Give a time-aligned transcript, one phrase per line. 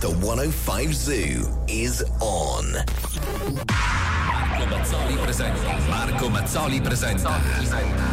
[0.00, 2.82] the 105 Zoo is on.
[3.66, 5.76] Marco Mazzoli presenta.
[5.88, 7.38] Marco Mazzoli presenta.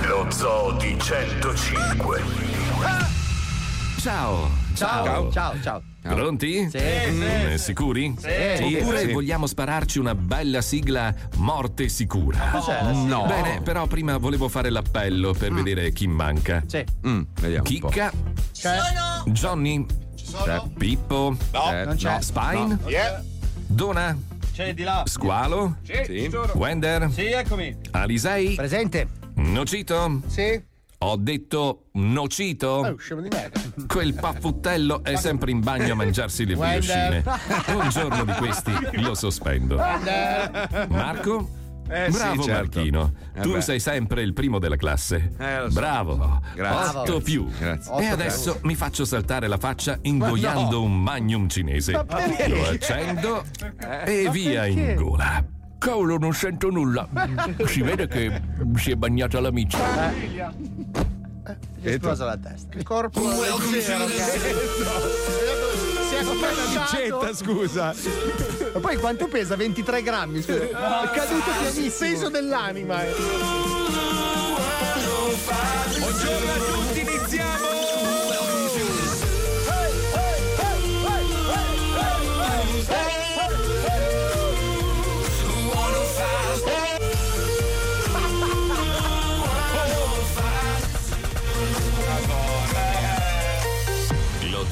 [0.08, 2.22] Lo Zoo di 105.
[4.00, 4.50] Ciao.
[4.76, 5.82] Ciao, ciao, ciao.
[6.02, 6.70] Pronti?
[6.70, 7.58] Sì, Mm, sì.
[7.58, 8.16] Sicuri?
[8.18, 8.76] Sì.
[8.78, 9.12] Oppure Sì.
[9.12, 12.50] vogliamo spararci una bella sigla morte sicura?
[12.52, 12.92] Cos'è sigla?
[13.18, 13.26] No.
[13.26, 16.64] Bene, però prima volevo fare l'appello per vedere chi manca.
[16.68, 16.84] Sì.
[17.08, 17.64] Mm, vediamo.
[17.64, 18.12] Chicca,
[18.52, 19.24] Sono.
[19.26, 19.84] Johnny,
[20.44, 20.62] C'è.
[20.78, 21.72] Pippo, No.
[21.72, 22.22] Eh, Non c'è.
[22.22, 22.90] Spine, No.
[22.90, 23.24] Yeah.
[23.68, 24.18] Dona,
[24.54, 25.04] C'è di là.
[25.06, 26.52] Squalo, Sì, sono.
[26.56, 27.76] Wender, Sì, eccomi.
[27.92, 30.22] Alisei, presente, Nocito.
[30.28, 30.64] Sì.
[31.00, 32.68] Ho detto nocito.
[32.68, 33.62] Oh, scemo di merda.
[33.86, 37.24] Quel paffuttello è sempre in bagno a mangiarsi le briochine.
[37.68, 39.76] Un giorno di questi lo sospendo.
[40.88, 41.48] Marco?
[41.90, 42.78] Eh, sì, Bravo certo.
[42.78, 43.62] Marchino, Eh tu beh.
[43.62, 45.32] sei sempre il primo della classe.
[45.38, 45.80] Eh, lo so.
[45.80, 46.42] Bravo.
[46.54, 47.00] Grazie.
[47.00, 47.48] 8 più.
[47.58, 48.00] Grazie.
[48.02, 51.94] E adesso mi faccio saltare la faccia ingoiando un magnum cinese.
[51.94, 52.48] Ma perché?
[52.50, 53.44] Lo accendo
[54.06, 55.44] e via in gola.
[55.78, 57.08] Cavolo, non sento nulla.
[57.66, 58.42] Si vede che
[58.76, 60.12] si è bagnata la miccia.
[61.80, 62.76] Gli è esplosa la testa.
[62.76, 65.66] Il corpo Welcome to the
[66.20, 67.34] è Vicetta, affacciato.
[67.36, 67.94] scusa.
[68.74, 69.56] Ma poi quanto pesa?
[69.56, 70.64] 23 grammi, scusa.
[70.64, 72.10] È caduto Il pianissimo.
[72.12, 73.04] peso dell'anima.
[73.06, 73.14] eh.
[76.00, 78.17] Buongiorno a tutti, iniziamo!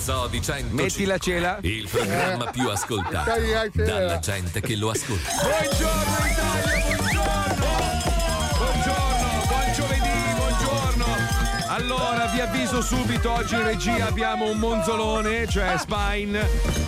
[0.05, 0.75] Zoo di 100.
[0.75, 1.57] Metti la cela.
[1.61, 3.31] Il programma più ascoltato
[3.73, 5.29] dalla gente che lo ascolta.
[5.41, 7.04] Buongiorno Italia, buongiorno!
[11.87, 16.47] Allora, vi avviso subito, oggi in regia abbiamo un monzolone, cioè Spine,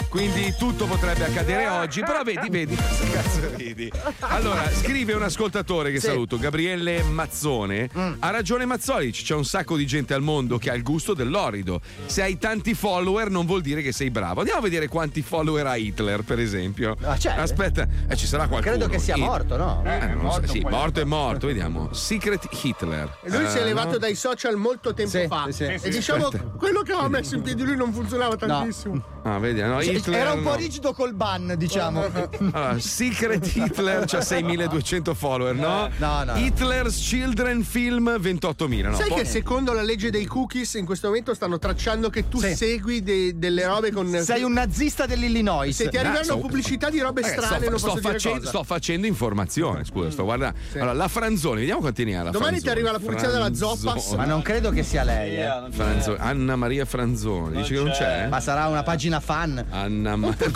[0.10, 3.92] quindi tutto potrebbe accadere oggi, però vedi, vedi, che cazzo ridi?
[4.22, 7.88] Allora, scrive un ascoltatore che saluto, Gabriele Mazzone,
[8.18, 11.80] ha ragione Mazzoli, c'è un sacco di gente al mondo che ha il gusto dell'orido.
[12.08, 14.40] Se hai tanti follower non vuol dire che sei bravo.
[14.40, 16.98] Andiamo a vedere quanti follower ha Hitler, per esempio.
[17.04, 17.36] Ah, c'è?
[17.38, 18.76] Aspetta, eh, ci sarà qualcuno.
[18.76, 19.84] Credo che sia Hit- morto, no?
[19.86, 21.94] eh, so, morto sì, morto è morto, vediamo.
[21.94, 23.18] Secret Hitler.
[23.26, 23.98] Lui si è Eh, levato no?
[24.00, 25.46] dai social molto tempo Sì, fa.
[25.48, 25.64] sì, sì.
[25.66, 29.02] E Sì, diciamo quello che aveva messo in piedi lui non funzionava tantissimo.
[29.24, 30.20] Ah, vedi, no, Hitler.
[30.20, 30.56] Era un po' no.
[30.56, 32.06] rigido col ban, diciamo.
[32.52, 35.90] Allora, Secret Hitler c'ha 6200 follower, no?
[35.98, 36.36] No, no.
[36.38, 38.90] Hitler's Children Film 28.000.
[38.90, 42.30] No, Sai po- che secondo la legge dei cookies in questo momento stanno tracciando che
[42.30, 42.56] tu Sì.
[42.56, 44.08] segui de- delle robe con.
[44.24, 45.76] Sei un nazista dell'Illinois.
[45.76, 48.38] Se ti arrivano sto- pubblicità di robe Eh, strane, sto, non sto posso dire facendo,
[48.40, 48.50] cosa.
[48.50, 50.58] sto facendo informazione, scusa, sto guardando.
[50.76, 52.72] Allora, la Franzoni, vediamo quanti ne ha la Domani ti Franzoni.
[52.88, 53.92] arriva la pubblicità della Zoppa.
[53.92, 54.18] Franzoni.
[54.18, 55.50] Ma non credo che sia lei, eh.
[55.72, 56.18] Franzoni.
[56.20, 58.28] Anna Maria Franzoni, dici che non c'è?
[58.28, 59.66] Ma sarà una pagina fan.
[59.70, 60.52] Anna Maria.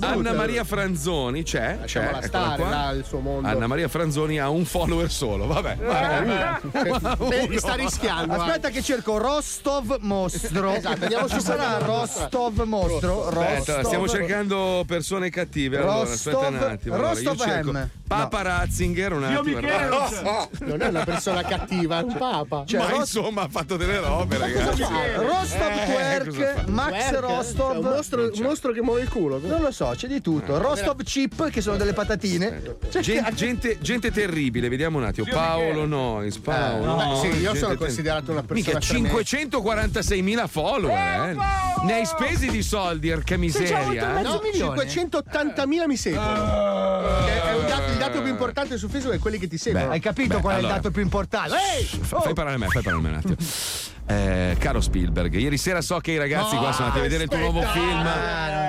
[0.00, 3.48] Anna Maria Franzoni c'è, c'è, Lasciamola eccola stare, là, il suo mondo.
[3.48, 5.76] Anna Maria Franzoni ha un follower solo, vabbè.
[5.76, 6.60] vabbè.
[7.30, 8.34] Eh, sta rischiando.
[8.34, 10.74] Aspetta che cerco Rostov Mostro.
[10.74, 13.28] Esatto, andiamo Ci su sarà Rostov Mostro.
[13.28, 15.78] Aspetta, Rostov- stiamo cercando persone cattive.
[15.78, 16.94] Allora, aspetta un Rostov- attimo.
[16.94, 17.88] Allora, io Rostov M.
[18.06, 19.60] Papa Ratzinger, un attimo.
[20.60, 22.33] Non è una persona cattiva, è un papa.
[22.66, 24.82] Cioè, Ma Ros- insomma ha fatto delle robe, ragazzi.
[24.82, 26.62] Rostov Eh, cosa Twerk, fa?
[26.70, 27.76] Max è Rostov.
[27.78, 29.38] Un mostro, un mostro che muove il culo.
[29.42, 30.58] Non lo so, c'è di tutto.
[30.58, 32.62] Rostov Chip, che sono delle patatine.
[32.90, 35.26] Cioè, Gente, gente, gente terribile, vediamo un attimo.
[35.30, 36.96] Paolo Nois, Paolo.
[36.96, 41.36] Beh, Nois, sì, io gente sono considerato una persona Mica 546.000 follower, eh.
[41.84, 44.18] Ne hai spesi di soldi, arca miseria.
[44.18, 44.22] eh.
[44.22, 46.32] No, 580.000 mi seguono.
[47.24, 47.83] Che è un dato,
[48.34, 49.90] importante su Facebook è quelli che ti seguono.
[49.90, 50.74] Hai capito Beh, qual è allora.
[50.74, 51.54] il dato più importante?
[51.78, 51.84] Ehi!
[51.84, 53.36] Fa- Fai parlare a me, fai parlare a me un attimo.
[54.06, 57.28] Eh, caro Spielberg, ieri sera so che i ragazzi qua sono andati a vedere il
[57.30, 58.06] tuo nuovo film.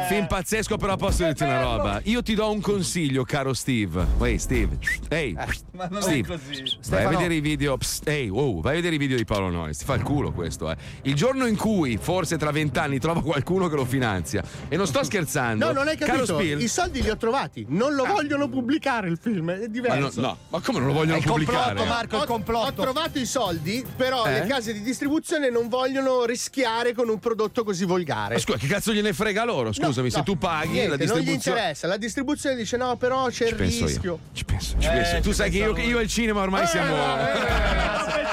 [0.08, 2.00] Film pazzesco, però posso dirti una roba.
[2.04, 4.06] Io ti do un consiglio, caro Steve.
[4.22, 4.78] Ehi, Steve.
[5.10, 5.34] Ehi,
[5.72, 6.36] Ma non Steve.
[6.36, 6.78] è così.
[6.90, 7.76] Vai a vedere i video.
[7.76, 9.80] Psst, ehi, wow, vai a vedere i video di Paolo Noyes.
[9.80, 10.76] Ti fa il culo questo, eh.
[11.02, 14.44] Il giorno in cui, forse tra vent'anni, trova qualcuno che lo finanzia.
[14.70, 15.66] E non sto scherzando.
[15.66, 16.38] No, non hai Caro capito.
[16.38, 17.66] Spiel- I soldi li ho trovati.
[17.70, 19.52] Non lo vogliono pubblicare il film.
[19.52, 20.22] È Ma diverso.
[20.22, 21.76] no, no, ma come non lo vogliono È il pubblicare?
[21.76, 22.82] complotto, Marco, il Ho, ho complotto.
[22.84, 24.32] trovato i soldi, però Eh?
[24.42, 28.36] le case di distribuzione non vogliono rischiare con un prodotto così volgare.
[28.36, 29.72] Ma scusa, che cazzo gliene frega loro?
[29.74, 31.58] Scusa, scusami, se tu paghi Niente, la non gli distribuzione.
[31.60, 31.88] interessa.
[31.88, 33.86] La distribuzione dice no, però c'è il penso io.
[33.88, 34.20] rischio.
[34.34, 35.20] Ci penso, ci penso.
[35.22, 36.94] Tu sai che io, io e il cinema ormai siamo.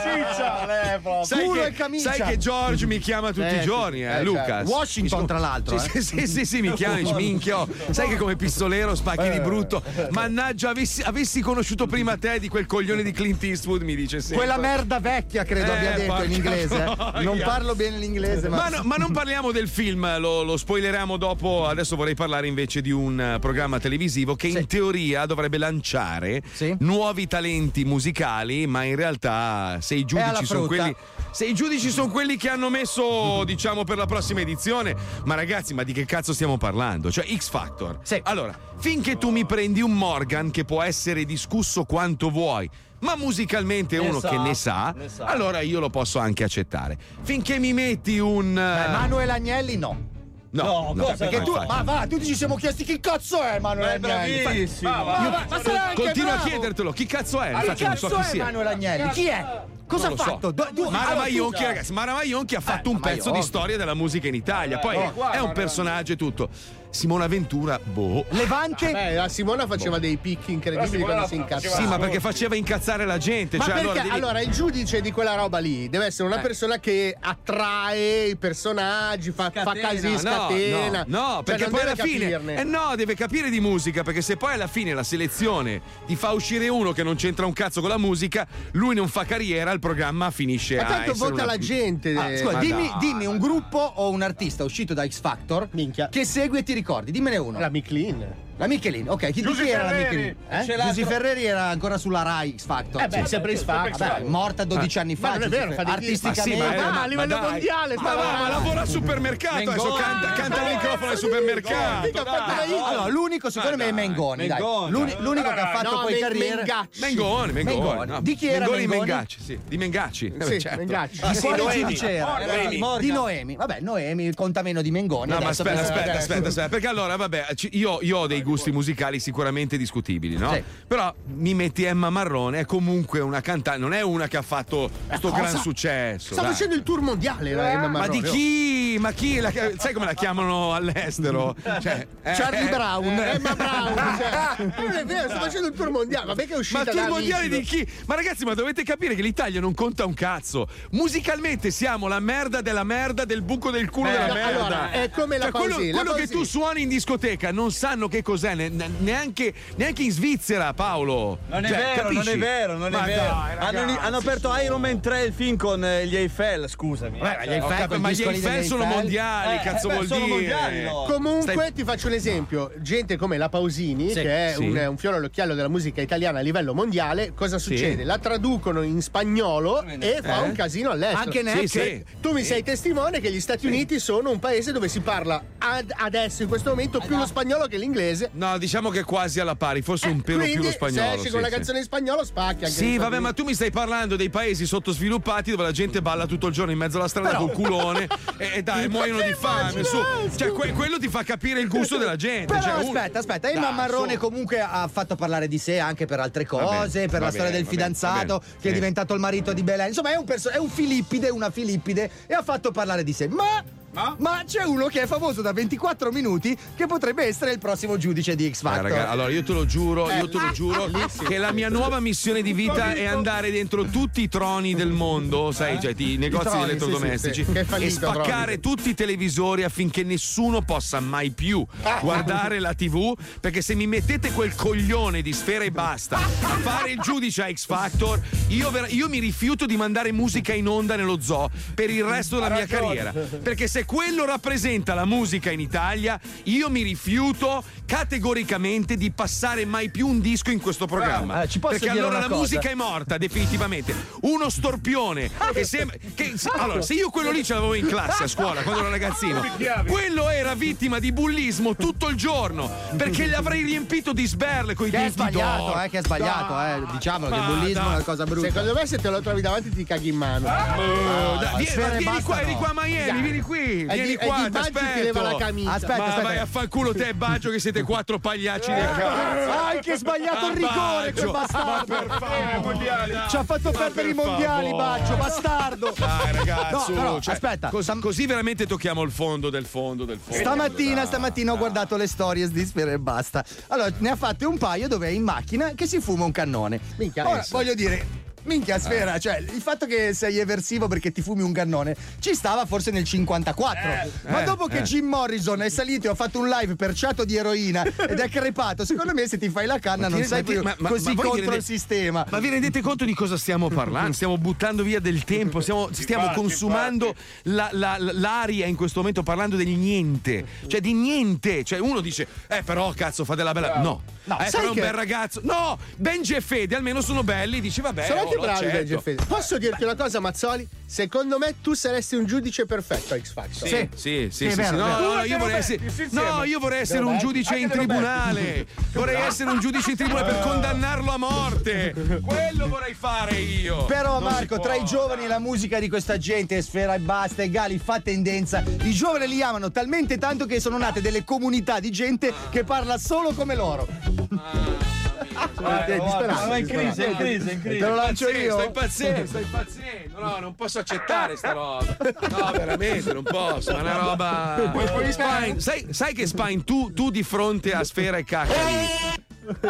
[1.23, 2.13] Sai Culo che, e camicia.
[2.13, 3.65] sai che George mi chiama tutti Eh, i sì.
[3.65, 4.47] giorni, eh, Eh, Lucas.
[4.47, 4.71] certo.
[4.71, 5.79] Washington, tra l'altro.
[5.79, 6.01] Sì, eh.
[6.01, 7.67] sì, sì, sì, sì, mi chiama dice, minchio.
[7.91, 9.83] Sai che come pistolero spacchi di brutto.
[10.11, 14.37] Mannaggia, avessi, avessi conosciuto prima te di quel coglione di Clint Eastwood, mi dice sempre.
[14.39, 16.82] Quella merda vecchia, credo Eh, abbia detto in inglese.
[16.85, 17.23] Eh.
[17.23, 18.57] Non parlo bene l'inglese, ma.
[18.57, 21.67] Ma, no- ma non parliamo del film, lo, lo spoileriamo dopo.
[21.67, 26.75] Adesso vorrei parlare invece di un eh, programma televisivo che in teoria dovrebbe lanciare Sì.
[26.81, 30.95] nuovi talenti musicali, ma in realtà se i giudici sono quelli.
[31.31, 34.95] Se i giudici sono quelli che hanno messo, diciamo, per la prossima edizione,
[35.25, 37.11] ma ragazzi, ma di che cazzo stiamo parlando?
[37.11, 37.99] Cioè, X Factor.
[38.03, 38.21] Sì.
[38.25, 42.69] Allora, finché tu mi prendi un Morgan che può essere discusso quanto vuoi.
[43.03, 46.97] Ma musicalmente è uno che ne sa, allora io lo posso anche accettare.
[47.23, 48.57] Finché mi metti un.
[48.57, 50.11] Eh, eh, Manuel Agnelli no.
[50.51, 54.05] No, no, Perché no, tu, ma va, tutti ci siamo chiesti chi cazzo è Manuel
[54.05, 54.43] Agnelli.
[54.43, 54.91] Bravissimo.
[54.91, 56.51] Ma, ma, ma sarà anche Continua a bravo.
[56.51, 57.53] chiedertelo, chi cazzo è?
[57.53, 58.45] Ma chi Infatti non so cazzo chi è sia.
[58.45, 59.09] Manuel Agnelli?
[59.11, 59.63] Chi è?
[59.87, 60.31] Cosa Non ha lo so.
[60.31, 60.51] fatto?
[60.53, 63.47] Do- Mara allora, Maionchi, ragazzi, Mara Maionchi ha fatto Eh, un pezzo di Maionchi.
[63.47, 64.79] storia della musica in Italia.
[64.79, 64.97] Poi
[65.33, 66.49] è un personaggio e tutto.
[66.93, 68.27] Simona Ventura, boh.
[68.31, 68.91] Levante.
[68.93, 71.75] Beh, la Simona faceva dei picchi incredibili quando si incazzava.
[71.77, 73.57] Sì, ma perché faceva incazzare la gente.
[73.57, 76.39] Ma cioè, perché allora, allora, devi- il giudice di quella roba lì deve essere una
[76.39, 76.43] Eh.
[76.43, 81.05] persona che attrae i personaggi, fa, fa casi, No, scatena.
[81.07, 82.31] no, no, Cioè, perché non poi alla fine.
[82.31, 82.61] capirne.
[82.61, 84.03] Eh no, deve capire di musica.
[84.03, 87.55] Perché se poi alla fine la selezione ti fa uscire uno che non c'entra un
[87.55, 90.87] cazzo con la musica, lui non fa carriera, il programma finisce Ma a.
[90.87, 92.15] tanto essere vota una- la gente.
[92.17, 92.99] Ah, eh, scusa, ma dimmi, dai.
[93.01, 96.09] dimmi un gruppo o un artista uscito da X Factor Minchia.
[96.09, 97.11] che segue e ti ricordi.
[97.11, 97.59] Dimmene uno.
[97.59, 98.25] La Miclean.
[98.63, 99.31] La Michelin, ok.
[99.33, 100.37] Chi, di chi era la Michelin?
[100.49, 100.65] Eh?
[100.87, 103.03] Giusy Ferreri era ancora sulla Rai X Factor.
[103.03, 103.99] Eh beh, sempre X Factor.
[104.09, 105.31] Vabbè, morta 12 anni fa.
[105.31, 106.57] Ma non è vero, fa artisticamente.
[106.63, 107.51] Ma sì, ma- Ah, ma a livello dai.
[107.51, 112.23] mondiale Ma sta va, ma lavora al supermercato, adesso canta, canta al microfono al supermercato.
[112.23, 114.47] Allora, l'unico secondo me è Mengoni.
[114.47, 114.61] dai.
[114.61, 116.55] L'unico che ha fatto poi carriera.
[116.57, 117.01] Mengacci.
[117.01, 118.23] Mengoni, Mengoni.
[118.23, 118.87] Di chi era Mengoni?
[118.87, 119.09] Mengoni?
[119.11, 119.59] Mengacci, sì.
[119.67, 120.33] Di Mengacci.
[120.39, 120.79] Eh, Sì, certo.
[120.79, 121.21] Mengacci.
[121.21, 122.99] Di quale Noemi.
[123.01, 123.57] Di Noemi.
[123.57, 125.33] Vabbè, Noemi conta meno di Mengoni.
[125.33, 129.77] No, ma aspetta, aspetta, aspetta, aspetta, perché allora, vabbè, io ho dei gusti musicali sicuramente
[129.77, 130.53] discutibili, no?
[130.53, 130.63] Sì.
[130.87, 134.91] Però mi metti Emma Marrone, è comunque una cantante, non è una che ha fatto
[135.15, 135.43] sto cosa?
[135.43, 136.33] gran successo.
[136.33, 136.53] Sta dai.
[136.53, 138.31] facendo il tour mondiale la Emma Ma Marrone, di oh.
[138.31, 138.97] chi?
[139.01, 139.41] Ma chi?
[139.41, 141.55] La- sai come la chiamano all'estero?
[141.63, 143.19] Cioè, eh, Charlie eh, Brown.
[143.19, 146.27] Emma Brown, cioè, non è vero, sta facendo il tour mondiale.
[146.27, 147.87] Vabbè che è uscita Ma da tour mondiale di chi?
[148.07, 150.69] Ma ragazzi, ma dovete capire che l'Italia non conta un cazzo.
[150.91, 154.49] Musicalmente siamo la merda della merda del buco del culo Eh, della no, merda.
[154.65, 158.09] allora, è come la Cioè, quello, la quello che tu suoni in discoteca non sanno
[158.09, 161.39] che cos'è, ne- ne- neanche, neanche in Svizzera, Paolo.
[161.49, 162.25] Non è Cioè, vero, capisci?
[162.25, 163.23] non è vero, non è Ma vero.
[163.23, 167.19] dai, hanno, ragazzi, hanno aperto Iron Man 3 il film con eh, gli Eiffel, scusami.
[167.19, 168.97] Beh, gli Ho Eiffel, capito, ma gli Eiffel sono Eiffel.
[168.99, 170.35] mondiali, Eh, cazzo beh, vuol sono dire?
[170.37, 171.05] mondiali, no.
[171.09, 174.15] Comunque Stai- ti faccio un esempio, gente come la Pausini, Sì.
[174.21, 174.63] che è Sì.
[174.67, 177.77] un, un fiore all'occhiello della musica italiana a livello mondiale, cosa Sì.
[177.77, 178.05] succede?
[178.05, 180.49] La traducono in spagnolo e fa Eh?
[180.49, 181.21] un casino all'estero.
[181.23, 182.05] Anche Sì, sì.
[182.21, 185.93] Tu mi sei testimone che gli Stati Uniti sono un paese dove si parla ad-
[185.97, 188.22] adesso, in questo momento, più lo spagnolo che l'inglese.
[188.33, 191.09] No, diciamo che quasi alla pari, forse un pelo più lo spagnolo.
[191.09, 191.53] se esci sì, con la sì.
[191.55, 195.51] canzone in spagnolo, spacchi anche Sì, vabbè, ma tu mi stai parlando dei paesi sottosviluppati
[195.51, 198.63] dove la gente balla tutto il giorno in mezzo alla strada col culone e, e
[198.63, 199.83] dai, muoiono di fame.
[199.85, 199.97] Su.
[200.37, 202.47] Cioè, que- quello ti fa capire il gusto della gente.
[202.47, 204.19] Però Cioè, un- aspetta, aspetta, Emma Dai, Marrone su.
[204.19, 207.57] comunque ha fatto parlare di sé anche per altre cose, bene, per la storia bene,
[207.57, 209.89] del va bene, fidanzato bene, che è diventato il marito di Belen.
[209.89, 213.29] Insomma, è un, perso- è un Filippide, una Filippide e ha fatto parlare di sé.
[213.29, 213.81] Ma
[214.19, 214.43] ma?
[214.47, 218.51] C'è uno che è famoso da 24 minuti che potrebbe essere il prossimo giudice di
[218.53, 218.83] X Eh, Factor.
[218.91, 220.91] raga, allora io te lo giuro, io Eh, te lo giuro
[221.27, 225.53] che la mia nuova missione di vita è andare dentro tutti i troni del mondo,
[225.53, 228.77] sai, cioè i negozi troni, di elettrodomestici sì, sì, è e fallito, spaccare Troni.
[228.77, 231.65] tutti i televisori affinché nessuno possa mai più
[232.01, 236.91] guardare la TV, perché se mi mettete quel coglione di sfera e basta a fare
[236.93, 240.97] il giudice a X Factor, io, ver- io mi rifiuto di mandare musica in onda
[240.97, 245.61] nello zoo per il resto della mia carriera, perché se quello rappresenta la musica in
[245.61, 251.43] Italia, io mi rifiuto categoricamente di passare mai più un disco in questo programma.
[251.43, 252.41] Eh, ci posso perché dire allora una la cosa?
[252.41, 253.95] musica è morta, definitivamente.
[254.23, 255.97] Uno storpione che sembra.
[256.15, 258.91] che- se- allora, se io quello lì ce l'avevo in classe a scuola quando ero
[258.91, 259.43] ragazzino,
[259.87, 264.87] quello era vittima di bullismo tutto il giorno perché gli avrei riempito di sberle con
[264.87, 265.83] i denti sbagliato, d'oro.
[265.83, 266.93] eh, che è sbagliato, eh.
[266.93, 267.91] Diciamolo che il bullismo dai.
[267.93, 268.47] è una cosa brutta.
[268.49, 270.47] Secondo me se te lo trovi davanti ti caghi in mano.
[270.49, 272.59] Oh, dai, no, vieni, vieni qua, vieni no.
[272.59, 273.72] qua a Miami, vieni qui.
[273.73, 275.03] Qui, È vieni di- qua, di ti aspetto.
[275.03, 275.73] leva la camicia.
[275.73, 276.23] Aspetta, Ma aspetta.
[276.29, 279.51] vai a fanculo te e Baggio che siete quattro pagliacci del cazzo.
[279.51, 281.93] Ah, che sbagliato il rigore quel bastardo.
[281.95, 283.29] Ma per favore.
[283.29, 284.71] Ci ha fatto perdere i mondiali.
[284.71, 285.95] Baggio, bastardo.
[285.97, 290.05] Dai ragazzi, No, però, cioè, aspetta, cos- stam- così veramente tocchiamo il fondo del fondo
[290.05, 290.39] del fondo.
[290.41, 293.45] Stamattina, Dai, stamattina ho guardato le stories di Sfera e basta.
[293.69, 296.81] Allora, ne ha fatte un paio dove è in macchina che si fuma un cannone.
[296.97, 298.31] Minchia, Ora, eh, voglio dire.
[298.45, 302.67] Minchia sfera, cioè il fatto che sei eversivo perché ti fumi un cannone ci stava
[302.67, 303.89] forse nel 54.
[304.29, 304.83] Ma eh, dopo che eh.
[304.83, 308.85] Jim Morrison è salito e ha fatto un live perciato di eroina ed è crepato,
[308.85, 311.23] secondo me se ti fai la canna non Ma sei più ma- ma- così ma
[311.23, 312.27] vi contro il sistema.
[312.29, 314.13] Ma vi rendete conto di cosa stiamo parlando?
[314.13, 319.57] Stiamo buttando via del tempo, stiamo, stiamo consumando la- la- l'aria in questo momento parlando
[319.57, 320.45] del niente.
[320.67, 321.63] Cioè di niente.
[321.65, 323.79] Cioè uno dice, eh però cazzo fa della bella...
[323.81, 324.03] No.
[324.25, 325.41] No, eh, però è un che- bel ragazzo.
[325.43, 327.61] No, Benji e Fede almeno sono belli.
[327.61, 329.25] Dici, vabbè, Sono lo bravi e Fede.
[329.27, 330.69] Posso dirti una cosa, Mazzoli?
[330.85, 333.67] Secondo me tu saresti un giudice perfetto a X Factor.
[333.67, 334.75] Sì, sì, sì, sì, è vero, sì.
[334.75, 338.67] è No, no, no, io vorrei essere, no, io vorrei essere un giudice in tribunale.
[338.93, 341.95] Vorrei essere un giudice in tribunale per condannarlo a morte.
[342.23, 343.87] Quello vorrei fare io.
[343.87, 347.43] Però Non Marco, tra i giovani e la musica di questa gente, Sfera e Basta
[347.43, 351.81] e Gali fa tendenza, i giovani li amano talmente tanto che sono nate delle comunità
[351.81, 355.01] di gente che parla solo come loro.
[355.23, 356.47] È disperato.
[356.49, 357.79] Ma è in crisi, è in crisi, è in Te crisi.
[357.81, 358.53] lo lancio io.
[358.59, 360.21] Sto impazzendo, sto impazzendo.
[360.21, 361.97] No, non posso accettare sta roba.
[362.31, 363.71] No, veramente, non posso.
[363.77, 364.73] È una roba.
[365.11, 369.21] Spine, sai, sai che Spine, tu, tu di fronte a Sfera e Caccari.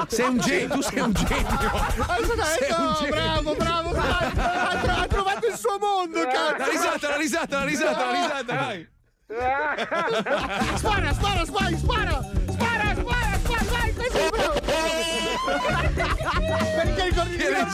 [0.09, 1.31] Sei un genio, tu sei un genio.
[1.31, 3.11] Sei un Ecco, genio.
[3.11, 4.41] bravo, bravo, bravo.
[4.41, 6.71] Ha, tro- ha trovato il suo mondo, La cazzo.
[6.71, 8.91] risata, la risata, la risata, la risata.
[10.77, 11.77] Spara, spara, spara, spara.
[11.77, 12.21] Spara,
[12.53, 12.72] spara,
[16.77, 17.71] Perché ricordiamo,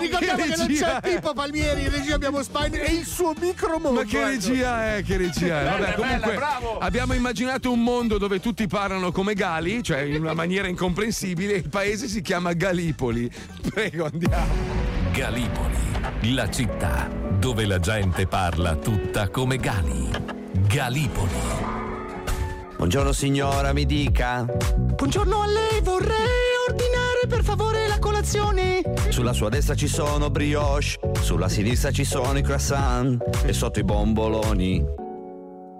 [0.00, 4.00] ricordiamo che che, non c'è Pippo Palmieri, in regia abbiamo Spine e il suo micromondo.
[4.00, 5.02] Ma che regia è?
[5.02, 5.64] Che regia è?
[5.64, 6.38] Vabbè, comunque
[6.78, 11.58] abbiamo immaginato un mondo dove tutti parlano come gali, cioè in una maniera incomprensibile, e
[11.58, 13.30] il paese si chiama Galipoli.
[13.70, 14.86] Prego, andiamo.
[15.12, 20.08] Galipoli, la città dove la gente parla tutta come Gali.
[20.66, 21.77] Galipoli.
[22.78, 24.44] Buongiorno signora, mi dica.
[24.44, 26.14] Buongiorno a lei, vorrei
[26.68, 28.82] ordinare per favore la colazione.
[29.08, 33.82] Sulla sua destra ci sono brioche, sulla sinistra ci sono i croissant e sotto i
[33.82, 34.84] bomboloni.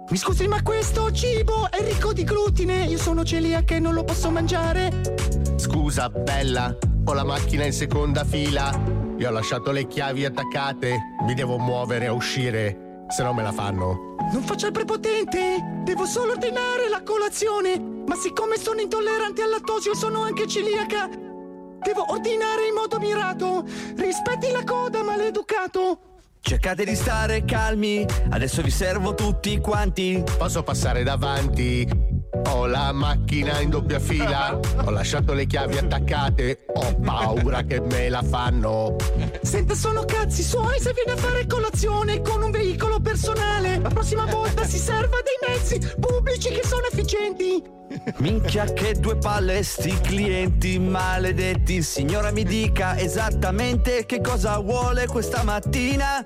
[0.09, 2.83] Mi scusi, ma questo cibo è ricco di glutine.
[2.83, 5.15] Io sono celiaca e non lo posso mangiare.
[5.55, 6.75] Scusa, bella,
[7.05, 8.77] ho la macchina in seconda fila.
[9.17, 10.97] Io ho lasciato le chiavi attaccate.
[11.25, 14.15] Mi devo muovere a uscire, se no me la fanno.
[14.31, 17.79] Non faccia il prepotente, devo solo ordinare la colazione.
[17.79, 23.63] Ma siccome sono intollerante al lattosio e sono anche celiaca, devo ordinare in modo mirato.
[23.95, 25.99] Rispetti la coda, maleducato.
[26.41, 30.23] Cercate di stare calmi, adesso vi servo tutti quanti.
[30.37, 32.08] Posso passare davanti?
[32.51, 34.59] Ho la macchina in doppia fila.
[34.83, 36.65] Ho lasciato le chiavi attaccate.
[36.73, 38.95] Ho paura che me la fanno.
[39.41, 43.79] Senta, sono cazzi suoi se viene a fare colazione con un veicolo personale.
[43.79, 47.77] La prossima volta si serva dei mezzi pubblici che sono efficienti.
[48.17, 51.81] Minchia che due palle sti clienti maledetti.
[51.81, 56.23] Signora mi dica esattamente che cosa vuole questa mattina.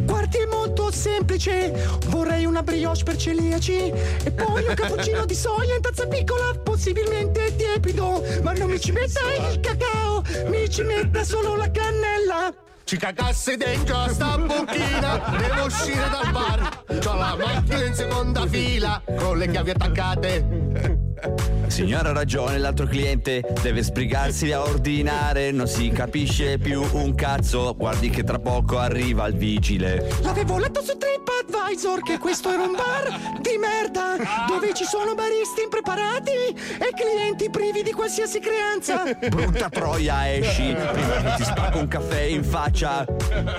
[0.00, 1.72] Guardi, è molto semplice.
[2.08, 3.92] Vorrei una brioche per celiaci
[4.24, 8.22] e poi un cappuccino di soia in tazza piccola, possibilmente tiepido.
[8.42, 12.68] Ma non mi ci metta il cacao, mi ci metta solo la cannella.
[12.90, 15.22] Ci cagasse dentro a sta bocchina.
[15.38, 16.82] Devo uscire dal bar.
[16.98, 19.00] C'ho la macchina in seconda fila.
[19.16, 21.59] Con le chiavi attaccate.
[21.70, 25.52] Signora ha ragione, l'altro cliente deve sbrigarsi a ordinare.
[25.52, 27.74] Non si capisce più un cazzo.
[27.76, 30.10] Guardi che tra poco arriva il vigile.
[30.22, 34.16] L'avevo letto su TripAdvisor che questo era un bar di merda
[34.48, 39.04] dove ci sono baristi impreparati e clienti privi di qualsiasi creanza.
[39.28, 40.74] Brutta troia, esci.
[40.74, 43.04] Prima che ti spacco un caffè in faccia.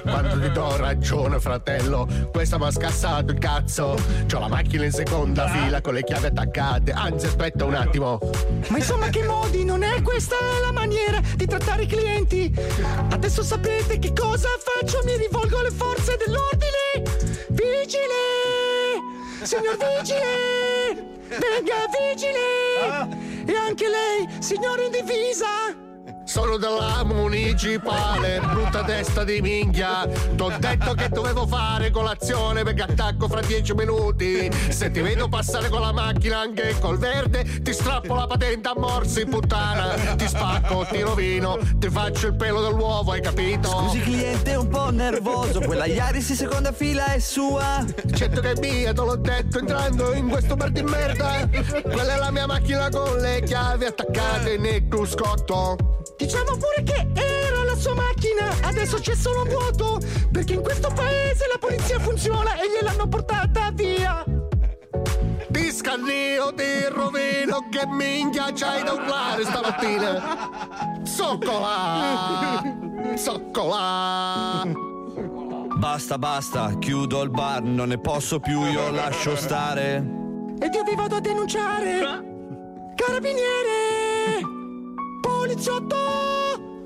[0.03, 2.07] Quando ti do ragione, fratello.
[2.29, 3.95] Questa mi ha scassato il cazzo.
[4.27, 6.91] C'ho la macchina in seconda fila con le chiavi attaccate.
[6.91, 8.00] Anzi, aspetta un attimo.
[8.01, 12.51] Ma insomma che modi, non è questa la maniera di trattare i clienti?
[13.11, 15.01] Adesso sapete che cosa faccio?
[15.05, 17.37] Mi rivolgo alle forze dell'ordine!
[17.49, 18.99] Vigile!
[19.43, 21.19] Signor Vigile!
[21.27, 23.45] Venga, vigile!
[23.45, 25.90] E anche lei, signore in divisa!
[26.31, 30.07] Sono della municipale, brutta testa di minchia.
[30.37, 34.49] T'ho detto che dovevo fare colazione perché attacco fra dieci minuti.
[34.69, 38.75] Se ti vedo passare con la macchina anche col verde, ti strappo la patente a
[38.77, 40.15] morsi, puttana.
[40.15, 43.67] Ti spacco, ti rovino, ti faccio il pelo dell'uovo, hai capito?
[43.67, 47.83] Scusi cliente un po' nervoso, quella Iaris in seconda fila è sua.
[48.15, 51.49] Certo che è mia, te l'ho detto entrando in questo bar di merda.
[51.81, 55.75] Quella è la mia macchina con le chiavi attaccate nel cruscotto.
[56.21, 59.99] Diciamo pure che era la sua macchina, adesso c'è solo un vuoto,
[60.31, 64.23] perché in questo paese la polizia funziona e gliel'hanno portata via.
[65.49, 71.01] Ti scannio, ti rovino, che minchia c'hai da urlare stamattina?
[71.01, 72.61] Zoccola!
[73.15, 74.63] Zoccola!
[75.75, 79.95] Basta, basta, chiudo il bar, non ne posso più, io lascio stare.
[80.59, 81.99] Ed io vi vado a denunciare.
[82.95, 84.10] Carabiniere!
[85.41, 85.95] Poliziotto!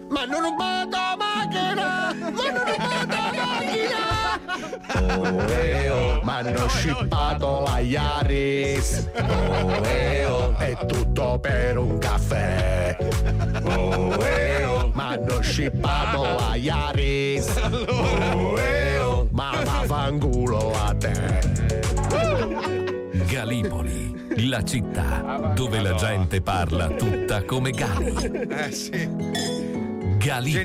[0.08, 2.16] Ma non rubato macchina!
[2.18, 4.04] Ma non rubato macchina!
[5.20, 9.10] Oh, eh, oh, m'hanno scippato la Yaris!
[9.18, 12.96] Oh, eh, oh, è tutto per un caffè!
[13.66, 17.60] Oh, eh, oh, m'hanno scippato la Yaris!
[17.90, 21.42] Oh, eh, oh, ma vaffanculo a te!
[23.28, 28.48] Galipoli, la città dove la gente parla tutta come Gali.
[28.50, 29.55] Eh sì.
[30.26, 30.64] Galipoli.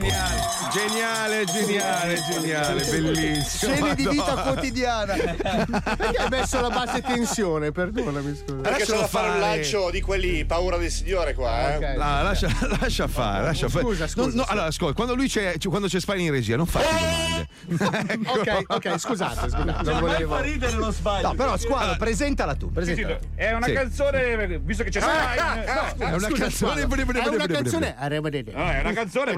[0.72, 3.74] Geniale, geniale, geniale, geniale, bellissimo.
[3.74, 5.14] Scene di vita quotidiana.
[5.14, 7.70] Perché hai messo la bassa tensione?
[7.70, 8.60] Perdonami, scusa.
[8.62, 11.76] Perché c'è da fare un lancio di quelli paura del signore qua, eh.
[11.76, 11.82] Ok.
[11.96, 12.48] No, lascia,
[12.80, 13.84] lascia fare, lascia fare.
[13.84, 14.50] Scusa, scusa, No, no, sì.
[14.50, 17.48] allora, ascolta, quando lui c'è, cioè, quando c'è Spine in regia, non fai domande.
[18.10, 18.32] Ecco.
[18.40, 19.82] Ok, ok, scusate, scusate.
[19.82, 20.34] Non volevo.
[20.34, 21.28] Fa ridere lo sbaglio.
[21.28, 22.70] No, però squalo, presentala tu.
[22.72, 23.18] Presentala.
[23.34, 23.72] È una Sì.
[23.72, 25.16] canzone, visto che c'è Spine.
[25.36, 26.80] no, È una Scusa, canzone.
[26.80, 27.96] È una canzone.
[27.96, 29.34] È una canzone,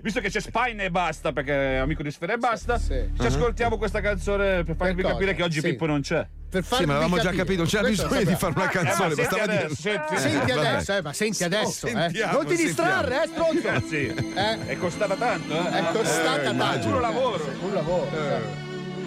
[0.00, 3.10] visto che c'è Spine e basta, perché è amico di Sfera e basta, Sì.
[3.18, 5.14] ci ascoltiamo questa canzone per farvi cosa?
[5.14, 5.68] capire che oggi Sì.
[5.70, 6.26] Pippo non c'è.
[6.48, 7.42] Per farvi Sì, ma l'avevamo già capire.
[7.42, 9.64] capito, non c'era Questo bisogno di fare una Eh, canzone, ma senti bastava dire.
[9.64, 11.92] adesso, senti- Senti adesso, eh, ma senti adesso, eh.
[12.32, 13.66] Non ti distrarre, eh, stronzo.
[13.66, 14.66] Ragazzi, Eh?
[14.66, 15.70] è costata tanto, eh?
[15.70, 16.50] È costata tanto.
[16.50, 16.84] immagino.
[16.86, 17.52] Puro lavoro.
[17.60, 18.08] Un lavoro.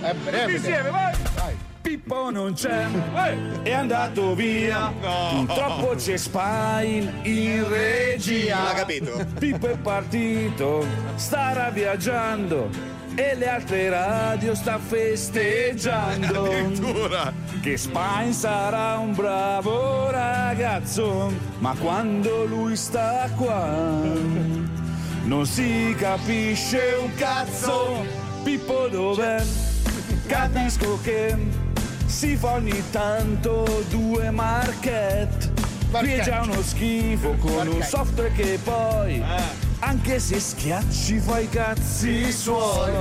[0.01, 0.51] È breve.
[0.53, 1.67] Insieme, vai!
[1.89, 2.85] Pippo non c'è,
[3.63, 4.93] è andato via.
[5.31, 8.61] Purtroppo c'è Spine in regia.
[8.61, 9.25] Non capito?
[9.39, 12.69] Pippo è partito, starà viaggiando
[13.15, 16.43] e le altre radio sta festeggiando.
[16.43, 17.33] Addirittura.
[17.59, 23.99] Che Spine sarà un bravo ragazzo, ma quando lui sta qua
[25.23, 28.05] non si capisce un cazzo.
[28.43, 29.43] Pippo dov'è?
[30.27, 31.35] Capisco che
[32.09, 35.53] si fa ogni tanto due marchette.
[35.91, 39.23] Qui è già uno schifo con un software che poi,
[39.79, 42.91] anche se schiacci, fa i cazzi suoi.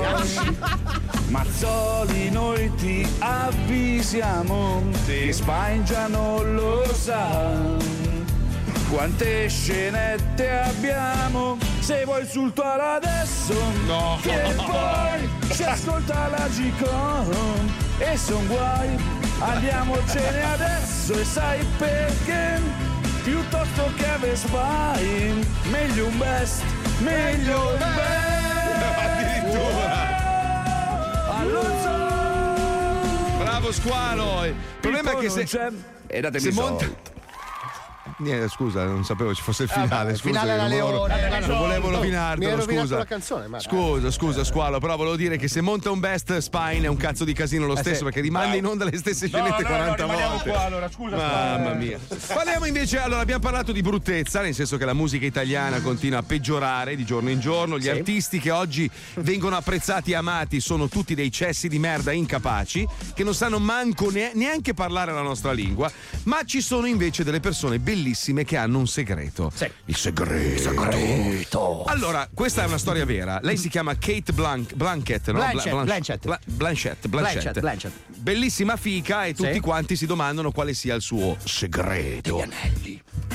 [1.28, 8.17] Mazzoli, noi ti avvisiamo che Spine già non lo sa.
[8.90, 11.58] Quante scenette abbiamo?
[11.80, 13.54] Se vuoi sul tuo adesso,
[14.22, 18.98] che poi ci ascolta la G-Con e son guai.
[19.40, 22.60] Andiamocene adesso e sai perché?
[23.22, 26.62] Piuttosto che avere Spine, meglio un best,
[27.00, 28.38] meglio un best.
[29.04, 30.16] Addirittura.
[31.36, 31.92] Alonso!
[33.38, 34.44] Bravo squalo.
[34.46, 35.46] Il problema è che se.
[36.06, 37.16] E datemi se monta-.
[38.20, 40.16] Niente, scusa, non sapevo ci fosse il finale.
[40.16, 41.06] scusa, finale alla non volevo-.
[41.46, 42.96] Non volevo Mi rovinartelo, scusa.
[42.98, 46.86] la canzone, ma- Scusa, scusa, squalo, però volevo dire che se monta un best Spine
[46.86, 50.06] è un cazzo di casino lo stesso perché rimanda in onda le stesse scenette 40
[50.06, 50.50] volte.
[50.50, 51.16] qua allora, scusa.
[51.16, 51.96] Mamma mia.
[52.26, 56.22] Parliamo invece, allora abbiamo parlato di bruttezza, nel senso che la musica italiana continua a
[56.22, 61.14] peggiorare di giorno in giorno, gli artisti che oggi vengono apprezzati e amati sono tutti
[61.14, 65.88] dei cessi di merda incapaci, che non sanno manco ne- neanche parlare la nostra lingua,
[66.24, 68.06] ma ci sono invece delle persone bellissime
[68.44, 69.50] che hanno un segreto.
[69.86, 71.84] Il segreto.
[71.84, 73.38] Allora, questa è una storia vera.
[73.42, 75.38] Lei si chiama Kate Blank- Blanchett, no?
[75.38, 76.24] Blanchett, Bla- Blanchett.
[76.24, 77.32] Bla- Blanchett, Blanchett.
[77.42, 77.92] Blanchett, Blanchett.
[78.16, 79.60] Bellissima fica e tutti Sì.
[79.60, 82.44] quanti si domandano quale sia il suo segreto.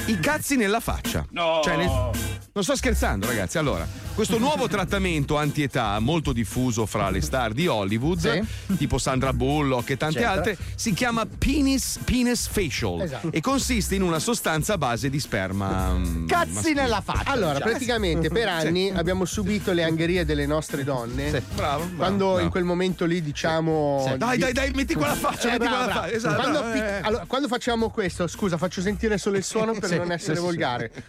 [0.06, 1.26] I cazzi nella faccia.
[1.32, 1.62] No.
[1.64, 2.12] Cioè, nel-
[2.54, 3.58] Non sto scherzando, ragazzi.
[3.58, 8.46] Allora, questo nuovo trattamento anti-età, molto diffuso fra le star di Hollywood,
[8.78, 10.38] tipo Sandra Bullock e tante Certo.
[10.38, 13.32] altre, si chiama penis, penis facial Esatto.
[13.32, 15.94] e consiste in una sostanza a base di sperma.
[15.94, 16.82] mm, Cazzi maschile.
[16.82, 17.32] nella faccia.
[17.32, 21.30] Allora, praticamente per anni abbiamo subito le angherie delle nostre donne.
[21.32, 22.40] Bravo, bravo, Quando bravo.
[22.40, 24.14] in quel momento lì diciamo.
[24.18, 26.12] Dai, di- dai, dai, metti quella faccia, Eh, metti quella faccia.
[26.12, 26.36] Esatto.
[26.42, 27.02] Quando, no, pic- eh.
[27.04, 30.92] allora, quando facciamo questo, scusa, faccio sentire solo il suono per non essere volgare.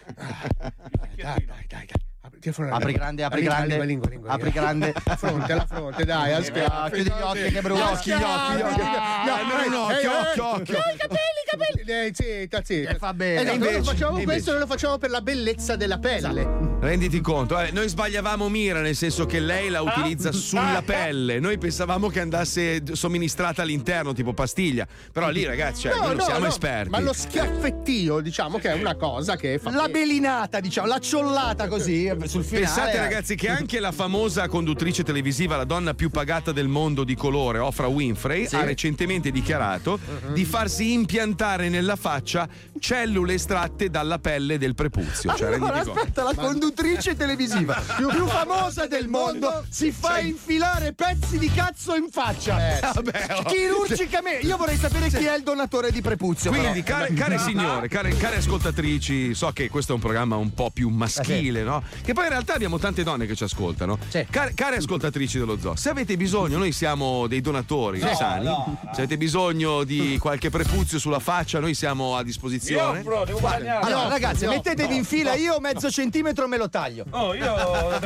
[1.15, 2.04] Dai, dai, dai, dai.
[2.51, 2.73] Fronte.
[2.73, 3.67] Apri grande, apri grande.
[3.67, 4.93] lingua, lingua, lingua, Apri grande.
[5.05, 6.91] La fronte, la fronte, dai, a schiaffi.
[6.95, 7.79] chiudi gli occhi, che brutto.
[7.79, 8.81] Gli Occhi, gli occhi, gli occhi.
[9.25, 10.73] No, no, no, eh, occhio, eh, occhio, eh, occhio.
[10.73, 12.07] no, i capelli, i capelli.
[12.07, 12.89] Eh, zitta, zitta.
[12.91, 13.41] E fa bene.
[13.41, 16.63] Eh, no, Invece, facciamo questo, noi lo facciamo per la bellezza della pelle.
[16.79, 21.39] Renditi conto, eh, noi sbagliavamo mira nel senso che lei la utilizza sulla pelle.
[21.39, 24.85] Noi pensavamo che andasse somministrata all'interno, tipo pastiglia.
[25.11, 26.89] Però lì, ragazzi, cioè, noi non siamo esperti.
[26.89, 29.71] Ma lo schiaffettio, diciamo che è una cosa che fa.
[29.71, 32.65] La belinata, diciamo, la ciollata così eh, sul finale.
[32.65, 32.99] Pensate eh.
[32.99, 37.59] ragazzi che anche la famosa conduttrice televisiva, la donna più pagata del mondo di colore,
[37.59, 39.99] Ofra Winfrey, ha recentemente dichiarato
[40.33, 42.47] di farsi impiantare nella faccia
[42.79, 45.33] cellule estratte dalla pelle del prepuzio.
[45.35, 51.37] Cioè, Allora, aspetta, la conduttrice televisiva più, più famosa del mondo si fa infilare pezzi
[51.37, 52.91] di cazzo in faccia.
[52.93, 53.43] Vabbè, oh.
[53.43, 54.45] Chirurgicamente.
[54.45, 56.51] Io vorrei sapere chi è il donatore di prepuzio.
[56.51, 56.99] Quindi, però.
[56.99, 60.89] care, care signore, care, care ascoltatrici, so che questo è un programma un po' più
[60.89, 61.83] maschile, no?
[62.03, 63.97] Che poi in realtà abbiamo tante donne che ci ascoltano.
[64.07, 64.25] Sì.
[64.29, 68.47] Care, care ascoltatrici dello zoo, se avete bisogno, noi siamo dei donatori sani.
[68.93, 73.01] Se avete bisogno di qualche prepuzio sulla faccia, noi siamo a disposizione.
[73.03, 73.85] devo guadagnare.
[73.85, 77.05] Allora, No, ragazzi, no, mettetevi in fila, io mezzo centimetro me lo taglio.
[77.11, 77.43] Oh, io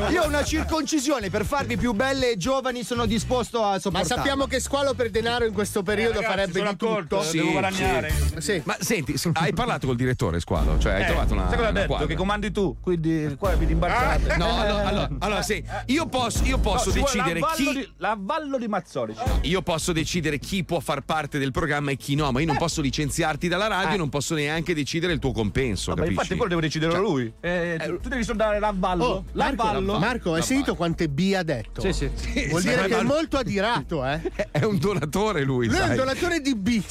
[0.09, 4.15] Io ho una circoncisione per farvi più belle e giovani, sono disposto a Ma sopportarla.
[4.15, 7.31] sappiamo che Squalo per denaro in questo periodo Eh, ragazzi, farebbe sono di accorto, tutto.
[7.31, 8.13] devo guadagnare.
[8.37, 8.61] Sì.
[8.65, 10.77] Ma senti, hai parlato col direttore Squalo?
[10.79, 11.47] Cioè, hai Eh, trovato una.
[11.47, 11.87] sai cosa ha detto?
[11.87, 12.05] quadra?
[12.07, 13.98] Che comandi tu, quindi qua vi rimbarcate.
[14.37, 17.77] No, allora, allora, allora, sì, io posso, io posso vuole decidere l'avvallo chi.
[17.77, 19.15] di- l'avvallo di Mazzoli.
[19.41, 22.57] Io posso decidere chi può far parte del programma e chi no, ma io non
[22.57, 25.91] posso licenziarti dalla radio, non posso neanche decidere il tuo compenso.
[25.91, 26.13] Ma capisci?
[26.13, 27.31] infatti quello deve decidere lui.
[27.39, 29.03] Eh, tu- tu devi soldare l'avvallo.
[29.03, 29.99] Oh, Marco, l'avvallo.
[29.99, 31.81] Marco, hai sentito quante B ha detto?
[31.81, 32.09] Sì, sì.
[32.49, 34.21] Vuol sì, dire che è molto adirato, eh?
[34.51, 36.81] È un donatore lui, Lui è un donatore di B.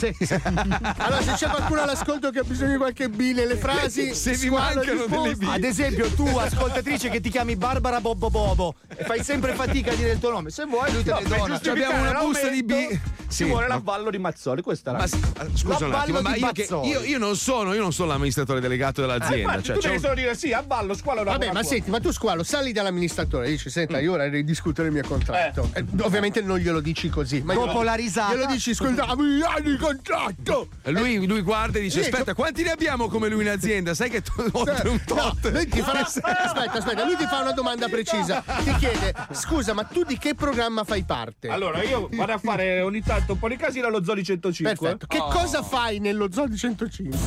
[0.98, 4.50] allora, se c'è qualcuno all'ascolto che ha bisogno di qualche B nelle frasi, Se vi
[4.50, 5.42] mancano delle B.
[5.48, 9.94] Ad esempio, tu, ascoltatrice che ti chiami Barbara Bobbo Bobo e fai sempre fatica a
[9.94, 11.60] dire il tuo nome, se vuoi lui te ne dona.
[11.60, 12.72] Cioè, abbiamo una busta di B.
[12.88, 15.06] Ci Sì, vuole ma- l'avvallo di Mazzoli, questa è la Ma
[15.54, 19.02] scusa un attimo, ma di io, io- io non sono, io non sono l'amministratore delegato
[19.02, 19.36] Eh, dell'azienda.
[19.54, 21.62] infatti, cioè, tu devi solo dire sì, avvallo, squalo Vabbè, ma qua.
[21.62, 25.68] senti, ma tu squalo, sali dall'amministratore e dici, senta, io vorrei ridiscutere il mio contratto.
[25.74, 27.42] Eh, ovviamente non glielo dici così.
[27.42, 28.32] Ma Dopo glielo- la risata.
[28.34, 28.96] Glielo dici, scusami,
[29.42, 30.68] anni di contratto!
[30.84, 33.92] lui, lui guarda e dice: Sì, Aspetta, quanti ne abbiamo come lui in azienda?
[33.92, 35.52] Sai che tu oltre un No, tot.
[35.52, 38.42] lui ti fa una- aspetta, aspetta, lui ti fa una domanda precisa.
[38.64, 41.48] Ti chiede: scusa, ma tu di che programma fai parte?
[41.48, 44.76] Allora, io vado a fare ogni tanto un po' di casino allo Zoli 105.
[44.76, 45.06] Perfetto.
[45.06, 47.18] Che cosa fai nello Zodi 105?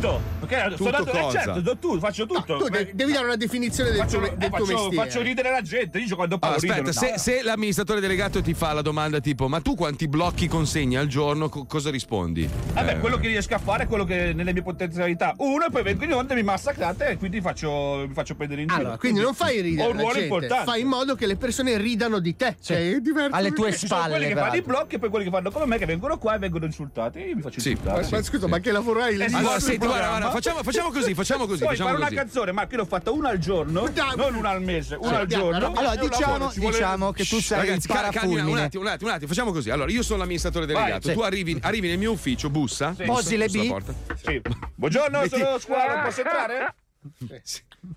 [0.00, 0.20] Tutto!
[0.40, 1.38] Ok, Tutto sono dato, eh, cosa?
[1.42, 2.56] certo, do tutto, faccio tutto.
[2.56, 4.96] Tu de- devi dare una definizione del, faccio, tuo, eh, del tuo faccio- mestiere.
[4.96, 5.98] faccio ridere la gente.
[5.98, 7.18] Dice quando parlo Allora, aspetta, ridono.
[7.18, 11.06] se, se l'amministratore delegato ti fa la domanda tipo: Ma tu quanti blocchi consegni al
[11.06, 11.48] giorno?
[11.50, 12.48] Co- cosa rispondi?
[12.72, 15.34] Vabbè, Eh, quello che riesco a fare è quello che nelle mie potenzialità.
[15.36, 18.68] Uno, e poi vengo in onda, mi massacrate e quindi faccio, mi faccio prendere in
[18.68, 18.80] giro.
[18.80, 20.64] Allora, quindi non fai ridere Ho un ruolo importante.
[20.64, 22.56] fai in modo che le persone ridano di te.
[22.62, 23.36] Cioè, è diverso.
[23.36, 25.50] Alle tue Ci sono spalle, quelli che fanno i blocchi e poi quelli che fanno
[25.50, 27.18] come me che vengono qua e vengono insultati.
[27.18, 27.70] E io mi faccio Sì.
[27.72, 28.08] insultare.
[28.10, 29.18] Ma scusa, ma che lavoro hai?
[29.20, 31.58] Eh, sì, Allora, senti, guarda, guarda, facciamo, facciamo così, facciamo così.
[31.58, 32.12] Puoi facciamo fare così.
[32.14, 34.16] una canzone, ma che l'ho fatta una al giorno, Dai.
[34.16, 35.72] non una al mese, una al giorno.
[35.72, 38.62] allora, diciamo, diciamo che tu sei Ragazzi, il calmi, un parafulmine.
[38.62, 39.70] attimo, un attimo, un attimo, facciamo così.
[39.70, 41.08] Allora, io sono l'amministratore delegato.
[41.08, 41.14] sì.
[41.14, 42.94] Tu arrivi, arrivi nel mio ufficio, bussa.
[42.96, 43.04] Sì.
[43.04, 43.80] Posi le B.
[44.24, 44.40] Sì.
[44.74, 46.74] Buongiorno, sono Squalo, posso entrare?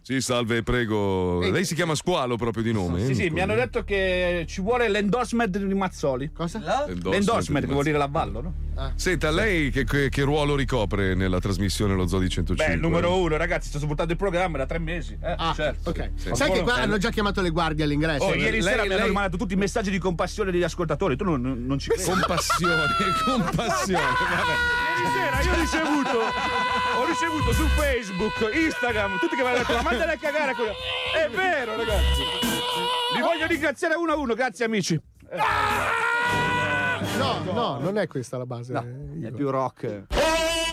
[0.01, 1.39] Sì, salve, prego.
[1.41, 3.05] Lei si chiama Squalo proprio di nome?
[3.05, 6.31] Sì, sì, mi hanno detto che ci vuole l'endorsement di Mazzoli.
[6.31, 6.85] Cosa?
[6.87, 8.53] L'endorsement, che vuol dire l'avvallo, no?
[8.95, 12.65] Senta, lei che, che- che ruolo ricopre nella trasmissione Lo Zodi 105?
[12.65, 15.17] Beh, il numero uno, ragazzi, sto supportando il programma da tre mesi.
[15.21, 15.89] Eh, Ah, certo.
[15.89, 16.11] ok.
[16.15, 16.29] Sì.
[16.33, 18.23] Sai che qua Eh, hanno già chiamato le guardie all'ingresso.
[18.23, 21.15] Oh, ieri lei- sera mi lei- hanno mandato tutti i messaggi di compassione degli ascoltatori.
[21.17, 22.09] Tu non, non- non ci credi.
[22.09, 22.85] Compassione,
[23.25, 24.01] compassione.
[24.01, 24.53] Vabbè.
[25.03, 26.17] Ieri sera io ho ricevuto,
[26.99, 30.73] ho ricevuto su Facebook, Instagram, tutti che mi hanno detto ma mandali a cagare quello.
[31.15, 32.21] È vero, ragazzi.
[33.15, 34.99] Vi voglio ringraziare uno a uno, grazie amici.
[37.17, 38.73] No, no, non è questa la base.
[39.21, 40.05] È più rock.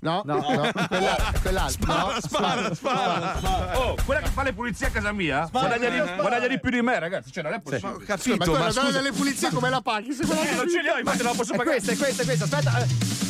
[0.02, 1.94] No, no, no, quella, quell'altra.
[1.94, 3.38] No, Spara, spara.
[3.78, 6.80] Oh, quella che fa le pulizie a casa mia guadagna di, guadagna di più di
[6.80, 7.30] me, ragazzi.
[7.30, 7.98] Cioè, non è possibile.
[7.98, 8.90] Ma capito, ma la donna scusa.
[8.92, 10.12] delle pulizie come la paghi?
[10.14, 11.76] Se Eh, non ce li ho, infatti non la posso È pagare.
[11.80, 12.44] questa, è questa, è questa.
[12.44, 13.29] Aspetta.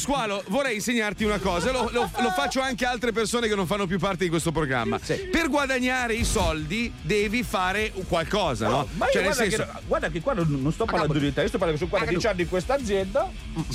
[0.00, 1.70] Squalo, vorrei insegnarti una cosa.
[1.70, 4.50] Lo, lo- lo faccio anche a altre persone che non fanno più parte di questo
[4.50, 4.98] programma.
[4.98, 8.88] Per guadagnare i soldi devi fare qualcosa, no?
[8.92, 9.56] Ma io Cioè, guarda, senso.
[9.58, 12.26] che, guarda che qua non, sto parlando di te, io sto parlando che sono 14
[12.26, 13.30] anni in questa azienda.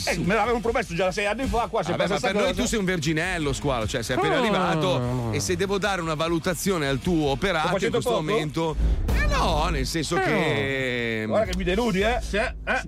[0.08, 2.44] Eh, me l'avevano promesso già sei anni fa, qua si è Vabbè, ma per noi
[2.48, 2.62] cosa.
[2.62, 6.88] tu sei un verginello, squalo, cioè sei appena arrivato e se devo dare una valutazione
[6.88, 8.22] al tuo operato in questo poco?
[8.24, 8.76] momento.
[9.14, 11.26] Eh No, nel senso che.
[11.28, 12.20] Guarda che mi denudi, eh?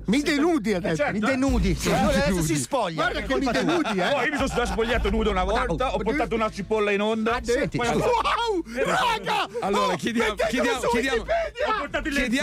[0.06, 1.12] Mi denudi adesso, certo.
[1.13, 1.76] mi denudi.
[1.76, 3.10] Sì, Eh, adesso si spoglia.
[3.10, 3.63] Guarda colpa tua.
[3.63, 4.12] denudi, eh.
[4.13, 7.40] Oh, io mi sono spogliato nudo una volta, ho portato una cipolla in onda.
[7.42, 9.48] Senti, poi- wow, raga!
[9.62, 10.80] Allora, Oh, chiediamo, chiediamo!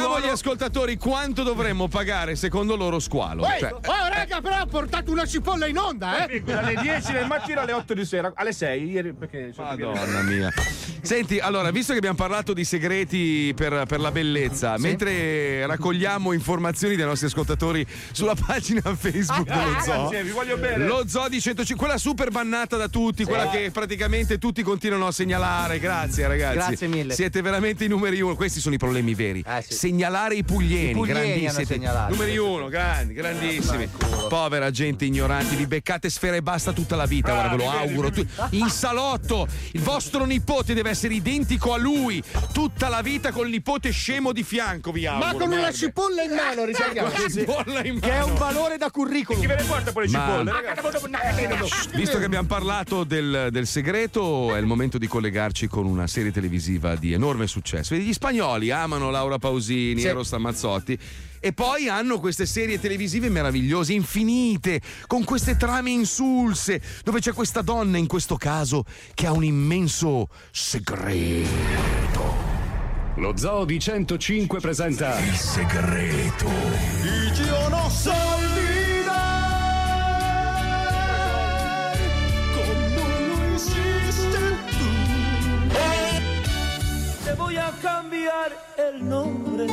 [0.09, 3.45] Ho agli ascoltatori quanto dovremmo pagare secondo loro squalo.
[3.59, 6.41] Cioè, Oh, raga, però ha portato una cipolla in onda, eh?
[6.43, 10.53] Dalle 10 del mattino alle 8 di sera, alle 6 ieri perché Madonna mia.
[11.03, 16.97] Senti, allora, visto che abbiamo parlato di segreti per, per la bellezza, mentre raccogliamo informazioni
[16.97, 20.74] dai nostri ascoltatori sulla pagina Facebook Ah, dello zoo, grazie, vi voglio bene.
[20.79, 25.13] Lo zoo di 105, quella super bannata da tutti, quella che praticamente tutti continuano a
[25.13, 25.79] segnalare.
[25.79, 26.55] Grazie, ragazzi.
[26.57, 27.15] Grazie mille.
[27.15, 28.35] Siete veramente i numeri uno.
[28.35, 29.45] Questi sono i problemi veri.
[29.47, 29.75] Eh, sì.
[29.75, 31.47] Segnalare i puglieni, I puglieni grandissimi.
[31.49, 32.13] hanno segnalato.
[32.15, 33.89] Numeri uno, grandi, grandissimi.
[34.29, 38.11] Povera gente ignorante, vi beccate sfera e basta tutta la vita, guarda, ve lo auguro.
[38.11, 43.49] Tu- in salotto, il vostro nipote deve essere identico a lui, tutta la vita col
[43.49, 45.27] nipote scemo di fianco, vi auguro.
[45.27, 45.73] Ma con una merda.
[45.73, 47.11] cipolla in mano, ricordiamo.
[47.11, 48.27] Con la cipolla in Che è mano.
[48.33, 49.41] un valore da curriculum.
[49.41, 50.51] Chi ve ne porta poi le Ma- cipolle?
[50.65, 51.89] Ragazzi?
[51.95, 56.33] Visto che abbiamo parlato del, del segreto, è il momento di collegarci con una serie
[56.33, 57.95] televisiva di enorme successo.
[57.95, 60.07] Gli spagnoli amano Laura Pausini Sì.
[60.07, 60.99] e Rosta Mazzotti.
[61.41, 67.61] E poi hanno queste serie televisive meravigliose, infinite, con queste trame insulse, dove c'è questa
[67.61, 72.53] donna, in questo caso, che ha un immenso segreto.
[73.17, 76.49] Lo Zoo di 105 presenta Il segreto.
[77.45, 77.91] Io non
[87.81, 89.67] cambiar el nombre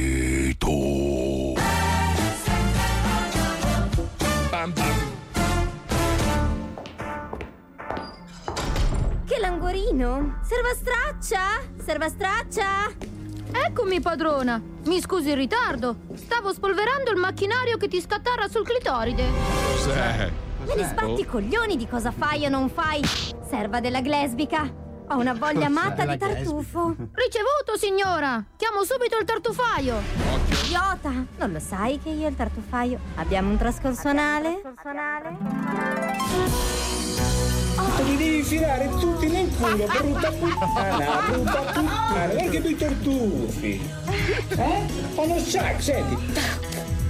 [9.26, 10.40] Che languorino!
[10.44, 11.62] Serva straccia!
[11.84, 13.17] Serva straccia!
[13.66, 14.62] Eccomi, padrona.
[14.86, 15.98] Mi scusi il ritardo.
[16.14, 19.26] Stavo spolverando il macchinario che ti scattarra sul clitoride.
[19.74, 20.32] Cos'è?
[20.66, 23.02] Me ne sbatti i coglioni di cosa fai o non fai!
[23.48, 24.86] Serva della glesbica!
[25.10, 26.96] Ho una voglia matta di tartufo!
[27.14, 28.44] Ricevuto, signora.
[28.58, 30.02] Chiamo subito il tartufaio.
[30.66, 31.12] Idiota!
[31.38, 34.62] Non lo sai che io e il tartufaio abbiamo un trascorso anale?
[34.62, 34.74] Te
[38.04, 42.08] li devi filare tutti nel culo, brutta puttana, brutta puttana.
[42.12, 43.92] Guarda che due tartufi.
[44.50, 44.86] Eh?
[45.14, 46.34] Fanno sac, senti.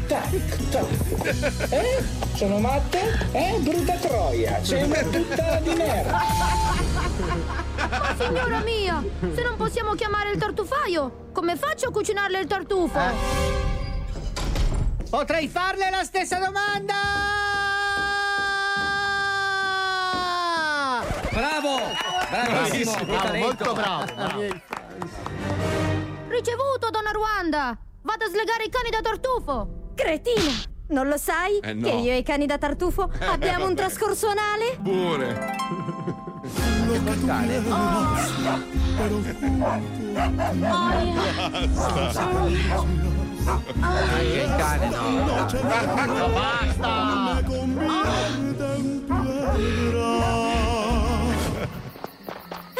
[0.07, 0.29] Tac,
[0.69, 1.71] tac, tac.
[1.71, 2.03] Eh?
[2.35, 3.27] Sono matte?
[3.31, 3.57] Eh?
[3.59, 4.63] Brutta troia.
[4.63, 6.21] Sei una puttana di merda.
[7.89, 12.99] Ma signora mia, se non possiamo chiamare il tartufaio, come faccio a cucinarle il tartufo?
[15.09, 16.95] Potrei farle la stessa domanda!
[21.37, 21.77] Bravo!
[22.31, 23.05] Bravissimo!
[23.05, 24.05] Bravo, molto bravo.
[24.11, 24.41] bravo.
[26.29, 27.77] Ricevuto, donna Ruanda.
[28.01, 29.91] Vado a slegare i cani da tartufo.
[29.93, 30.51] Cretina!
[30.87, 31.59] Non lo sai?
[31.59, 31.87] Eh, no.
[31.87, 34.79] Che io e i cani da tartufo abbiamo un trascorso anale?
[34.81, 35.55] Pure.
[36.87, 38.15] Anche il cane no.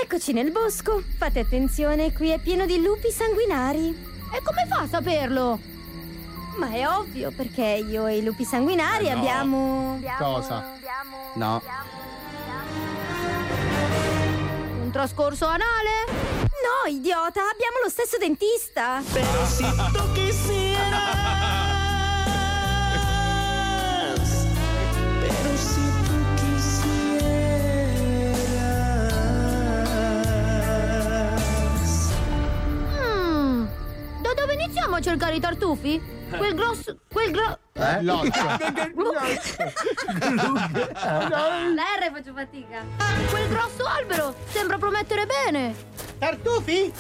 [0.10, 1.04] Eccoci nel bosco.
[1.18, 3.90] Fate attenzione, qui è pieno di lupi sanguinari.
[4.34, 5.60] E come fa a saperlo?
[6.56, 10.00] Ma è ovvio, perché io e i lupi sanguinari abbiamo...
[10.18, 10.64] Cosa?
[11.34, 11.62] No.
[14.82, 16.06] Un trascorso anale?
[16.08, 19.04] No, idiota, abbiamo lo stesso dentista.
[19.12, 20.67] Pero si tú quisieras.
[34.98, 36.02] A cercare i tartufi?
[36.30, 36.98] Quel grosso.
[37.08, 37.58] quel gro.
[37.74, 38.02] Eh?
[38.04, 38.44] L'occhio.
[41.74, 42.84] La R faccio fatica.
[43.30, 45.76] Quel grosso albero sembra promettere bene.
[46.18, 46.92] Tartufi?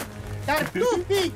[0.46, 1.34] Tartufi!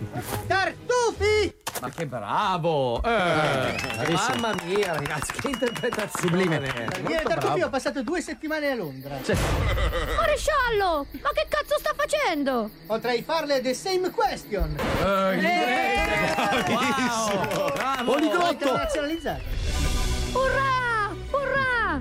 [0.47, 1.60] Tartufi!
[1.81, 3.01] Ma che bravo!
[3.01, 6.43] Eh, Mamma mia, ragazzi, che interpretazione!
[7.07, 9.15] Io e Tartufi ho passato due settimane a Londra.
[10.15, 11.07] Maresciallo!
[11.23, 12.69] Ma che cazzo sta facendo?
[12.85, 14.75] Potrei farle the same question.
[17.75, 18.17] Bravo!
[18.19, 19.41] Internazionalizzata.
[20.33, 21.15] Urrà!
[21.31, 21.99] Urrà!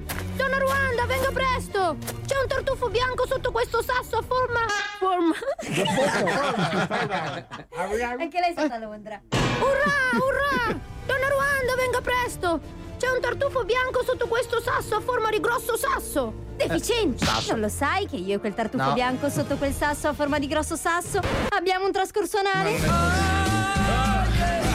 [0.51, 1.97] Donna Ruanda, venga presto!
[2.27, 4.59] C'è un tartufo bianco sotto questo sasso a forma.
[4.99, 5.33] forma.
[8.19, 9.21] Anche lei è stata a Londra.
[9.31, 10.19] Urrà!
[10.19, 10.77] Urrà!
[11.07, 12.61] Donna Ruanda, venga presto!
[12.99, 16.33] C'è un tartufo bianco sotto questo sasso a forma di grosso sasso!
[16.57, 17.25] Deficiente!
[17.25, 17.53] Sasso.
[17.53, 18.93] Non lo sai che io e quel tartufo No.
[18.93, 22.73] bianco sotto quel sasso a forma di grosso sasso abbiamo un trascorso anale?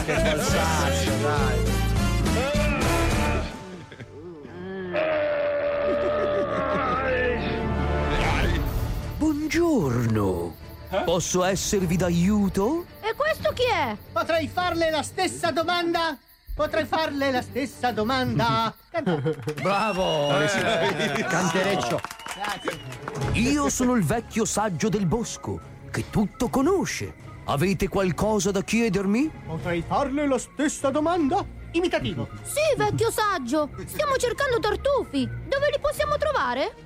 [0.06, 1.64] Che bel sasso, dai.
[9.46, 10.56] Buongiorno.
[11.04, 12.84] Posso esservi d'aiuto?
[13.00, 13.96] E questo chi è?
[14.10, 16.18] Potrei farle la stessa domanda?
[16.52, 18.74] Potrei farle la stessa domanda?
[19.62, 20.30] Bravo!
[21.28, 22.00] Cantereccio.
[23.34, 25.60] Io sono il vecchio saggio del bosco,
[25.92, 27.14] che tutto conosce.
[27.44, 29.30] Avete qualcosa da chiedermi?
[29.46, 31.44] Potrei farle la stessa domanda?
[31.70, 32.26] Imitativo.
[32.42, 33.70] Sì, vecchio saggio!
[33.84, 35.24] Stiamo cercando tartufi!
[35.24, 36.85] Dove li possiamo trovare?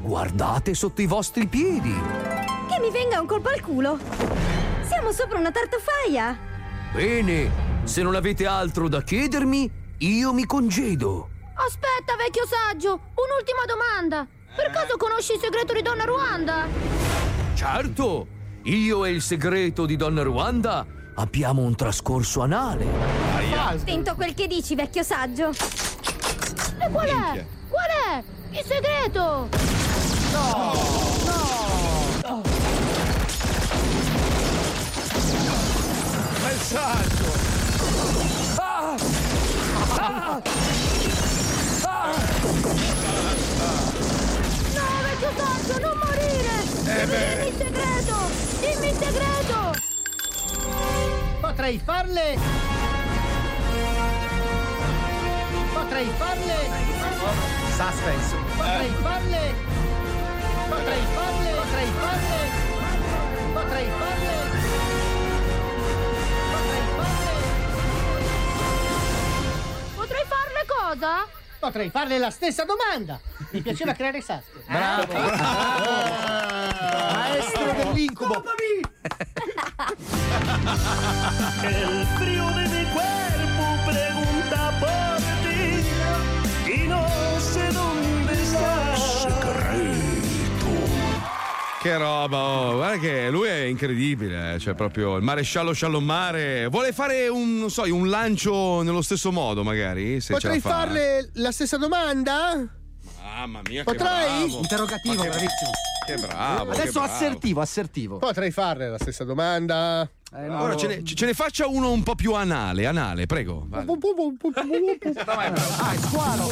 [0.00, 1.92] Guardate sotto i vostri piedi.
[1.92, 3.98] Che mi venga un colpo al culo!
[4.82, 6.38] Siamo sopra una tartufaia!
[6.92, 7.50] Bene,
[7.84, 11.28] se non avete altro da chiedermi, io mi congedo.
[11.54, 12.92] Aspetta, vecchio saggio!
[12.92, 14.26] Un'ultima domanda!
[14.56, 16.66] Per caso conosci il segreto di Donna Ruanda?
[17.52, 18.26] Certo,
[18.62, 20.86] io e il segreto di Donna Ruanda
[21.16, 22.86] abbiamo un trascorso anale.
[23.54, 25.50] Attento a quel che dici, vecchio saggio!
[25.50, 27.44] E qual è?
[27.68, 28.24] Qual è?
[28.52, 29.89] Il segreto!
[36.42, 37.30] Messaggio!
[38.56, 38.94] Ah!
[39.96, 40.42] Ah!
[41.82, 42.12] Ah!
[44.74, 46.54] No, vecchio saggio, non morire!
[46.86, 47.06] Eh.
[47.06, 48.16] Dimmi il segreto!
[48.60, 49.58] Dimmi il segreto!
[51.40, 52.38] Potrei farle.
[55.74, 56.58] Potrei farle.
[57.76, 58.36] Suspense.
[58.56, 59.89] Potrei farle.
[60.70, 61.50] Potrei farle.
[61.50, 62.40] Potrei farle.
[63.52, 64.34] Potrei farle.
[66.52, 67.34] Potrei farle.
[69.96, 71.26] Potrei farle cosa?
[71.58, 73.20] Potrei farle la stessa domanda.
[73.50, 74.44] Mi piaceva creare sasse.
[74.68, 75.12] Bravo.
[77.12, 78.44] Maestro dell'incubo.
[81.62, 83.39] El frío de mi cuerpo
[91.90, 92.74] Che roba, oh.
[92.76, 96.68] guarda che lui è incredibile, eh, cioè proprio il maresciallo Sciallommare.
[96.68, 100.20] Vuole fare un, non so, un lancio nello stesso modo, magari?
[100.20, 100.80] Se Potrei ce la fa.
[100.82, 102.64] farle la stessa domanda?
[103.20, 104.46] Mamma mia, che Potrei?
[104.46, 104.58] bravo.
[104.58, 105.70] Interrogativo, Ma che- bravissimo.
[106.06, 106.70] Che bravo.
[106.70, 107.12] che Adesso bravo.
[107.12, 108.18] assertivo, assertivo.
[108.18, 110.08] Potrei farle la stessa domanda?
[110.32, 113.66] Ora ce ne, ce ne faccia uno un po' più anale, anale, prego.
[113.68, 113.84] vai.
[113.84, 116.48] Ah, squalo.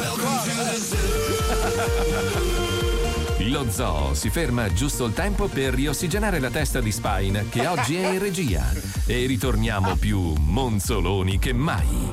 [3.49, 7.95] Lo zoo si ferma giusto il tempo per riossigenare la testa di Spine, che oggi
[7.95, 8.63] è in regia.
[9.07, 12.11] E ritorniamo più monzoloni che mai.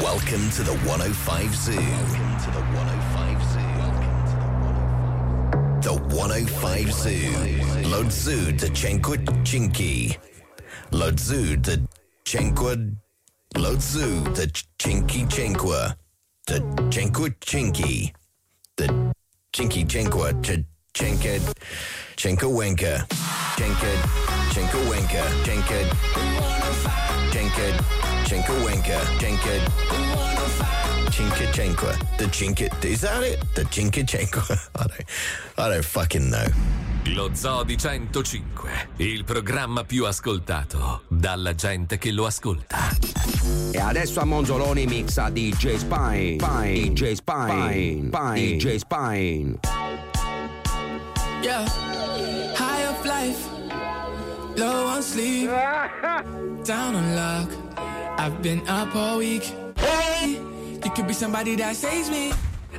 [0.00, 1.76] Welcome to the 105 Zoo.
[1.76, 3.60] Welcome to the 105 Zoo.
[5.80, 7.90] The 105 Zoo.
[7.90, 10.18] Lodzu de Chenkwa Chinky.
[10.90, 11.82] Lodzu de
[12.26, 12.78] Cinque
[13.56, 15.94] Lao the Chinky Chinqua,
[16.46, 16.58] the
[16.90, 18.12] Chinqua Chinky,
[18.76, 18.86] the
[19.52, 20.32] Chinky Chinqua,
[20.94, 21.54] Chinka
[22.16, 23.06] Chinka Winka,
[23.56, 23.90] Chinka
[24.50, 25.78] Chinka Winka, Chinka
[27.30, 27.66] Chinka
[28.24, 29.54] Chinka Winka, Chinka
[31.10, 32.84] Chinka Chinqua, the Chinka.
[32.84, 33.40] Is that it?
[33.54, 34.58] The Chinka Chinqua.
[34.74, 35.04] I don't,
[35.58, 36.46] I don't fucking know.
[37.08, 42.78] Lo Zoo di 105, il programma più ascoltato dalla gente che lo ascolta.
[43.70, 46.38] E adesso a Monzoloni mixa DJ Spine.
[46.40, 46.72] Spine.
[46.72, 48.08] DJ Spine.
[48.08, 48.56] Spine.
[48.56, 49.58] DJ Spine.
[51.42, 51.68] Yeah.
[52.56, 53.48] High up life,
[54.56, 55.50] low on sleep,
[56.64, 57.50] down on luck.
[58.16, 59.52] I've been up all week.
[59.76, 60.40] Hey,
[60.82, 62.32] you could be somebody that saves me.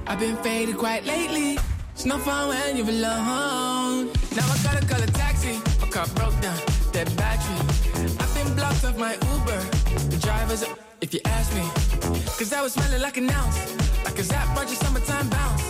[0.08, 1.60] I've been faded quite lately.
[1.96, 4.12] It's no fun when you're alone.
[4.36, 5.54] Now I gotta call a taxi.
[5.80, 6.60] My car broke down,
[6.92, 7.56] dead battery.
[8.20, 9.62] I've been blocked off my Uber.
[10.12, 11.64] The driver's up, if you ask me.
[12.38, 13.58] Cause I was smelling like an ounce.
[14.04, 15.64] Like a Zap Roger summertime bounce.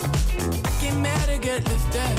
[0.82, 2.16] I mad or get lifted.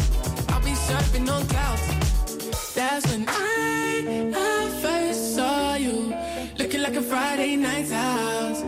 [0.54, 2.74] I'll be surfing on clouds.
[2.74, 6.16] That's when I, I first saw you.
[6.58, 8.64] Looking like a Friday night's house.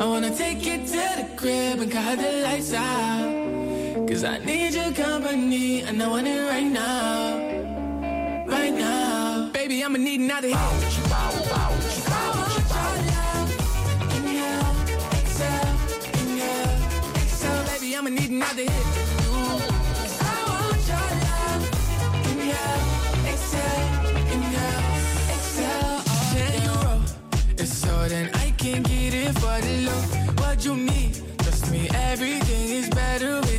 [0.00, 3.40] I wanna take you to the crib and cut the lights out.
[4.08, 7.36] Cause I need your company, and I want it right now.
[8.46, 9.50] Right now.
[9.52, 10.56] Baby, I'ma need another hit.
[17.66, 18.86] Baby, I'ma need another hit.
[28.12, 30.02] And I can't get it for the low.
[30.42, 31.22] What you need?
[31.38, 33.49] Trust me, everything is better.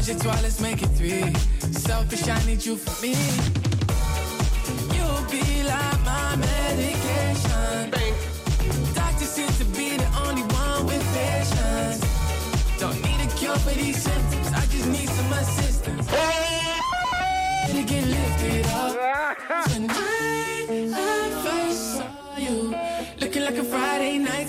[0.00, 1.34] Menage a trois, let's make it three.
[1.72, 3.14] Selfish, I need you for me.
[4.96, 7.90] You'll be like my medication.
[8.94, 12.00] Doctor seems to be the only one with patience.
[12.78, 16.06] Don't need a cure for these symptoms, I just need some assistance.
[16.06, 18.96] To get lifted up.
[19.68, 22.74] Tonight, I first saw you
[23.20, 24.39] looking like a Friday night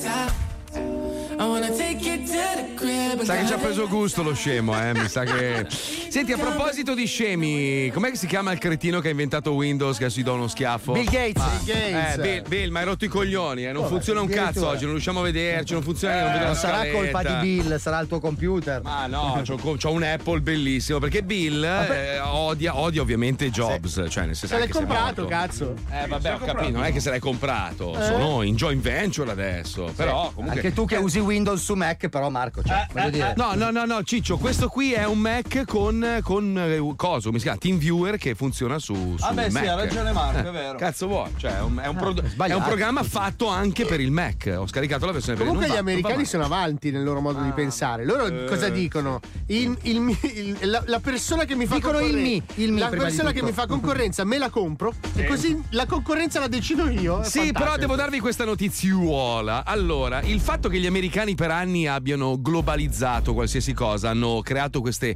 [2.21, 3.19] wanna take you to the crib.
[3.19, 4.93] and Sa che ci ha preso gusto lo scemo, eh?
[4.93, 6.00] Mi sa che.
[6.11, 9.97] Senti, a proposito di scemi, com'è che si chiama il cretino che ha inventato Windows
[9.97, 10.91] che adesso gli do uno schiaffo?
[10.91, 11.41] Bill Gates.
[11.41, 12.17] Ah, Bill Gates.
[12.17, 13.71] Eh, Bill, Bill, ma hai rotto i coglioni, eh?
[13.71, 16.45] Non Vabbè, funziona un cazzo oggi, non riusciamo a vederci, non funziona, non vedo la
[16.47, 16.97] non sarà scaletta.
[16.97, 18.81] colpa di Bill, sarà il tuo computer.
[18.81, 24.05] Ma no, c'ho, c'ho un Apple bellissimo perché Bill eh, odia, odia ovviamente Jobs.
[24.09, 25.75] Cioè, nel senso Se l'hai se comprato, cazzo.
[25.89, 28.03] Eh, vabbè, ho capito, non è che se l'hai comprato, Eh.
[28.03, 29.89] sono in joint venture adesso.
[29.95, 30.59] Però comunque.
[30.59, 33.33] Anche tu che usi Windows su Mac, però Marco, cioè, voglio dire.
[33.37, 37.37] No, no, no, no, Ciccio, questo qui è un Mac con, con eh, coso, come
[37.37, 37.57] si chiama?
[37.59, 39.67] TeamViewer che funziona su, su Ah, beh, sì, Mac.
[39.67, 40.77] ha ragione Marco, è Eh, vero.
[40.77, 41.29] Cazzo vuoi?
[41.37, 44.53] Cioè, è un, è un pro- è un programma fatto anche per il Mac.
[44.57, 47.51] Ho scaricato la versione per il Comunque gli americani sono avanti nel loro modo di
[47.51, 48.05] pensare.
[48.05, 48.45] Loro Eh.
[48.45, 49.19] cosa dicono?
[49.47, 52.79] Il- il il- la, la persona che mi fa Dicono il concorren- mi, il mi
[52.79, 56.89] La persona che mi fa concorrenza me la compro e così la concorrenza la decido
[56.89, 57.19] io.
[57.21, 57.77] È Sì, però fantastico.
[57.79, 59.63] devo darvi questa notiziuola.
[59.65, 65.15] Allora, il fatto che gli americani per anni abbiano globalizzato qualsiasi cosa, hanno creato queste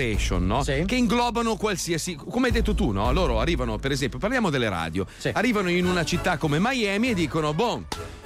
[0.00, 0.62] corporation, no?
[0.62, 2.16] Che inglobano qualsiasi.
[2.16, 3.12] Come hai detto tu, no?
[3.12, 5.06] Loro arrivano, per esempio, parliamo delle radio.
[5.32, 7.84] Arrivano in una città come Miami e dicono: Boh.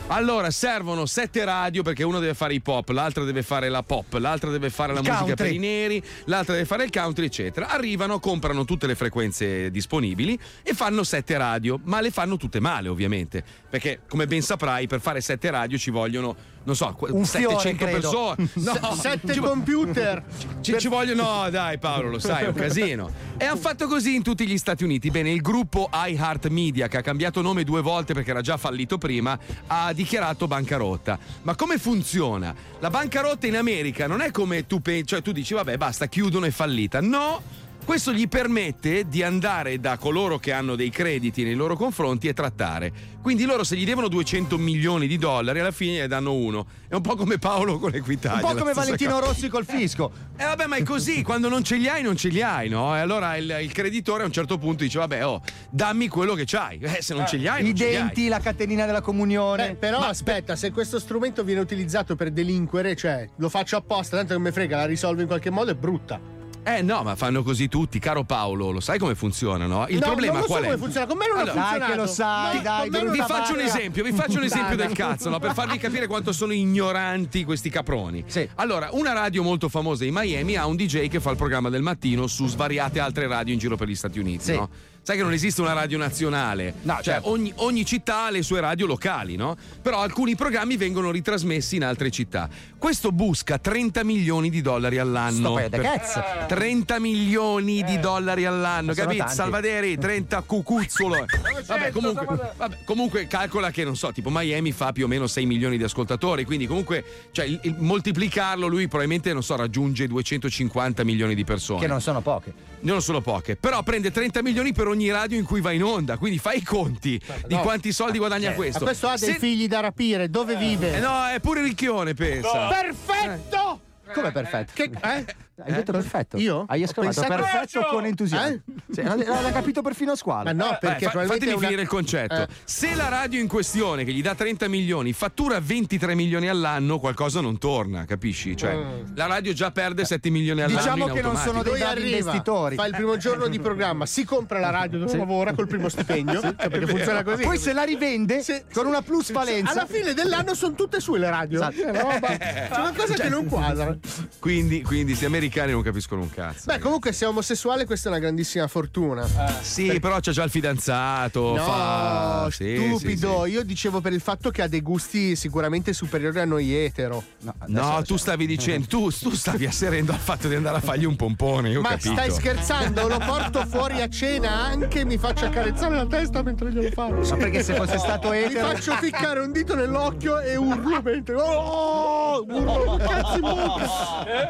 [0.09, 4.13] Allora servono sette radio perché uno deve fare i pop, l'altra deve fare la pop,
[4.15, 5.45] l'altra deve fare la Il musica country.
[5.47, 7.69] per i neri, l'altra deve fare il country, eccetera.
[7.71, 12.89] Arrivano, comprano tutte le frequenze disponibili e fanno sette radio, ma le fanno tutte male,
[12.89, 13.43] ovviamente.
[13.71, 17.85] Perché, come ben saprai, per fare sette radio ci vogliono, non so, Un fiore, 700
[17.85, 18.01] credo.
[18.01, 18.49] persone.
[18.55, 20.23] No, ci vo- computer.
[20.61, 23.11] ci, ci vogliono, no, dai, Paolo, lo sai, è un casino.
[23.37, 25.11] E hanno fatto così in tutti gli Stati Uniti.
[25.11, 28.97] Bene, il gruppo iHeart Media, che ha cambiato nome due volte perché era già fallito
[28.99, 29.37] prima,
[29.67, 31.19] ha dichiarato bancarotta.
[31.43, 32.55] Ma come funziona?
[32.81, 36.45] La bancarotta in America non è come tu pensi, cioè tu dici, vabbè, basta, chiudono,
[36.45, 37.01] è fallita.
[37.01, 37.64] No!
[37.85, 42.33] Questo gli permette di andare da coloro che hanno dei crediti nei loro confronti e
[42.33, 42.91] trattare.
[43.21, 46.67] Quindi loro se gli devono 200 milioni di dollari alla fine ne danno uno.
[46.89, 48.43] È un po' come Paolo con l'Equitalia.
[48.45, 49.27] Un po' come Valentino cosa.
[49.27, 50.11] Rossi col fisco.
[50.37, 52.97] Eh vabbè, ma è così, quando non ce li hai, non ce li hai, no?
[52.97, 56.45] E allora il, il creditore a un certo punto dice: Vabbè, oh, dammi quello che
[56.47, 56.79] c'hai.
[56.81, 58.03] Eh, se non ce li hai, I non ce li hai.
[58.03, 59.69] denti, la catenina della comunione.
[59.69, 64.35] Beh, però aspetta, se questo strumento viene utilizzato per delinquere, cioè lo faccio apposta, tanto
[64.35, 66.34] che mi frega, la risolvo in qualche modo, è brutta.
[66.67, 69.87] Eh no, ma fanno così tutti, caro Paolo, lo sai come funziona, no?
[69.89, 70.67] Il No, problema non lo so qual è?
[70.67, 71.79] come funziona, con me non ha Allora, funzionato.
[71.79, 74.77] Dai che lo sai, dai, non Vi ha faccio un esempio, vi faccio un esempio
[74.77, 75.39] Dai, del cazzo, no?
[75.39, 78.25] per farvi capire quanto sono ignoranti questi caproni.
[78.57, 81.83] Allora, una radio molto famosa in Miami ha un DJ che fa il programma del
[81.83, 84.69] mattino su svariate altre radio in giro per gli Stati Uniti, no?
[85.05, 87.29] Sai che non esiste una radio nazionale, No, cioè certo.
[87.29, 89.55] ogni, ogni città ha le sue radio locali, no?
[89.83, 92.49] Però alcuni programmi vengono ritrasmessi in altre città.
[92.79, 95.59] Questo busca 30 milioni di dollari all'anno.
[95.59, 96.23] Sto Per- cazzo.
[96.49, 99.29] 30 milioni di dollari all'anno, sono capito?
[99.29, 101.27] Salvaderi, 30 cucuzzolo.
[101.67, 102.27] Vabbè comunque,
[102.57, 105.83] vabbè, comunque calcola che, non so, tipo Miami fa più o meno 6 milioni di
[105.85, 111.45] ascoltatori, quindi comunque, cioè, il- il- moltiplicarlo lui probabilmente, non so, raggiunge 250 milioni di
[111.45, 111.81] persone.
[111.81, 112.53] Che non sono poche.
[112.85, 116.19] Non sono poche, però prende 30 milioni per ogni radio in cui va in onda,
[116.19, 117.61] quindi fai i conti di no.
[117.63, 118.81] quanti soldi guadagna Eh, questo.
[118.81, 120.97] Ma questo ha dei Se- figli da rapire, dove vive?
[120.97, 122.69] Eh, no, è pure ricchione, pensa.
[122.69, 123.81] Perfetto!
[124.13, 124.73] Come perfetto?
[124.75, 125.25] Che, eh?
[125.63, 126.37] Hai detto perfetto?
[126.37, 126.65] Io?
[126.67, 128.55] Hai esclamato perfetto con entusiasmo.
[128.55, 128.61] Eh?
[128.91, 130.45] Sì, l'ha, l'ha capito perfino Squalo.
[130.45, 132.35] Ma no, Eh, perché fa- probabilmente fatemi una- finire il concetto.
[132.43, 132.49] Eh.
[132.65, 137.41] Se la radio in questione, che gli dà 30 milioni, fattura 23 milioni all'anno, qualcosa
[137.41, 138.57] non torna, capisci?
[138.57, 139.15] Cioè, Mm.
[139.15, 140.79] la radio già perde 7 milioni all'anno.
[140.79, 142.75] Diciamo in che non sono dei bravi investitori.
[142.75, 146.41] Fa il primo giorno di programma, si compra la radio dove lavora col primo stipendio,
[146.41, 147.45] cioè, perché funziona così.
[147.45, 148.89] Poi se la rivende Sì, con sì.
[148.89, 149.71] una plusvalenza.
[149.71, 151.59] Alla fine dell'anno sono tutte sue le radio.
[151.61, 151.81] Esatto.
[151.81, 153.97] È roba- C'è qualcosa che non quadra.
[154.41, 156.65] Quindi, quindi, questi americani non capiscono un cazzo.
[156.67, 159.27] Beh, comunque se è omosessuale questa è una grandissima fortuna.
[159.61, 161.55] Sì, però c'è già il fidanzato.
[161.57, 162.49] No, fa...
[162.51, 163.43] sì, stupido.
[163.45, 163.55] sì, sì.
[163.55, 167.23] Io dicevo per il fatto che ha dei gusti sicuramente superiori a noi etero.
[167.67, 171.17] No, tu stavi dicendo, tu, tu stavi asserendo al fatto di andare a fargli un
[171.17, 171.77] pompone.
[171.79, 172.13] Ma capito.
[172.13, 173.09] stai scherzando?
[173.09, 177.31] Lo porto fuori a cena anche mi faccio accarezzare la testa mentre glielo faccio.
[177.31, 181.35] Ma perché se fosse stato etero- Mi faccio ficcare un dito nell'occhio e urlo mentre.
[181.35, 182.45] Oh!
[182.47, 183.87] Urlo cazzo in bocca!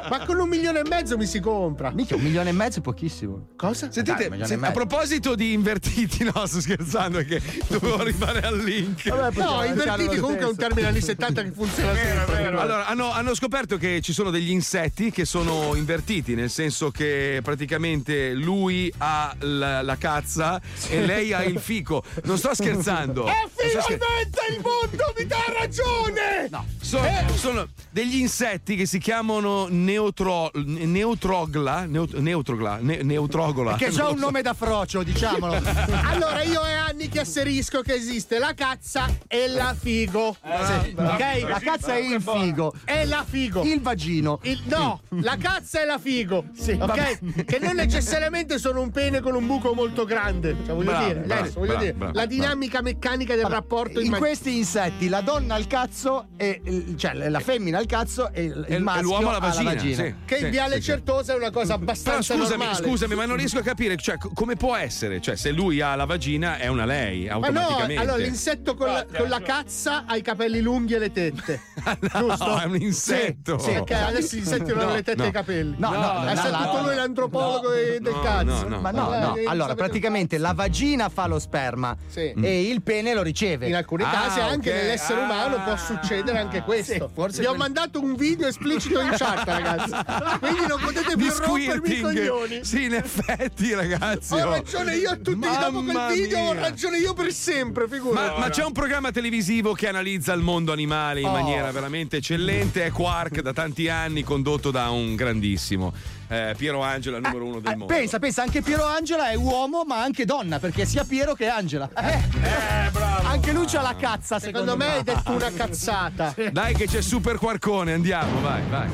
[0.09, 1.91] Ma con un milione e mezzo mi si compra.
[1.91, 3.49] Mica un milione e mezzo è pochissimo.
[3.57, 3.91] Cosa?
[3.91, 9.07] Sentite, Dai, se- a proposito di invertiti, no, sto scherzando che dovevo arrivare al link.
[9.07, 12.47] No, invertiti comunque è un termine anni 70 che funziona sempre.
[12.47, 17.41] Allora, hanno, hanno scoperto che ci sono degli insetti che sono invertiti, nel senso che
[17.43, 22.03] praticamente lui ha la, la cazza e lei ha il fico.
[22.25, 23.27] Non sto scherzando.
[23.27, 26.49] E finalmente il mondo mi dà ragione!
[26.51, 26.67] No.
[26.81, 33.77] sono, sono degli insetti che si chiamano neutro, neutrogla, neut- neutrogla, ne- neutrogola.
[33.77, 35.53] Che già un nome da frocio, diciamolo.
[36.05, 40.37] Allora io è anni che asserisco che esiste la cazza e la figo.
[40.43, 41.49] Sì, ok?
[41.49, 42.73] La cazza è il figo.
[42.85, 43.63] E la figo.
[43.63, 44.39] Il vagino.
[44.43, 46.45] Il- no, la cazza e la figo.
[46.57, 47.45] Sì, ok?
[47.45, 50.57] Che non necessariamente sono un pene con un buco molto grande.
[50.65, 54.07] Cioè, voglio Bravo, dire, bravo, adesso, voglio bravo, dire la dinamica meccanica del rapporto In
[54.07, 56.61] imma- questi insetti la donna ha il cazzo e
[56.97, 59.41] cioè la femmina ha il cazzo e il, il E maschio l'uomo ha la ha
[59.41, 60.15] vagina, sì.
[60.25, 62.85] Che in viale certosa è una cosa Però abbastanza scusami, normale.
[62.87, 65.21] scusami, ma non riesco a capire, cioè, co- come può essere?
[65.21, 68.01] Cioè, se lui ha la vagina, è una lei, Ma no, automaticamente.
[68.03, 71.61] allora l'insetto con, la, con la cazza ha i capelli lunghi e le tette.
[72.15, 72.59] Giusto?
[72.59, 73.59] è un insetto.
[73.59, 75.25] Sì, perché adesso gli insetti non hanno No, le tette no.
[75.25, 75.75] e i capelli.
[75.79, 76.95] No, no, no, è no, stato no, lui no.
[76.97, 78.45] l'antropologo de- del No, cazzo.
[78.45, 78.81] no, no.
[78.81, 79.37] Ma no, Eh, no.
[79.37, 82.33] eh, Allora, sapete- praticamente la vagina fa lo sperma Sì.
[82.33, 83.67] e il pene lo riceve.
[83.69, 84.77] In alcuni Ah, casi anche ok.
[84.77, 85.25] nell'essere Ah.
[85.25, 86.93] umano può succedere anche questo.
[86.93, 89.91] Sì, forse Vi ho quel- mandato un video esplicito in chat, ragazzi.
[90.41, 92.27] Quindi non potete Di più rompermi i coglioni.
[92.27, 92.61] squirting.
[92.63, 94.35] Sì, in effetti, ragazzi.
[94.35, 94.51] Ho oh.
[94.51, 96.61] ragione io a tutti dopo Mamma quel video, ho mia.
[96.63, 98.33] ragione io per sempre, figurati.
[98.33, 101.33] Ma, ma c'è un programma televisivo che analizza il mondo animale in Oh.
[101.33, 102.85] maniera veramente eccellente.
[102.85, 105.93] È Quark da tanti anni, condotto da un grandissimo
[106.29, 107.93] eh, Piero Angela, numero uno del Eh, mondo.
[107.95, 111.89] pensa, pensa, anche Piero Angela è uomo, ma anche donna, perché sia Piero che Angela.
[111.95, 113.29] Eh, bravo.
[113.29, 116.35] Anche lui c'ha la cazza, secondo, Secondo me hai detto una cazzata.
[116.51, 118.89] Dai, che c'è Super Quarcone, andiamo, vai, vai.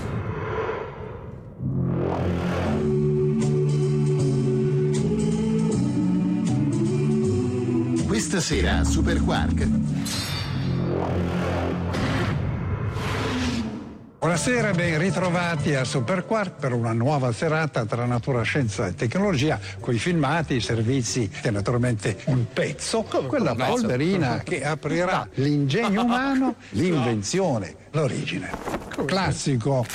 [8.21, 9.67] Questa sera a Super Quark.
[14.19, 19.59] Buonasera, ben ritrovati a Super Quark per una nuova serata tra natura, scienza e tecnologia,
[19.81, 26.03] con i filmati, i servizi e naturalmente un pezzo, quella un polverina che aprirà l'ingegno
[26.03, 28.51] umano, l'invenzione, l'origine.
[29.07, 29.87] Classico.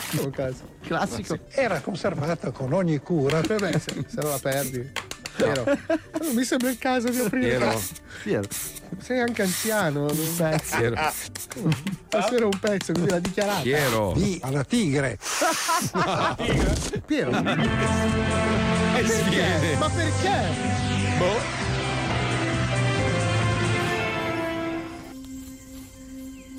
[0.82, 1.38] Classico.
[1.52, 3.42] Era conservata con ogni cura.
[3.42, 5.14] Beh, se, se non la perdi.
[5.36, 5.64] Piero.
[5.66, 7.58] Non mi sembra il caso di aprire.
[7.58, 7.82] Piero.
[8.24, 8.48] Piero.
[9.02, 10.06] Sei anche anziano.
[10.06, 10.78] Un pezzo.
[10.78, 10.96] Piero.
[12.08, 13.62] Stasera un pezzo, così l'ha dichiarato.
[13.62, 14.14] Piero.
[14.16, 15.18] Di alla tigre.
[17.06, 17.32] Piero.
[18.96, 19.76] E sviene.
[19.76, 20.40] Ma perché?
[21.18, 21.65] Boh.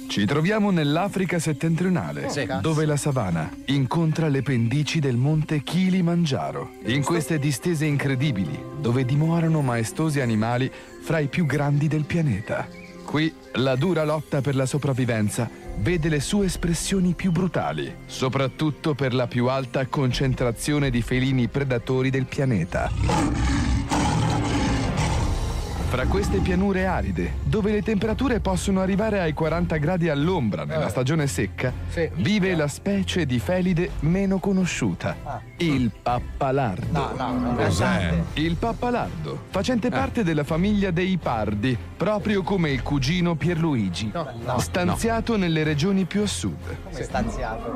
[0.08, 2.46] Ci troviamo nell'Africa settentrionale, Sì.
[2.60, 6.70] dove la savana incontra le pendici del monte Kilimangiaro.
[6.86, 10.70] In queste distese incredibili, dove dimorano maestosi animali
[11.02, 12.66] fra i più grandi del pianeta.
[13.04, 15.48] Qui la dura lotta per la sopravvivenza
[15.78, 22.10] vede le sue espressioni più brutali, soprattutto per la più alta concentrazione di felini predatori
[22.10, 22.90] del pianeta.
[25.88, 31.28] Fra queste pianure aride, dove le temperature possono arrivare ai 40 gradi all'ombra nella stagione
[31.28, 31.72] secca,
[32.16, 36.86] vive la specie di felide meno conosciuta, il pappalardo.
[36.90, 37.54] No, no, no.
[37.54, 38.22] Cos'è?
[38.34, 44.58] Il pappalardo, facente parte della famiglia dei pardi, proprio come il cugino Pierluigi, No, no,
[44.58, 46.76] stanziato nelle regioni più a sud.
[46.84, 47.72] Come stanziato.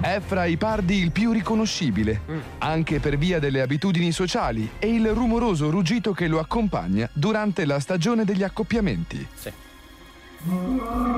[0.00, 2.20] È fra i pardi il più riconoscibile,
[2.58, 7.80] anche per via delle abitudini sociali e il rumoroso ruggito che lo accompagna durante la
[7.80, 9.26] stagione degli accoppiamenti.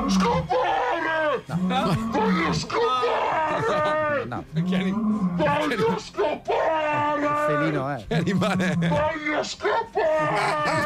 [0.07, 1.43] Scoppare!
[2.13, 4.25] Voglio scoppare!
[4.27, 4.45] No.
[4.53, 7.27] Voglio scoppare!
[7.49, 8.05] Felino è.
[8.07, 8.89] Che animale è?
[8.89, 10.79] Voglio scoppare!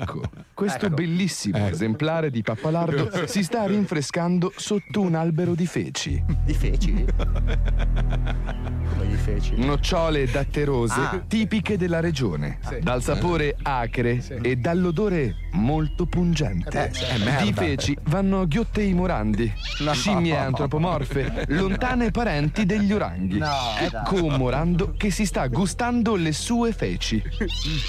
[0.00, 0.22] Ecco,
[0.54, 0.94] questo Ecco.
[0.94, 6.22] bellissimo esemplare di pappalardo si sta rinfrescando sotto un albero di feci.
[6.44, 7.04] Di feci?
[7.16, 9.56] Come di feci?
[9.56, 11.20] Nocciole datterose Ah.
[11.26, 12.78] tipiche della regione, Sì.
[12.80, 16.77] dal sapore acre e dall'odore molto pungente.
[16.84, 16.90] Eh.
[16.90, 17.42] È merda.
[17.42, 19.92] Di feci vanno ghiottei morandi, No.
[19.94, 23.38] scimmie antropomorfe, lontane parenti degli oranghi.
[23.38, 27.22] No, ecco un morando che si sta gustando le sue feci,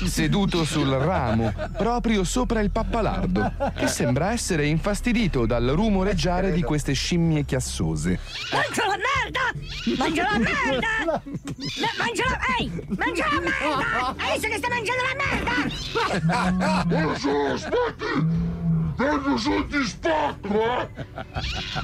[0.06, 6.94] seduto sul ramo, proprio sopra il pappalardo, che sembra essere infastidito dal rumoreggiare di queste
[6.94, 8.20] scimmie chiassose.
[8.52, 9.40] Mangio la merda!
[9.98, 11.22] Mangio la merda!
[11.80, 12.40] Ma- Mangio la...
[12.60, 12.72] Ehi!
[12.98, 14.16] Mangio la merda!
[14.18, 17.18] Hai visto che stai mangiando la merda?
[17.18, 18.58] Su, smetti!
[19.00, 20.90] Vengo su ti spacco, eh!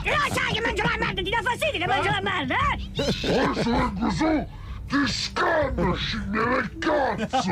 [0.03, 2.89] Lo sai che mangio la merda, ti dà fastidio che mangio la merda, eh?
[3.01, 4.47] Adesso vengo su,
[4.87, 7.51] ti scanno, scimmia del cazzo!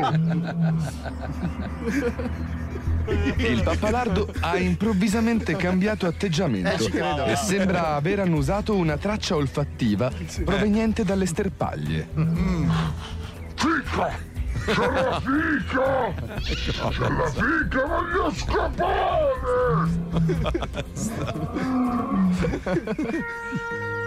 [3.36, 10.10] Il pappalardo ha improvvisamente cambiato atteggiamento Eh, e sembra aver annusato una traccia olfattiva
[10.44, 12.08] proveniente dalle sterpaglie.
[13.54, 14.32] Fica!
[14.64, 16.14] C'è la fica!
[16.40, 19.92] C'è la fica, voglio scappare!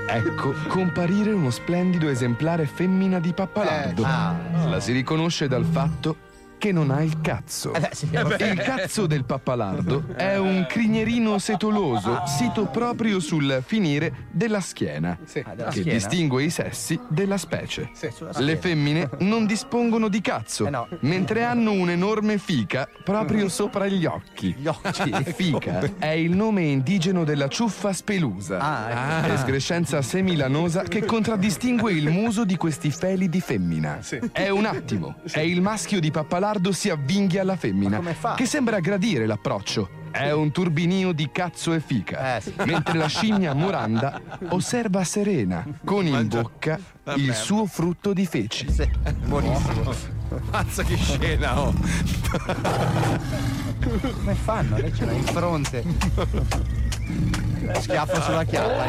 [0.10, 4.01] Ecco comparire uno splendido esemplare femmina di pappalardo.
[4.01, 4.36] Eh, ah.
[4.68, 6.26] La si riconosce dal fatto
[6.58, 7.74] che non ha il cazzo.
[7.74, 8.08] Eh beh, sì.
[8.12, 15.66] Il cazzo del pappalardo è un crignerino setoloso sito proprio sul finire della schiena, della
[15.70, 15.91] che schiena?
[15.93, 17.89] distingue i sessi della specie.
[18.38, 20.88] Le femmine non dispongono di cazzo, Eh no.
[21.01, 24.55] mentre hanno un'enorme fica proprio sopra gli occhi.
[24.58, 25.14] Gli occhi?
[25.38, 29.34] Fica è il nome indigeno della ciuffa spelusa, Ah, ecco.
[29.34, 33.99] escrescenza semilanosa che contraddistingue il muso di questi feli di femmina.
[34.32, 38.00] È un attimo, è il maschio di pappalardo si avvinghia alla femmina,
[38.36, 39.89] che sembra gradire l'approccio.
[40.12, 42.54] È un turbinio di cazzo e fica, Eh, sì.
[42.66, 44.20] mentre la scimmia Moranda
[44.50, 46.80] osserva serena, con in bocca
[47.16, 48.66] il suo frutto di feci.
[49.26, 50.16] Buonissimo.
[50.52, 51.74] Mazza che scena, oh!
[53.82, 54.78] Come fanno?
[54.78, 55.84] Lei ce l'ha in fronte.
[57.80, 58.86] Schiaffo sulla chiappa.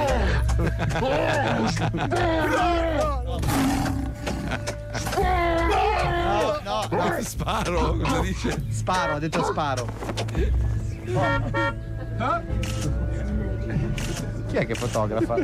[5.18, 7.20] No, no, no.
[7.20, 8.64] Sparo, cosa dice?
[8.70, 9.86] Sparo, ha detto sparo.
[14.48, 15.36] Chi è che fotografa?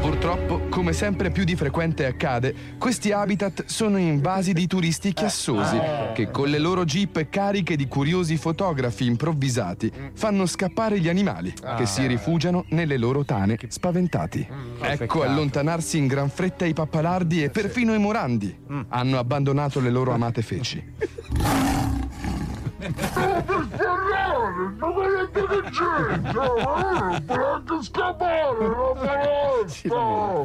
[0.00, 5.78] Purtroppo, come sempre più di frequente accade, questi habitat sono invasi di turisti chiassosi
[6.14, 11.86] che con le loro jeep cariche di curiosi fotografi improvvisati fanno scappare gli animali che
[11.86, 14.46] si rifugiano nelle loro tane spaventati.
[14.80, 18.56] Ecco allontanarsi in gran fretta i pappalardi e perfino i morandi
[18.88, 20.84] hanno abbandonato le loro amate feci.
[22.96, 24.74] Stavo per parlare!
[24.78, 26.52] Non vedete che c'entra!
[26.64, 28.58] Ma non può anche scappare!
[28.60, 30.44] La foresta!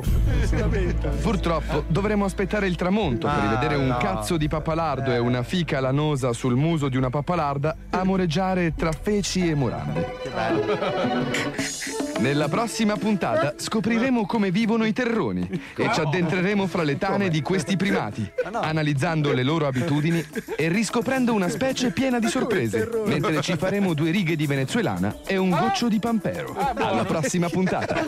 [1.22, 5.80] Purtroppo dovremo aspettare il tramonto per Ah, rivedere un cazzo di pappalardo e una fica
[5.80, 10.00] lanosa sul muso di una pappalarda amoreggiare tra feci e morandi.
[10.22, 12.10] Che bello.
[12.22, 15.42] Nella prossima puntata scopriremo come vivono i terroni
[15.76, 20.24] e ci addentreremo fra le tane di questi primati, analizzando le loro abitudini
[20.56, 25.38] e riscoprendo una specie piena di sorprese, mentre ci faremo due righe di venezuelana e
[25.38, 26.56] un goccio di pampero.
[26.76, 28.06] Alla prossima puntata.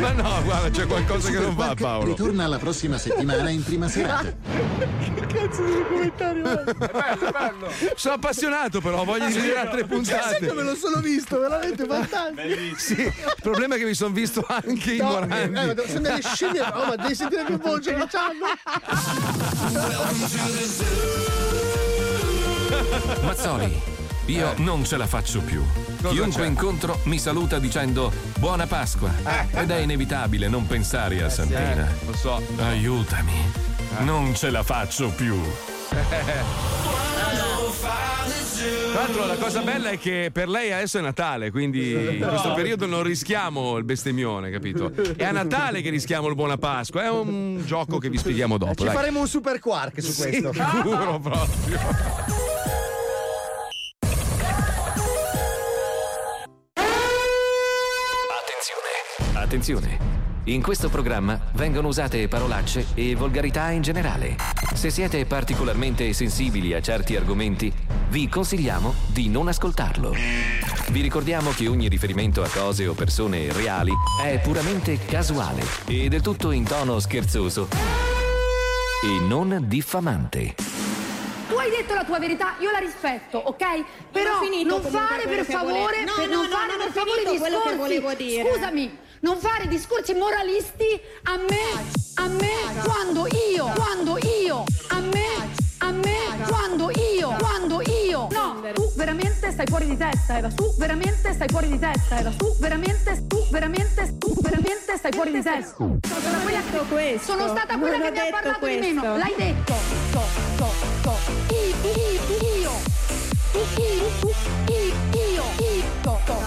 [0.00, 2.06] Ma no, guarda, c'è qualcosa che non va, Paolo.
[2.06, 4.32] Ritorna la prossima settimana in prima serata.
[5.28, 6.64] Cazzo di documentario.
[7.96, 10.46] Sono appassionato, però, voglio vedere altre Cioè, sai puntate.
[10.46, 12.78] come lo sono visto, veramente fantastico.
[12.78, 15.58] Sì, il problema è che mi sono visto anche i No, morandi.
[15.58, 18.46] eh, ma sono delle scimmie, oh, ma devi sentire che voce che c'hanno.
[23.22, 23.82] Mazzoli,
[24.28, 25.62] io non ce la faccio più.
[26.02, 26.46] Chiunque c'è?
[26.46, 29.10] incontro mi saluta dicendo Buona Pasqua.
[29.50, 31.88] Ed è inevitabile non pensare a Santina.
[32.04, 32.42] Lo so.
[32.58, 33.32] Aiutami.
[34.00, 35.40] Non ce la faccio più.
[38.92, 42.52] Tra l'altro la cosa bella è che per lei adesso è Natale, quindi in questo
[42.52, 44.92] periodo non rischiamo il bestemmione, capito?
[45.16, 48.74] È a Natale che rischiamo il Buona Pasqua, è un gioco che vi spieghiamo dopo.
[48.74, 48.94] Ci dai.
[48.94, 50.52] faremo un super quark su questo.
[50.52, 52.56] Sicuro proprio.
[59.48, 59.96] Attenzione.
[60.44, 64.36] In questo programma vengono usate parolacce e volgarità in generale.
[64.74, 67.72] Se siete particolarmente sensibili a certi argomenti,
[68.10, 70.14] vi consigliamo di non ascoltarlo.
[70.90, 73.90] Vi ricordiamo che ogni riferimento a cose o persone reali
[74.22, 77.68] è puramente casuale e del tutto in tono scherzoso
[79.02, 80.56] e non diffamante.
[81.48, 83.64] Tu hai detto la tua verità, io la rispetto, ok?
[84.12, 87.40] Però non fare per favore, No, per no, non no, fare non per favore finito
[87.40, 87.78] quello che discorsi.
[88.00, 88.50] volevo dire.
[88.52, 95.50] Scusami, non fare discorsi moralisti a me, a me quando io, quando io, a me,
[95.78, 98.28] a me quando io, quando io.
[98.30, 102.30] No, tu veramente stai fuori di testa, Eva, tu veramente stai fuori di testa, Eva,
[102.30, 105.74] tu veramente, tu veramente, tu veramente stai fuori di testa.
[105.76, 107.32] Sono stata quella questo.
[107.32, 108.94] Sono stata quella che mi ha parlato di questo.
[108.94, 109.74] meno, l'hai detto.
[110.12, 110.22] So,
[110.56, 110.70] so,
[111.02, 111.16] so.
[111.54, 112.96] Io, io, io.
[113.54, 114.34] Io, io,
[114.68, 115.07] io,
[115.58, 115.86] io.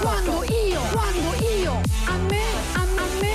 [0.01, 1.81] Quando io, quando io.
[2.05, 2.43] A me,
[2.73, 3.33] a, a me,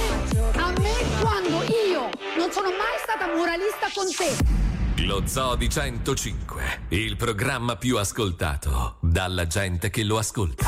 [0.54, 2.10] a me, quando io.
[2.36, 5.04] Non sono mai stata moralista con te.
[5.04, 10.66] Lo Zoo di 105, il programma più ascoltato dalla gente che lo ascolta.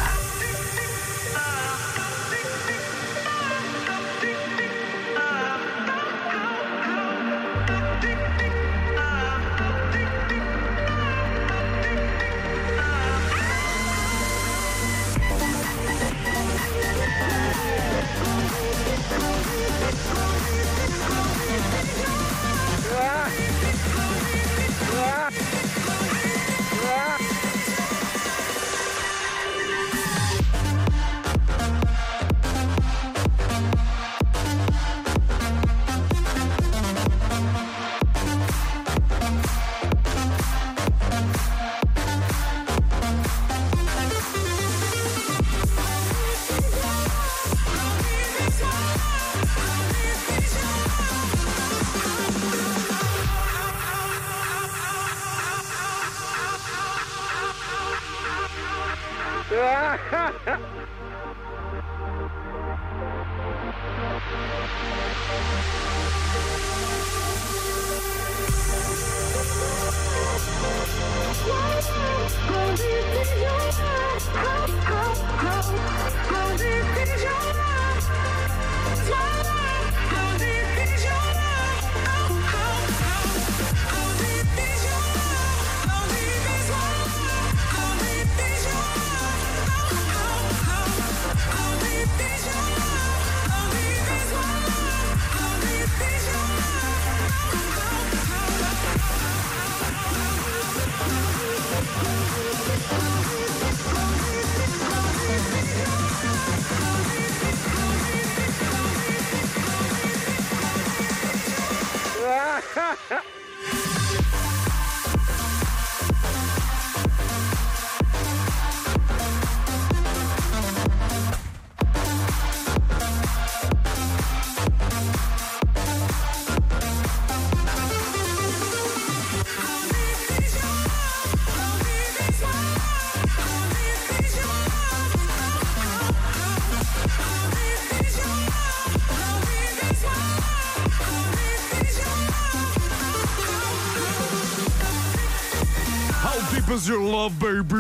[146.89, 147.75] Your love, baby?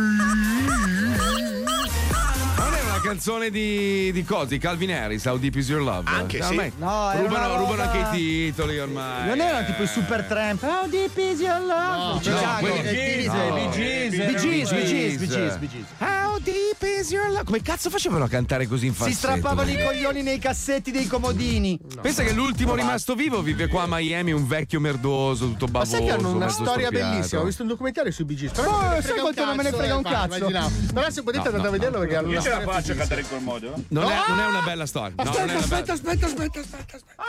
[2.56, 4.46] Non è una canzone di, di cosa?
[4.46, 6.11] Di Calvin Harris, How Deep is Your Love?
[6.11, 6.48] Anche sì.
[6.48, 9.26] ormai No, era rubano, rubano anche i titoli ormai.
[9.28, 10.62] Non erano tipo i super tramp.
[10.62, 12.14] How deep is your love?
[12.14, 12.66] No, Chicago.
[12.66, 14.76] quelli- Eh, Bee Gees, no.
[14.76, 15.84] Bee.
[15.98, 17.44] How deep is your love?
[17.44, 19.18] Come cazzo facevano a cantare così in Si falsetto?
[19.18, 21.78] strappavano i coglioni nei cassetti dei comodini.
[22.01, 25.96] Pensa che l'ultimo rimasto vivo vive qua a Miami, un vecchio merdoso, tutto Ma bavoso.
[25.96, 27.11] sai che hanno una storia storpiato.
[27.14, 27.40] bellissima?
[27.40, 28.53] Ho visto un documentario sui Bee Gees.
[28.53, 30.36] Però Oh, ne sai quanto non me ne frega un eh, cazzo?
[30.36, 30.70] immaginavo.
[30.94, 32.94] Però se potete No, andate no, a vederlo perché hanno Io ce la faccio a
[32.94, 33.66] cantare in quel modo.
[33.74, 33.82] eh?
[33.88, 35.14] Non, è, non è una bella storia.
[35.16, 37.22] No, Aspetta, aspetta, aspetta, aspetta, aspetta, aspetta.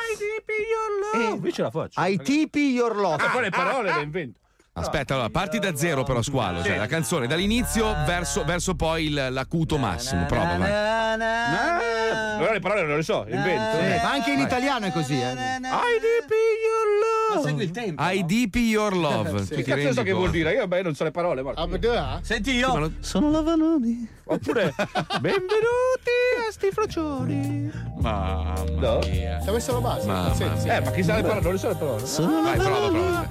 [1.14, 2.00] Eh, io ce la faccio.
[2.00, 3.24] Ai tipi your love.
[3.24, 4.38] Ah, poi le parole le invento.
[4.74, 9.28] Aspetta, allora, parti da zero però squalo, cioè la canzone dall'inizio verso, verso poi il-
[9.32, 10.72] l'acuto massimo, prova, vai.
[12.40, 13.78] Allora le parole non le so, invento.
[13.80, 15.32] Eh, ma anche in italiano è così, eh.
[15.32, 17.48] I deep your love.
[17.48, 18.02] segui il tempo.
[18.04, 19.46] I deep your love.
[19.46, 19.56] Sì.
[19.56, 20.54] Che cazzo so che vuol dire?
[20.54, 21.42] Io beh, non so le parole.
[21.44, 21.68] Marco.
[22.22, 24.08] Senti Sì, ma lo- Sono Lavanoni.
[24.26, 24.74] Oppure
[25.20, 26.12] benvenuti
[26.48, 27.72] a sti frocioni.
[28.00, 29.00] Mamma No.
[29.10, 29.42] mia.
[29.42, 30.08] Ci ha messo la base.
[30.08, 30.64] Mamma Sì, sì.
[30.64, 30.78] mia.
[30.78, 31.42] Eh, ma chi sa le parole?
[31.42, 32.04] Non le so le parole.
[32.42, 33.28] Vai, prova, prova.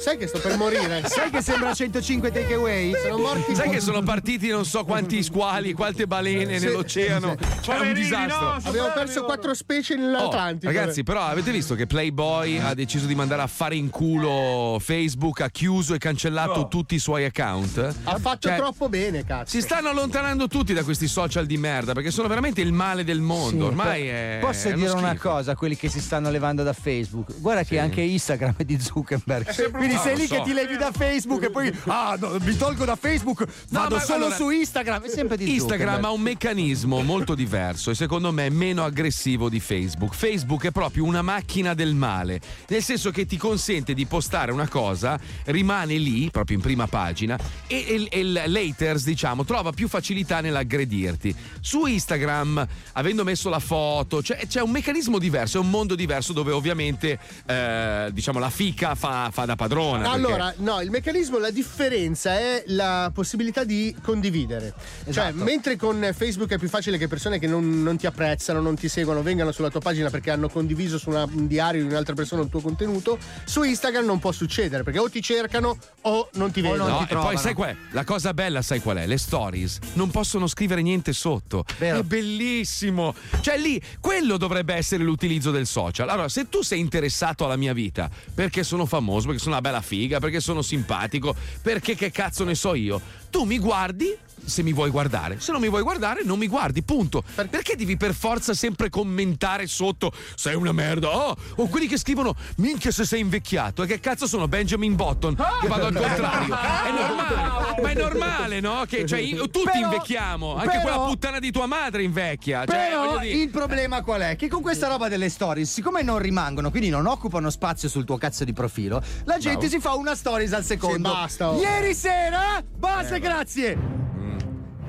[0.00, 1.02] Sai che sto per morire?
[1.08, 2.92] Sai che sembra 105 takeaway?
[3.02, 3.54] Sono morti.
[3.54, 7.36] Sai che sono partiti non so quanti squali, quante balene Sì, nell'oceano.
[7.38, 7.58] sì, sì.
[7.60, 8.40] C'è un disastro.
[8.40, 10.70] no, Abbiamo perso quattro specie nell'Atlantico.
[10.70, 14.78] Oh, ragazzi, però avete visto che Playboy ha deciso di mandare a fare in culo
[14.80, 16.68] Facebook, ha chiuso e cancellato No.
[16.68, 17.78] tutti i suoi account?
[18.04, 19.50] ha fatto Cioè, troppo bene, cazzo.
[19.50, 23.20] Si stanno allontanando tutti da questi social di merda perché sono veramente il male del
[23.20, 23.64] mondo.
[23.64, 24.38] Sì, Ormai è.
[24.40, 25.28] Posso è dire una schifo.
[25.28, 27.38] cosa a quelli che si stanno levando da Facebook?
[27.38, 29.48] Guarda che anche Instagram è di Zuckerberg.
[29.90, 30.34] Quindi No, sei lo lì so.
[30.36, 34.00] che ti levi da Facebook e poi ah, no, mi tolgo da Facebook, vado ma
[34.00, 36.04] solo allora- su Instagram, è sempre di Instagram Zuckerberg.
[36.04, 40.14] ha un meccanismo molto diverso e secondo me meno aggressivo di Facebook.
[40.14, 44.68] Facebook è proprio una macchina del male, nel senso che ti consente di postare una
[44.68, 51.34] cosa, rimane lì, proprio in prima pagina, e, il laters, diciamo, trova più facilità nell'aggredirti.
[51.60, 56.32] Su Instagram, avendo messo la foto, c'è, c'è un meccanismo diverso, è un mondo diverso
[56.32, 60.02] dove ovviamente eh, diciamo, la fica fa, fa da padrona.
[60.02, 60.18] padrona.
[60.26, 64.72] perché- Allora, no, il meccanismo, la differenza è la possibilità di condividere.
[65.04, 65.34] Cioè, Esatto.
[65.44, 68.88] mentre con Facebook è più facile che persone che non, non ti apprezzano, non ti
[68.88, 72.42] seguono, vengano sulla tua pagina perché hanno condiviso su una- un diario di un'altra persona
[72.42, 76.60] il tuo contenuto, su Instagram non può succedere perché o ti cercano o non ti
[76.60, 76.88] vedono.
[76.88, 77.76] No, e poi sai qual è?
[77.92, 79.06] La cosa bella, sai qual è?
[79.06, 81.64] Le stories non possono scrivere niente sotto.
[81.78, 83.14] È bellissimo.
[83.40, 86.08] Cioè, lì, quello dovrebbe essere l'utilizzo del social.
[86.08, 89.69] Allora, se tu sei interessato alla mia vita, perché sono famoso, perché sono una bella
[89.80, 93.00] figa, perché sono simpatico, perché che cazzo ne so io,
[93.30, 94.16] tu mi guardi.
[94.44, 97.22] Se mi vuoi guardare, se non mi vuoi guardare, non mi guardi, punto.
[97.34, 101.08] Perché devi per forza sempre commentare sotto sei una merda?
[101.14, 103.82] Oh, o quelli che scrivono minchia se sei invecchiato.
[103.84, 105.36] E che cazzo sono Benjamin Button?
[105.36, 106.54] Che vado al contrario.
[106.56, 108.84] È normale, ma è normale, no?
[108.88, 112.64] Che cioè, io- tutti Però- invecchiamo, anche però- quella puttana di tua madre invecchia.
[112.64, 114.36] Cioè, Però il problema qual è?
[114.36, 118.16] Che con questa roba delle stories, siccome non rimangono, quindi non occupano spazio sul tuo
[118.18, 119.68] cazzo di profilo, la gente Bravo.
[119.74, 121.08] si fa una stories al secondo.
[121.08, 121.60] Sì, basta, oh.
[121.60, 123.78] Ieri sera, basta, Eh, grazie.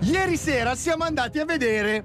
[0.02, 2.04] Ieri sera siamo andati a vedere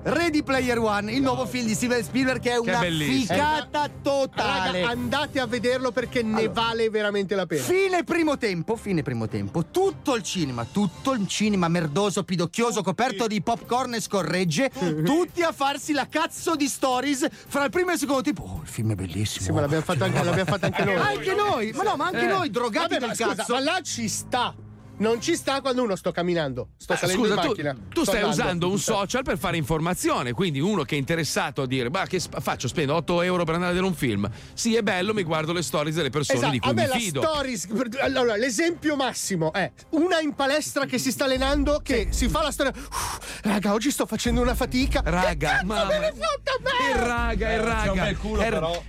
[0.00, 3.16] Ready Player One, il nuovo film di Steven Spielberg che è Che una bellissimo.
[3.38, 4.80] figata totale.
[4.80, 7.62] Raga, andate a vederlo perché ne vale veramente la pena.
[7.62, 13.26] Fine primo tempo, fine primo tempo, tutto il cinema, tutto il cinema merdoso, pidocchioso, coperto
[13.26, 14.70] di popcorn e scorregge,
[15.04, 18.42] tutti a farsi la cazzo di stories fra il primo e il secondo tempo.
[18.42, 19.44] Oh, il film è bellissimo.
[19.46, 20.96] Sì, ma l'abbiamo fatto anche, l'abbiamo fatto anche noi.
[20.96, 22.28] Anche noi, ma no, ma anche Eh.
[22.28, 23.52] noi drogati Vabbè, del ma scusa, cazzo.
[23.54, 24.54] Ma là ci sta.
[24.98, 27.72] Non ci sta quando uno sto camminando, sto Eh, salendo scusa, in tu, macchina.
[27.72, 28.42] tu sto stai andando.
[28.42, 32.18] usando un social per fare informazione, quindi uno che è interessato a dire, ma che
[32.18, 34.28] sp- faccio, spendo 8 euro per andare a vedere un film.
[34.54, 36.88] Sì, è bello, mi guardo le stories delle persone Esatto, di cui a me mi
[36.88, 37.22] la fido.
[37.22, 37.68] stories.
[38.00, 42.50] Allora, l'esempio massimo è una in palestra che si sta allenando, che si fa la
[42.50, 42.72] storia.
[42.76, 45.00] "Uff, raga, oggi sto facendo una fatica.
[45.04, 46.92] Raga, ma- cazzo me ne fotta a me?
[46.92, 48.06] È raga, è raga.
[48.08, 48.16] È,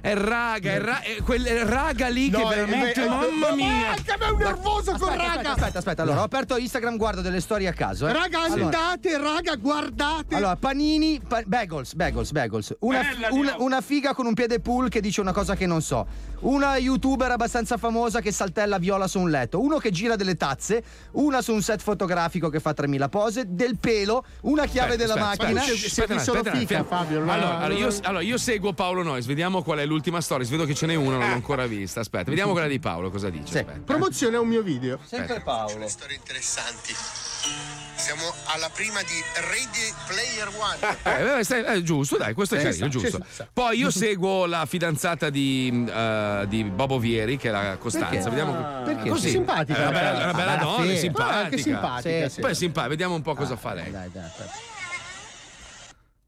[0.01, 3.49] è raga, è, ra- è quel raga lì No, che è- veramente, è- è- mamma
[3.49, 3.89] ma mia.
[3.91, 5.49] Anche a me è un nervoso con Aspetta, raga.
[5.53, 6.03] aspetta, aspetta, aspetta.
[6.03, 8.07] Allora, ho aperto Instagram, guardo delle storie a caso.
[8.07, 8.13] Eh.
[8.13, 10.35] Raga, Allora- andate, raga, guardate.
[10.35, 12.75] Allora, panini, pa- bagels, bagels, bagels.
[12.79, 16.05] Una, una- una figa con un piede pool che dice una cosa che non so.
[16.41, 19.59] Una youtuber abbastanza famosa che saltella viola su un letto.
[19.61, 20.83] Uno che gira delle tazze.
[21.13, 23.43] Una su un set fotografico che fa 3000 pose.
[23.49, 24.23] Del pelo.
[24.41, 25.61] Una chiave Aspetta, della aspetta, macchina.
[25.61, 26.97] aspetta, aspetta, aspetta, aspetta.
[27.33, 30.47] Allora, allora, io, allora, io seguo Paolo Nois, vediamo qual è l'ultima storia.
[30.47, 31.99] Vedo che ce n'è una, non l'ho ancora vista.
[31.99, 33.59] Aspetta, vediamo quella di Paolo, cosa dice.
[33.59, 33.79] Aspetta.
[33.83, 34.97] Promozione a un mio video.
[35.03, 35.87] Sempre Paolo.
[35.89, 36.93] Storie interessanti.
[37.95, 41.37] Siamo alla prima di Ready Player One.
[41.39, 43.19] Eh, stai- eh, giusto, dai, questo è carino, giusto.
[43.51, 48.07] Poi io seguo la fidanzata di, eh, di Bobo Vieri, che è la Costanza.
[48.09, 48.29] Perché?
[48.29, 49.09] Vediamo Ah, perché?
[49.09, 49.27] Così.
[49.27, 51.35] È simpatica, È una bella, una bella donna, simpatica.
[51.35, 52.41] Ah, anche simpatica, Sì, sì.
[52.41, 53.91] Poi è simpatica, vediamo un po' cosa fa lei.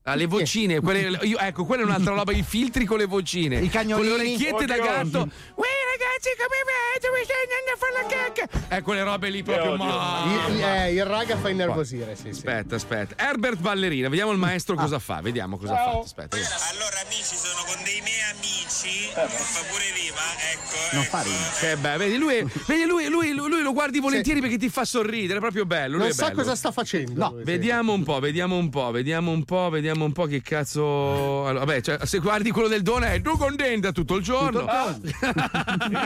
[0.03, 3.59] Ah, le vocine, quelle, io- ecco, quella è un'altra roba, i filtri con le vocine.
[3.59, 4.09] I cagnolini.
[4.09, 5.19] Con le orecchiette da gatto.
[5.19, 8.75] Uè ragazzi, come vedete, mi stai andando a fare la cacca.
[8.77, 10.47] Eh, quelle robe lì proprio, ma...
[10.49, 12.29] Il, eh, il raga fa innervosire, sì, sì.
[12.29, 13.29] Aspetta, aspetta.
[13.29, 15.21] Herbert Ballerina, vediamo il maestro cosa fa.
[15.21, 15.99] Vediamo cosa fa.
[15.99, 16.35] Aspetta.
[16.35, 20.21] Allora amici, sono con dei miei amici, fa pure rima,
[20.51, 20.95] ecco.
[20.95, 21.35] Non fa rima.
[21.59, 24.83] Che bello, vedi, lui, vedi lui, lui, lui- lui lo guardi volentieri perché ti fa
[24.83, 25.97] sorridere, è proprio bello.
[25.97, 26.37] lui Non è sa bello.
[26.41, 27.13] cosa sta facendo.
[27.19, 31.45] No, vediamo un po', vediamo un po', vediamo un po', vediamo un po' che cazzo.
[31.47, 34.65] Allora, vabbè, cioè, se guardi quello del Dona è tu contenta tutto il giorno.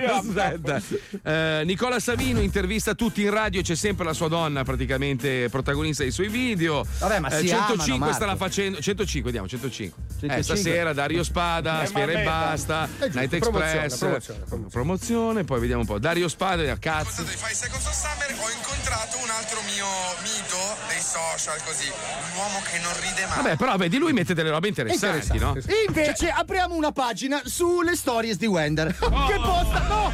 [0.10, 0.82] Aspetta.
[1.24, 6.12] Eh, Nicola Savino intervista tutti in radio, c'è sempre la sua donna praticamente protagonista dei
[6.12, 6.86] suoi video.
[7.00, 8.80] Vabbè, ma si 105 amano, sta facendo.
[8.82, 10.04] 105, vediamo, 105.
[10.08, 10.44] Eh, 105.
[10.44, 13.98] stasera Dario Spada, Eh, Sfera e Basta, giusto, Night promozione, Express.
[13.98, 16.00] promozione, promozione, poi vediamo un po'.
[16.00, 17.22] Dario Spada, cazzo.
[17.22, 19.86] Ho incontrato un altro mio
[20.22, 23.36] mito dei social, così, un uomo che non ride mai.
[23.38, 25.56] Vabbè, però vedi, lui mette delle robe interessanti, no?
[25.88, 28.94] Invece apriamo una pagina sulle stories di Wender.
[29.26, 29.84] Che posta.
[29.88, 30.12] No!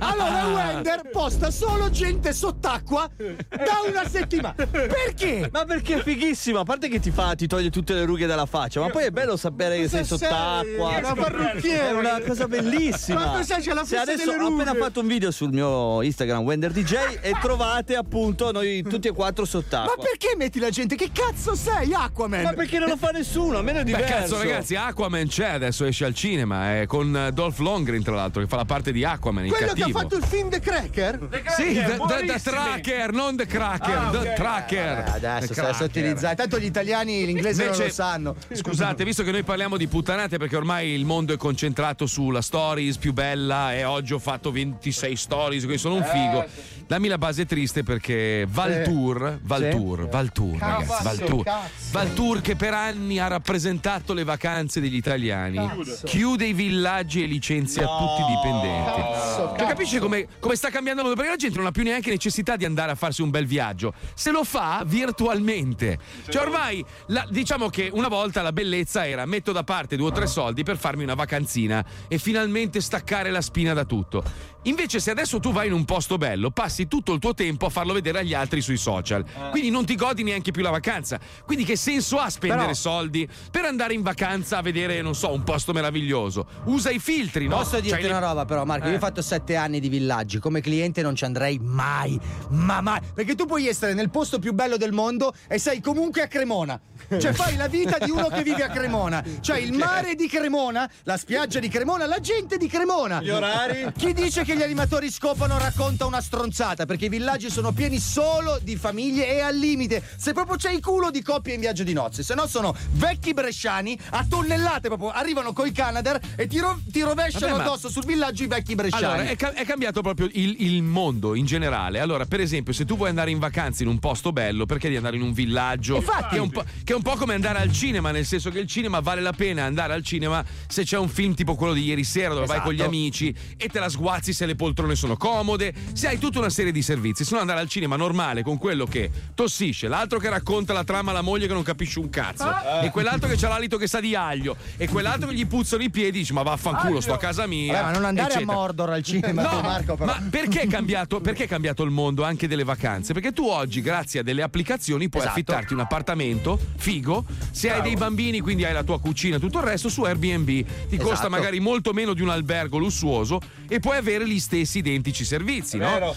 [0.00, 4.54] Allora Wender posta solo gente sott'acqua da una settimana.
[4.54, 5.48] Perché?
[5.52, 8.46] Ma perché è fighissimo, a parte che ti fa, ti toglie tutte le rughe dalla
[8.46, 10.90] faccia, ma poi è bello sapere che sei Cosa sott'acqua.
[10.90, 10.98] sei?
[11.02, 11.88] Una parrucchiera.
[11.88, 13.22] È una cosa bellissima.
[13.22, 16.72] Quando sai c'è la Se adesso ho appena fatto un video sul mio Instagram Wender
[16.72, 20.02] DJ e trovate appunto noi tutti e quattro Ma sott'acqua.
[20.02, 20.96] perché metti la gente?
[20.96, 22.42] Che cazzo sei, Aquaman?
[22.42, 23.58] Ma perché non lo fa nessuno?
[23.58, 24.14] Almeno è Beh, diverso.
[24.14, 26.80] cazzo, ragazzi, Aquaman c'è adesso, esce al cinema.
[26.80, 29.66] È con eh, Dolph Lundgren, tra l'altro, che fa la parte di Aquaman, il Quello
[29.66, 29.98] che ha cattivo.
[30.00, 31.28] fatto il film The Cracker?
[31.56, 34.32] Sì, the, the- the Tracker, non The Cracker, Ah, The.
[34.34, 34.98] Tracker.
[34.98, 35.74] Eh, adesso The Cracker.
[35.74, 36.36] sottilizzando.
[36.36, 38.36] Tanto gli italiani l'inglese non Invece- lo sanno.
[38.52, 42.40] Scusate, visto che noi parliamo di puttanate, perché ormai il mondo è concentrato entrato sulla
[42.40, 46.46] stories più bella e oggi ho fatto 26 stories, quindi sono un Eh, figo.
[46.86, 50.08] Dammi la base triste perché Valtour, Valtour, Sì.
[50.10, 51.44] Valtour, ragazzi, Valtour.
[51.90, 52.87] Valtour che per anni
[53.18, 56.06] ha rappresentato le vacanze degli italiani, Cazzo.
[56.06, 59.00] chiude i villaggi e licenzia tutti i dipendenti.
[59.00, 59.66] Cazzo, Cioè, cazzo.
[59.66, 61.20] capisci come, come sta cambiando il mondo?
[61.20, 63.92] Perché la gente non ha più neanche necessità di andare a farsi un bel viaggio,
[64.14, 65.98] se lo fa virtualmente.
[66.28, 70.12] Cioè, ormai la- diciamo che una volta la bellezza era metto da parte due o
[70.12, 74.22] tre soldi per farmi una vacanzina e finalmente staccare la spina da tutto.
[74.62, 77.70] Invece, se adesso tu vai in un posto bello, passi tutto il tuo tempo a
[77.70, 79.24] farlo vedere agli altri sui social.
[79.50, 81.18] Quindi non ti godi neanche più la vacanza.
[81.46, 85.32] Quindi, che senso ha spendere Però- soldi per andare in vacanza a vedere, non so,
[85.32, 86.46] un posto meraviglioso?
[86.64, 87.56] Usa i filtri, no?
[87.56, 88.86] Posso dirti C'hai le- una roba, però, Marco?
[88.86, 88.96] Io Eh.
[88.96, 90.38] ho fatto sette anni di villaggi.
[90.38, 92.18] Come cliente non ci andrei mai,
[92.50, 93.00] ma mai.
[93.14, 96.80] Perché tu puoi essere nel posto più bello del mondo e sei comunque a Cremona.
[97.08, 99.24] Cioè, fai la vita di uno che vive a Cremona.
[99.40, 103.20] Cioè, il mare di Cremona, la spiaggia di Cremona, la gente di Cremona.
[103.22, 103.92] Gli orari?
[103.96, 108.58] Chi dice che gli animatori scopano racconta una stronzata, perché i villaggi sono pieni solo
[108.62, 110.02] di famiglie e al limite.
[110.16, 113.34] Se proprio c'è il culo di coppie in viaggio di nozze, se no sono vecchi
[113.34, 115.10] bresciani a tonnellate proprio.
[115.10, 118.74] Arrivano coi Canadair e ti, ro- ti rovesciano Vabbè, ma- addosso sul villaggio i vecchi
[118.74, 119.04] bresciani.
[119.04, 122.00] Allora, è, ca- è cambiato proprio il, il mondo in generale.
[122.00, 124.96] Allora, per esempio, se tu vuoi andare in vacanza in un posto bello, perché di
[124.96, 125.96] andare in un villaggio?
[125.96, 126.26] Infatti.
[126.28, 128.58] Che è, un po', che è un po' come andare al cinema, nel senso che
[128.58, 131.84] il cinema vale la pena andare al cinema se c'è un film tipo quello di
[131.84, 132.68] ieri sera dove vai Esatto.
[132.70, 136.38] con gli amici e te la sguazzi se le poltrone sono comode, se hai tutta
[136.38, 137.24] una serie di servizi.
[137.24, 141.10] Se no andare al cinema normale con quello che tossisce, l'altro che racconta la trama
[141.10, 142.84] alla moglie che non capisce un cazzo, Ah.
[142.84, 145.90] e quell'altro che c'ha l'alito che sa di aglio, e quell'altro che gli puzzano i
[145.90, 147.72] piedi, dici ma vaffanculo, sto a casa mia.
[147.72, 148.52] Vabbè, ma non andare eccetera.
[148.52, 150.12] a Mordor al cinema, No, tu, Marco, però.
[150.12, 153.12] ma perché è, cambiato, perché è cambiato il mondo anche delle vacanze?
[153.12, 155.38] Perché tu oggi, grazie a delle applicazioni, puoi Esatto.
[155.38, 157.24] affittarti un appartamento figo.
[157.50, 160.46] Se hai dei bambini, quindi hai la tua cucina e tutto il resto, su Airbnb
[160.46, 161.28] ti costa Esatto.
[161.30, 166.14] magari molto meno di un albergo lussuoso e puoi avere gli stessi identici servizi, no?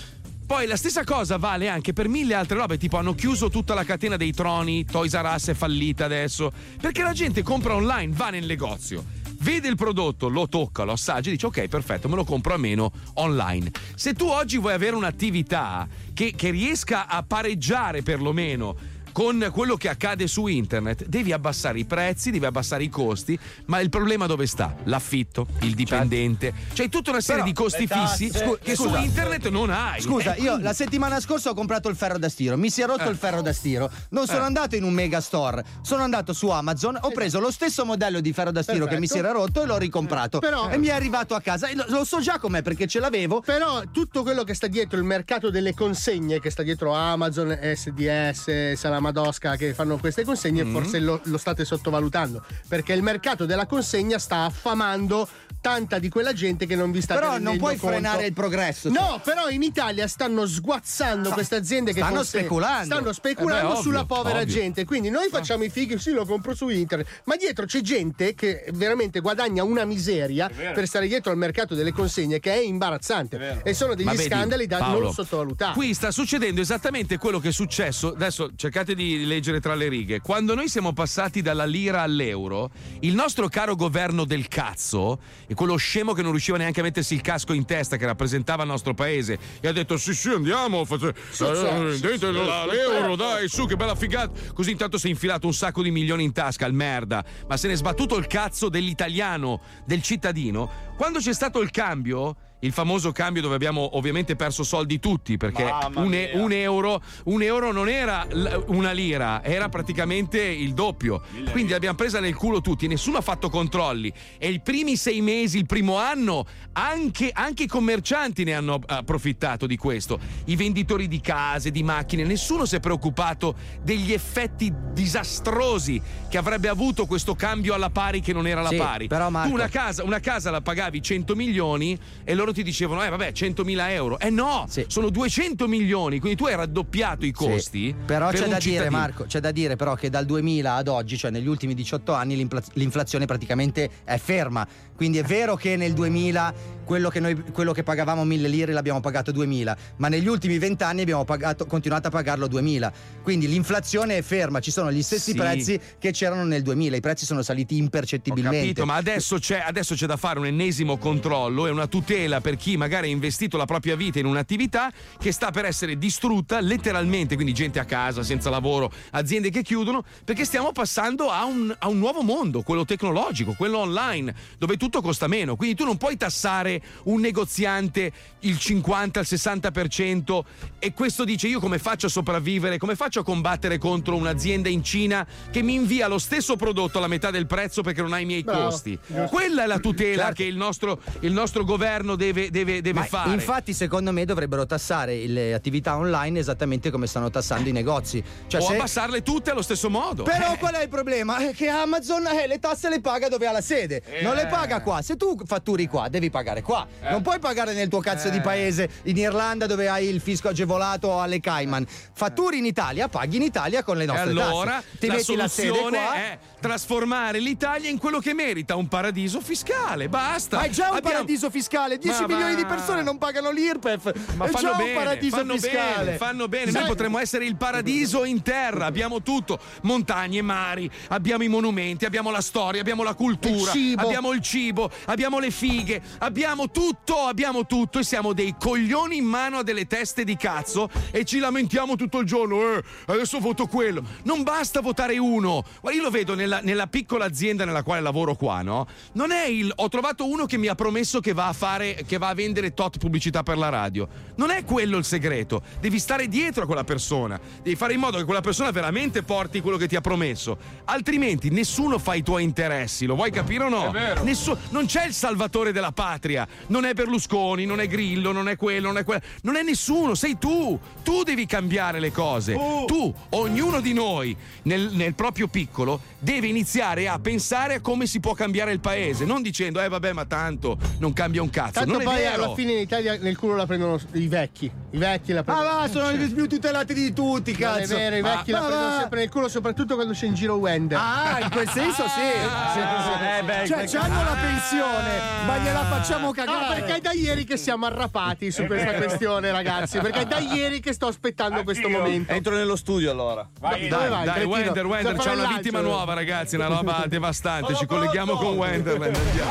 [0.52, 3.86] Poi la stessa cosa vale anche per mille altre robe, tipo hanno chiuso tutta la
[3.86, 8.32] catena dei troni, Toys R Us è fallita adesso, perché la gente compra online, va
[8.32, 9.02] nel negozio,
[9.40, 12.92] vede il prodotto, lo tocca, lo assaggia e dice ok perfetto, me lo compro almeno
[13.14, 13.72] online.
[13.96, 18.76] Se tu oggi vuoi avere un'attività che, che riesca a pareggiare perlomeno
[19.12, 23.80] con quello che accade su internet, devi abbassare i prezzi, devi abbassare i costi, ma
[23.80, 24.76] il problema dove sta?
[24.86, 28.98] L'affitto, il dipendente, c'hai tutta una serie Però, di costi tasse, fissi scu- che scusa.
[28.98, 30.02] su internet non hai.
[30.02, 32.86] Scusa, Eh, io la settimana scorsa ho comprato il ferro da stiro, mi si è
[32.86, 33.10] rotto Eh.
[33.10, 33.90] il ferro da stiro.
[34.10, 34.46] Non sono Eh.
[34.46, 38.32] andato in un mega store, sono andato su Amazon, ho preso lo stesso modello di
[38.34, 40.40] ferro da stiro che mi si era rotto e l'ho ricomprato.
[40.40, 41.68] Però- e mi è arrivato a casa.
[41.68, 43.42] E lo, lo so già com'è perché ce l'avevo.
[43.42, 48.74] Però tutto quello che sta dietro il mercato delle consegne, che sta dietro Amazon, SDS,
[49.02, 50.72] Salamadosca, che fanno queste consegne, Mm.
[50.74, 52.44] forse lo, lo state sottovalutando.
[52.68, 55.28] Perché il mercato della consegna sta affamando
[55.62, 57.94] tanta di quella gente che non vi sta Però non puoi conto.
[57.94, 58.90] frenare il progresso.
[58.90, 62.86] No, però in Italia stanno sguazzando Sta- queste aziende che stanno speculando.
[62.86, 64.54] Stanno speculando Eh beh, ovvio, sulla povera ovvio.
[64.54, 64.84] gente.
[64.86, 67.22] Quindi noi facciamo i fighi, sì, lo compro su internet.
[67.26, 71.92] Ma dietro c'è gente che veramente guadagna una miseria per stare dietro al mercato delle
[71.94, 73.62] consegne che è imbarazzante.
[73.64, 75.74] e sono degli Ma vedi, scandali da Paolo, non sottovalutare.
[75.74, 78.14] Qui sta succedendo esattamente quello che è successo.
[78.14, 80.20] Adesso cercate di leggere tra le righe.
[80.22, 85.20] Quando noi siamo passati dalla lira all'euro, il nostro caro governo del cazzo,
[85.52, 88.64] e quello scemo che non riusciva neanche a mettersi il casco in testa che rappresentava
[88.64, 93.50] il nostro paese, e ha detto: Sì, sì, andiamo, face- eh, dite la- l'euro, dai,
[93.50, 94.32] su, che bella figata.
[94.54, 97.68] Così intanto si è infilato un sacco di milioni in tasca al merda, ma se
[97.68, 100.94] ne è sbattuto il cazzo dell'italiano, del cittadino.
[100.96, 102.38] Quando c'è stato il cambio.
[102.64, 105.64] Il famoso cambio dove abbiamo ovviamente perso soldi tutti perché
[105.96, 111.22] un, e- un euro, un euro non era l- una lira, era praticamente il doppio.
[111.52, 114.14] Quindi l'abbiamo presa nel culo tutti, nessuno ha fatto controlli.
[114.38, 119.66] E i primi sei mesi, il primo anno, anche, anche i commercianti ne hanno approfittato
[119.66, 120.20] di questo.
[120.46, 126.68] I venditori di case, di macchine, nessuno si è preoccupato degli effetti disastrosi che avrebbe
[126.68, 129.08] avuto questo cambio alla pari che non era la Sì, pari.
[129.08, 133.04] però, Marco- Tu una casa, una casa la pagavi 100 milioni e loro ti dicevano,
[133.04, 134.20] eh vabbè, 100.000 euro.
[134.20, 137.88] Eh no, sono 200 milioni, quindi tu hai raddoppiato i costi.
[137.88, 138.98] Sì, Però per c'è da dire, cittadino.
[138.98, 142.36] Marco, c'è da dire però che dal 2000 ad oggi, cioè negli ultimi 18 anni,
[142.36, 144.68] l'infla- l'inflazione praticamente è ferma.
[145.02, 146.54] Quindi è vero che nel 2000
[146.92, 150.84] quello che, noi, quello che pagavamo 1000 lire l'abbiamo pagato 2000, ma negli ultimi 20
[150.84, 152.92] anni abbiamo pagato- continuato a pagarlo 2000.
[153.24, 155.38] Quindi l'inflazione è ferma, ci sono gli stessi Sì.
[155.38, 158.58] prezzi che c'erano nel 2000, i prezzi sono saliti impercettibilmente.
[158.60, 162.58] Capito, ma adesso c'è, adesso c'è da fare un ennesimo controllo e una tutela per
[162.58, 167.36] chi magari ha investito la propria vita in un'attività che sta per essere distrutta letteralmente,
[167.36, 171.88] quindi gente a casa, senza lavoro, aziende che chiudono, perché stiamo passando a un, a
[171.88, 175.56] un nuovo mondo, quello tecnologico, quello online, dove tutto costa meno.
[175.56, 180.40] Quindi tu non puoi tassare un negoziante il 50, il 60%
[180.80, 184.84] e questo dice io come faccio a sopravvivere, come faccio a combattere contro un'azienda in
[184.84, 188.26] Cina che mi invia lo stesso prodotto alla metà del prezzo perché non ha i
[188.26, 188.66] miei Bravo.
[188.66, 188.98] costi.
[189.06, 189.28] Giusto.
[189.28, 190.34] Quella è la tutela Certo.
[190.36, 193.32] che il nostro, il nostro governo deve, deve- deve fare.
[193.32, 198.24] Infatti, secondo me, dovrebbero tassare le attività online esattamente come stanno tassando i negozi.
[198.48, 200.24] Cioè, o se- abbassarle tutte allo stesso modo.
[200.24, 200.58] Però Eh.
[200.58, 201.38] qual è il problema?
[201.50, 204.81] È che Amazon eh, le tasse le paga dove ha la sede, non le paga
[204.82, 205.02] qua.
[205.02, 206.86] Se tu fatturi qua, devi pagare qua.
[207.10, 208.42] Non puoi pagare nel tuo cazzo di Eh.
[208.42, 211.86] paese, in Irlanda dove hai il fisco agevolato o alle Cayman.
[212.14, 214.98] Fatturi in Italia, paghi in Italia con le nostre allora tasse.
[215.00, 216.14] Ti la la soluzione qua.
[216.16, 220.08] è trasformare l'Italia in quello che merita, un paradiso fiscale.
[220.10, 220.58] Basta.
[220.58, 222.68] Ma è già un Abbiamo- paradiso fiscale, 10 Ma milioni di va.
[222.68, 224.34] persone non pagano l'IRPEF.
[224.36, 226.06] Ma è già bene, un paradiso fanno fiscale.
[226.06, 226.66] bene, fanno bene.
[226.66, 228.86] Noi Sai- potremmo essere il paradiso in terra.
[228.86, 234.42] Abbiamo tutto: montagne, mari, abbiamo i monumenti, abbiamo la storia, abbiamo la cultura, abbiamo il
[234.42, 234.71] cibo,
[235.06, 239.88] abbiamo le fighe, abbiamo tutto, abbiamo tutto e siamo dei coglioni in mano a delle
[239.88, 242.62] teste di cazzo e ci lamentiamo tutto il giorno.
[242.62, 244.04] Eh, adesso voto quello.
[244.24, 245.64] Non basta votare uno.
[245.82, 248.88] Guarda, Io lo vedo nella, nella piccola azienda nella quale lavoro qua, no?
[249.14, 249.72] Non è il.
[249.76, 252.74] Ho trovato uno che mi ha promesso che va a fare, che va a vendere
[252.74, 254.08] tot pubblicità per la radio.
[254.36, 255.62] Non è quello il segreto.
[255.80, 257.40] Devi stare dietro a quella persona.
[257.62, 260.58] Devi fare in modo che quella persona veramente porti quello che ti ha promesso.
[260.86, 263.06] Altrimenti nessuno fa i tuoi interessi.
[263.06, 263.88] Lo vuoi capire o no?
[263.88, 264.24] È vero.
[264.54, 266.48] Nessu- non c'è il salvatore della patria.
[266.68, 269.22] Non è Berlusconi, non è Grillo, non è quello, non è quello.
[269.44, 270.80] Non è nessuno, sei tu.
[271.04, 272.54] Tu devi cambiare le cose.
[272.86, 278.20] Tu, ognuno di noi, nel, nel proprio piccolo, deve iniziare a pensare a come si
[278.20, 279.26] può cambiare il paese.
[279.26, 281.72] Non dicendo, eh vabbè, ma tanto non cambia un cazzo.
[281.80, 284.72] Tanto non poi alla fine in Italia nel culo la prendono i vecchi.
[284.92, 285.70] I vecchi la Ah prendono.
[285.80, 287.94] va, sono i più tutelati di tutti, Non cazzo.
[287.94, 290.34] è vero, i vecchi Ma- la ma prendono sempre nel culo, soprattutto quando c'è in
[290.34, 290.98] giro Wender.
[291.02, 292.20] Ah, in quel senso sì.
[292.48, 293.40] Ah, Sì, sì.
[293.40, 296.76] eh, beh, cioè, c'hanno la pensione, ma gliela facciamo No, cagare.
[296.82, 300.00] perché è da ieri che siamo arrapati su questa questione, ragazzi.
[300.00, 302.32] Perché è da ieri che sto aspettando questo momento.
[302.32, 303.48] Entro nello studio allora.
[303.60, 304.44] Vai, Dai, vai, dai?
[304.44, 307.76] Wender, Wender, c'è una vittima nuova, ragazzi, una roba devastante.
[307.76, 309.16] Ci colleghiamo con Wenderland.
[309.16, 309.50] Andiamo,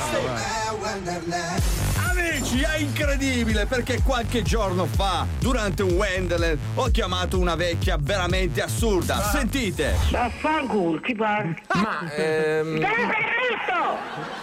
[1.26, 1.89] vai.
[2.40, 8.62] Amici, è incredibile perché qualche giorno fa, durante un Wonderland, ho chiamato una vecchia veramente
[8.62, 9.20] assurda.
[9.30, 9.94] Sentite!
[10.10, 11.62] Vaffanculo, ti pare?
[11.74, 12.80] Ma ehm,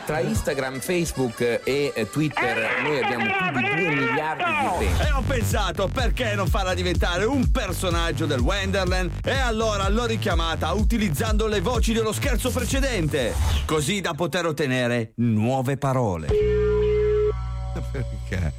[0.05, 5.03] tra Instagram, Facebook e eh, Twitter noi abbiamo più di 2 miliardi di utenti.
[5.03, 10.71] E ho pensato perché non farla diventare un personaggio del Wonderland e allora l'ho richiamata
[10.73, 13.33] utilizzando le voci dello scherzo precedente,
[13.65, 16.66] così da poter ottenere nuove parole.
[17.91, 18.51] Perché?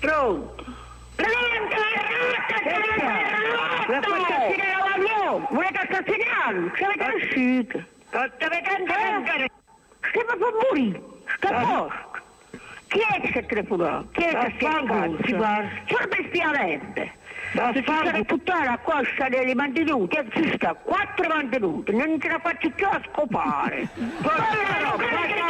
[0.00, 0.64] Pronto?
[1.14, 1.76] Pronto?
[3.88, 5.46] La assassina la Maglione!
[5.50, 6.70] Volete assassinarlo?
[6.70, 7.84] Che avete uscito?
[8.08, 9.30] State cantando?
[10.00, 11.02] Che va per morire?
[11.36, 12.14] Sta posto?
[12.88, 14.08] Chi è che si è telefonato?
[14.12, 15.16] Chi è che si è telefonato?
[15.84, 15.96] C'è
[17.56, 17.72] bestialmente!
[17.72, 22.38] Se ci sarà puttana a coscia delle mantenute, ci sta quattro mantenute, non ce la
[22.38, 23.88] faccio più a scopare.
[24.20, 25.46] La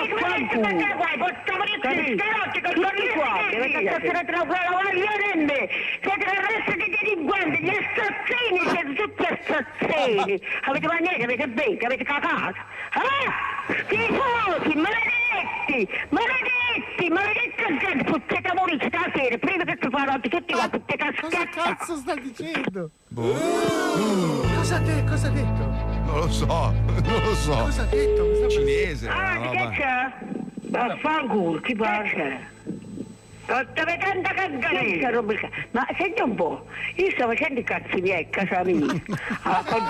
[6.77, 10.41] dei gli assassini, siete tutti assassini.
[10.67, 12.61] Avete mangiato, avete bevuto, avete cagato.
[12.91, 13.55] Ah!
[13.67, 17.47] Schifosi, maledetti, maledetti, maledetti
[17.79, 20.97] gente, potete morire stasera, prima che ti farò tutti quanti, te
[21.97, 22.91] Cosa sta dicendo?
[23.09, 24.45] Boh.
[24.55, 25.65] Cosa ha de- cosa ha detto?
[26.05, 27.55] Non lo so, non lo so.
[27.57, 28.27] Cosa ha detto?
[28.29, 30.13] Cosa- Cinese, Ah, che c'è?
[30.69, 32.51] Vaffanculo, ti pare?
[33.47, 35.23] Dove tanta cagare?
[35.71, 36.67] Ma senti un po',
[36.97, 38.93] io sto facendo i cazzi miei a casa mia,
[39.43, 39.83] a con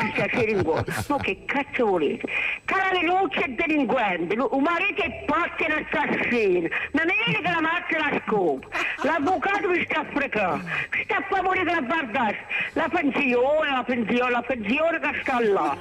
[0.46, 0.84] in cuore.
[1.08, 2.28] Ma che cazzo volete?
[2.66, 7.60] Cara veloce e delinquente, un marito è posto in assassino, ma mi viene che la
[7.60, 8.68] mazza la scopa.
[9.02, 10.60] L'avvocato mi sta a fregare,
[11.04, 12.38] sta a favorire la guardare,
[12.74, 15.76] la pensione, la pensione, la pensione che sta là.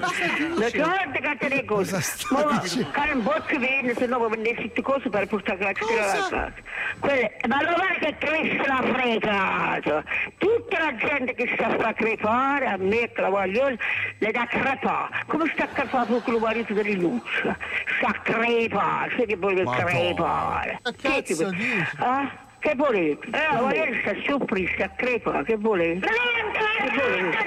[0.58, 2.00] Le soldi che te ne cose.
[2.30, 6.54] Ma che non posso venire, se no vendessi queste cose per portare la casa.
[7.00, 10.04] Quelle, ma guarda che cresce la fregata.
[10.38, 14.46] Tutta la gente che sta a far crepare, a me che la voglio, le dà
[14.46, 15.24] crepare.
[15.28, 17.58] Come sta a crepare con il marito dell'Inuccia?
[17.98, 20.80] Sta a crepare, sai che vuole crepare?
[20.84, 21.88] Che cazzo dici?
[21.98, 22.45] Ah?
[22.66, 23.28] Che volete?
[23.28, 26.08] Eh, sta sopra, sta a crepare, che volete?
[26.08, 27.38] Che volete?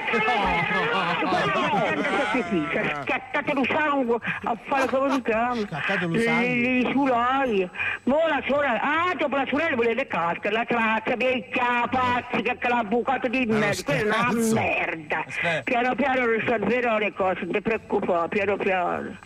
[3.03, 5.55] Scattate lo sangue a fare come si chiama?
[5.55, 6.55] lo sangue?
[6.55, 7.69] Le sulai.
[8.03, 12.57] Mo la sorella, ah, dopo la sorella vuole le carte, la traccia, vecchia, pazzi, che
[12.61, 15.25] l'ha bucato di merda, quella è una merda.
[15.65, 19.17] Piano piano risolverò le cose, non ti preoccupare, piano piano.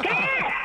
[0.00, 0.55] Che?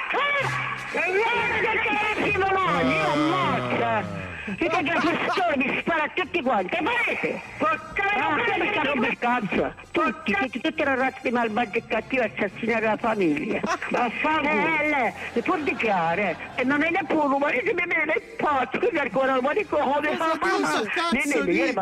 [2.82, 4.20] Simolani, io ammazza!
[4.58, 7.42] Siete che la persona mi spara a tutti quanti, e volete?
[7.60, 9.74] Ah, che mi sta rompendo il cazzo?
[9.92, 13.62] Tutti, tutti, tutti i ragazzi malvagi e cattivi assassinare la famiglia.
[13.90, 18.80] Ma fa eh, le può dichiarare, e non è neppure un marito me, è pazzo,
[18.80, 21.58] che ancora un marito come Ma cosa cazzo Nene, dici?
[21.58, 21.74] ieri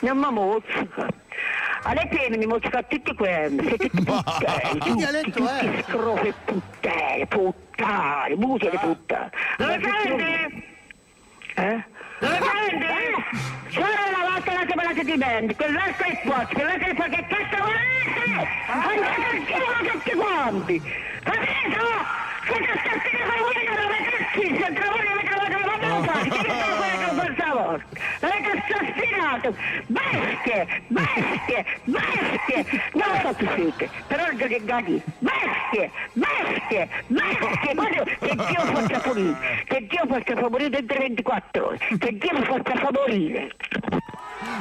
[0.00, 0.14] mi ha
[1.84, 1.90] minato.
[1.90, 1.90] Non mi mozzica.
[1.90, 4.04] Alle pene mi mozzica tutti quanti, siete tutti
[5.30, 5.82] tutti, è?
[5.86, 9.30] scrofe puttane, puttane, muse di puttane.
[9.58, 10.64] Dove prendi?
[11.56, 11.84] Eh?
[12.20, 12.86] Dove prendi?
[13.68, 17.62] Solo una volta la separata di band, quell'altro è pazzo, quell'altro è pazzo, che cazzo
[17.62, 18.48] volete?
[18.66, 20.82] Andate al culo tutti quanti!
[21.22, 22.22] Capito?
[22.44, 26.93] Siete stati che voi non avete sì, se trovate avete trovato la mamma che sono
[27.34, 27.84] fatto stavolta?
[28.20, 29.54] L'avete assassinato!
[29.86, 30.66] Bestie!
[30.88, 31.64] Bestie!
[31.84, 32.82] Bestie!
[32.94, 35.02] Non lo so chi siete, però siete gatti!
[35.18, 35.90] Bestie!
[36.12, 36.88] Bestie!
[37.06, 37.74] Bestie!
[37.74, 39.64] Guarda, che Dio faccia favorire!
[39.66, 41.78] Che Dio faccia favorire dentro 24 ore!
[41.78, 43.50] Che Dio mi faccia favorire!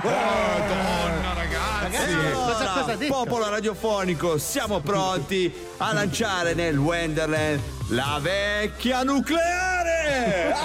[0.03, 1.95] Madonna, ragazzi.
[1.95, 7.59] E allora, popolo radiofonico, siamo pronti a lanciare nel Wonderland
[7.89, 9.81] la vecchia nucleare!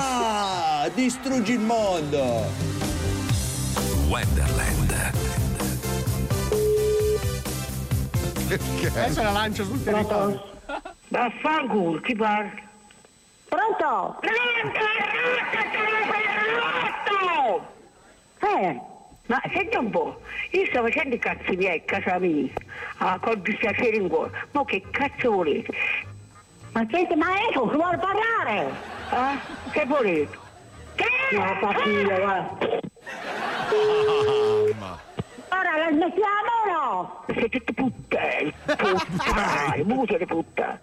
[0.00, 2.46] Ah, distruggi il mondo!
[4.08, 5.12] Wonderland.
[8.48, 10.42] Adesso la lancio sul territorio.
[11.08, 12.50] Vaffanculo, chi parla?
[13.48, 14.18] Pronto?
[14.20, 14.86] Pronto?
[18.40, 18.80] Eh,
[19.26, 20.20] ma senti un po',
[20.52, 22.50] io sto facendo i cazzi miei a casa mia,
[22.98, 25.72] ah, col dispiacere in cuore, ma che cazzo volete?
[26.72, 28.72] Ma senti maestro, si vuole parlare?
[29.10, 29.38] Ah,
[29.70, 30.46] che volete?
[30.98, 31.06] Che?
[31.36, 32.36] No, papilla, va.
[35.50, 37.24] Ora la smettiamo o no?
[37.38, 40.80] Siete puttane, puttane, muse di puttane.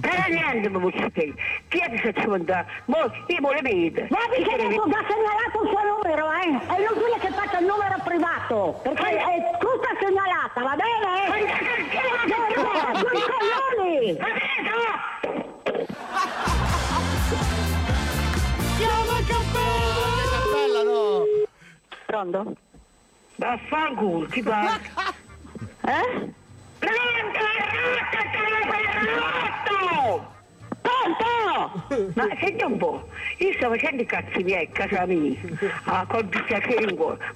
[0.00, 1.34] Per niente mi posso sapere.
[1.68, 2.70] Chi è che si è mandato?
[2.86, 4.06] Mo, io me le vedo.
[4.10, 6.50] Ma perché adesso ha segnalato il suo numero, eh?
[6.66, 11.40] È inutile che faccia il numero privato, perché è tutta segnalata, va bene?
[12.04, 14.18] No, no, due coglioni!
[18.76, 20.24] Chiama Cappella!
[20.30, 21.24] Cappella, no!
[22.06, 22.56] Pronto?
[23.36, 24.80] Vaffanculo, chi parla?
[25.86, 26.32] Eh?
[29.64, 30.32] Pronto?
[30.80, 32.12] Pronto?
[32.14, 35.38] Ma senti un po', io sto facendo i cazzi miei a casa mia,
[35.84, 37.34] ah, col dispiacere in cuore.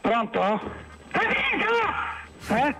[0.00, 0.60] Pronto?
[2.50, 2.74] Eh?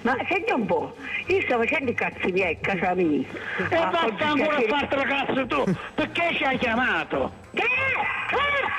[0.00, 0.96] Ma senti un po',
[1.26, 3.26] io sto facendo i cazzi miei a casa mia.
[3.68, 5.64] E ah, basta ancora a farti la cazzo tu!
[5.94, 7.32] Perché ci hai chiamato?
[7.52, 7.62] Che?
[7.62, 8.74] Eh?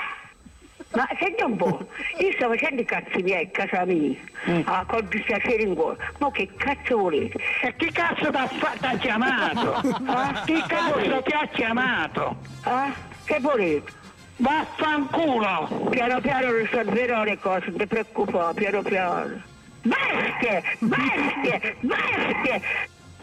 [0.93, 1.87] Ma senti un po',
[2.17, 4.17] io sto facendo i cazzi miei a casa mia,
[4.63, 5.97] ah, col dispiacere in cuore.
[6.17, 7.37] Ma che cazzo volete?
[7.61, 9.81] E chi cazzo ti ha chiamato?
[10.07, 10.41] Ah?
[10.45, 12.37] Chi cazzo ti ha chiamato?
[12.61, 12.91] Ah?
[13.23, 13.91] Che volete?
[14.37, 15.89] Vaffanculo!
[15.89, 19.55] Piano piano risolverò le cose, non ti preoccupare, piano piano.
[19.87, 20.63] Bestie!
[20.79, 21.75] Bestie!
[21.81, 22.61] Bestie!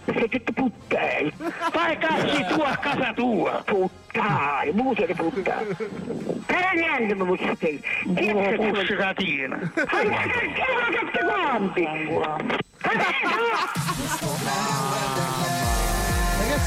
[0.04, 1.32] Siete tutti puttane!
[1.70, 3.62] Fai cazzi tu a casa tua!
[3.64, 5.76] Puttane, muse di puttane!
[6.46, 7.80] Per niente mi posso sapere!
[8.14, 9.72] Chi è Una che puscicatina!
[9.74, 11.82] Andate al culo tutti quanti!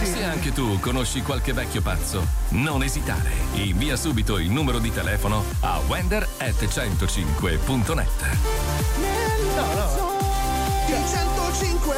[0.03, 3.31] Se anche tu conosci qualche vecchio pazzo, non esitare.
[3.53, 8.09] Invia subito il numero di telefono a wender at 105.net.
[9.55, 10.06] No, no.
[10.87, 11.95] 105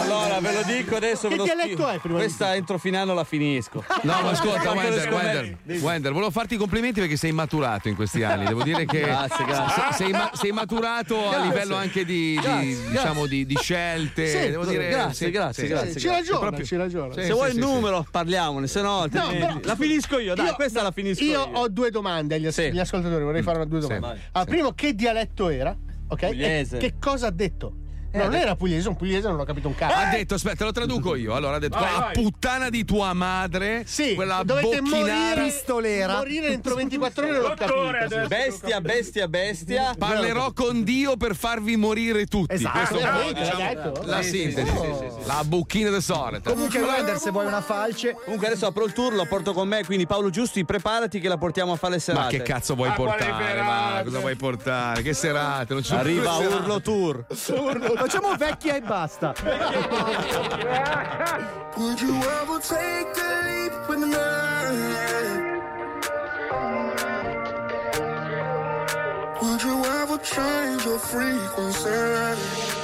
[0.00, 1.28] Allora, ve lo dico adesso.
[1.28, 3.84] Che ve lo dialetto è prima di Questa entro Finano la finisco.
[4.02, 8.22] No, ma ascolta, Wender, Wender, Wender, volevo farti i complimenti perché sei maturato in questi
[8.22, 8.46] anni.
[8.46, 9.82] Devo dire che Grazie, grazie.
[9.90, 11.48] se- Sei, ma- sei maturato a Grazie.
[11.48, 14.26] livello anche di, di, Grazie, diciamo, di, di scelte.
[14.26, 15.90] Sì, devo dire, grazie, sì, grazie, sì, grazie.
[15.92, 17.12] sì, Ci ragiona, proprio- ci ragiona.
[17.12, 17.68] Sì, Se sì, vuoi sì, il sì.
[17.70, 20.34] numero, parliamone, se no, però- la finisco io.
[20.34, 21.40] Dai, Io- questa la finisco Io io.
[21.42, 24.18] ho due domande agli, as- agli ascoltatori, vorrei fare due domande.
[24.46, 25.76] Primo, che dialetto era?
[26.10, 26.26] Ok?
[26.26, 26.78] Pugliese.
[26.78, 27.74] che cosa ha detto?
[28.12, 29.94] Eh, non era pugliese, un pugliese non ho capito un cazzo.
[29.94, 31.34] Ha detto, aspetta, lo traduco io.
[31.34, 32.12] Allora ha detto: Vai, "La vai.
[32.14, 35.42] puttana di tua madre, Sì, quella dovete bocchinara.
[35.68, 38.26] morire, morire entro 24 ore non l'ho capito.
[38.28, 39.94] Bestia, bestia, bestia.
[39.96, 42.54] Parlerò con Dio per farvi morire tutti.
[42.54, 42.78] Esatto.
[42.78, 44.02] Questo è un po', Veramente, diciamo, l'ha detto?
[44.06, 44.66] la sintesi.
[44.70, 45.26] sì, sì, sì, sì, sì.
[45.26, 46.50] La bucchina del solito.
[46.52, 48.16] Comunque, Wender, se vuoi una falce.
[48.24, 51.36] Comunque adesso apro il tour, lo porto con me, quindi Paolo Giusti, preparati che la
[51.38, 52.36] portiamo a fare le Ma serate.
[52.38, 53.60] che cazzo vuoi portare?
[53.62, 55.02] Ma cosa vuoi portare?
[55.02, 55.72] Che serate?
[55.74, 56.62] Non ci sono Arriva più serate.
[56.62, 57.24] Urlo Tour.
[58.00, 59.34] Facciamo vecchia e basta.
[61.76, 64.16] Would you ever take a leap with me?
[69.42, 72.79] Would you ever change your frequency?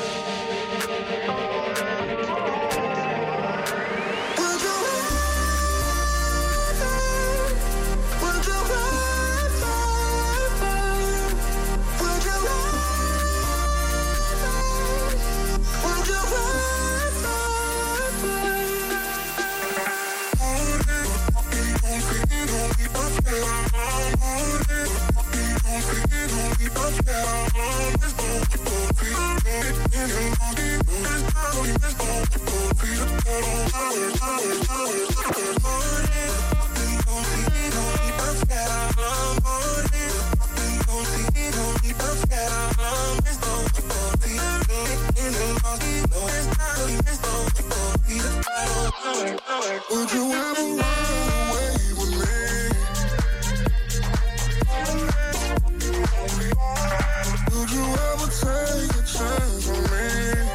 [49.89, 51.76] Would you ever run away
[57.99, 60.46] ever take a chance on me?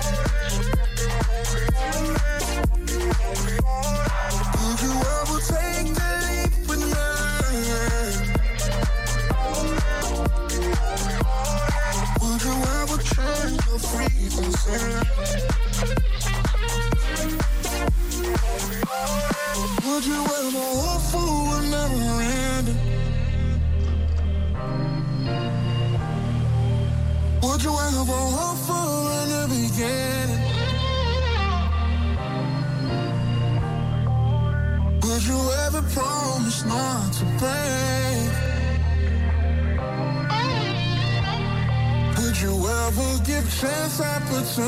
[43.60, 44.61] Chance opportunity?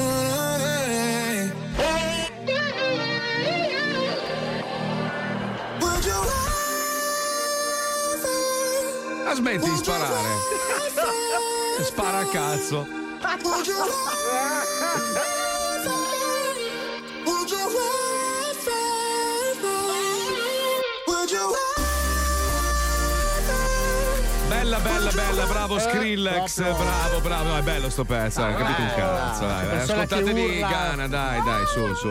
[5.79, 6.21] Would you
[9.25, 10.33] Ma smetti di sparare.
[11.83, 12.87] Spara a cazzo.
[24.73, 28.91] Bella, bella, bella, bravo Skrillex, bravo, bravo, No, è bello sto pezzo, hai capito un
[28.95, 30.59] cazzo, dai, ascoltatevi.
[30.61, 32.09] Gana, dai, dai, su, su.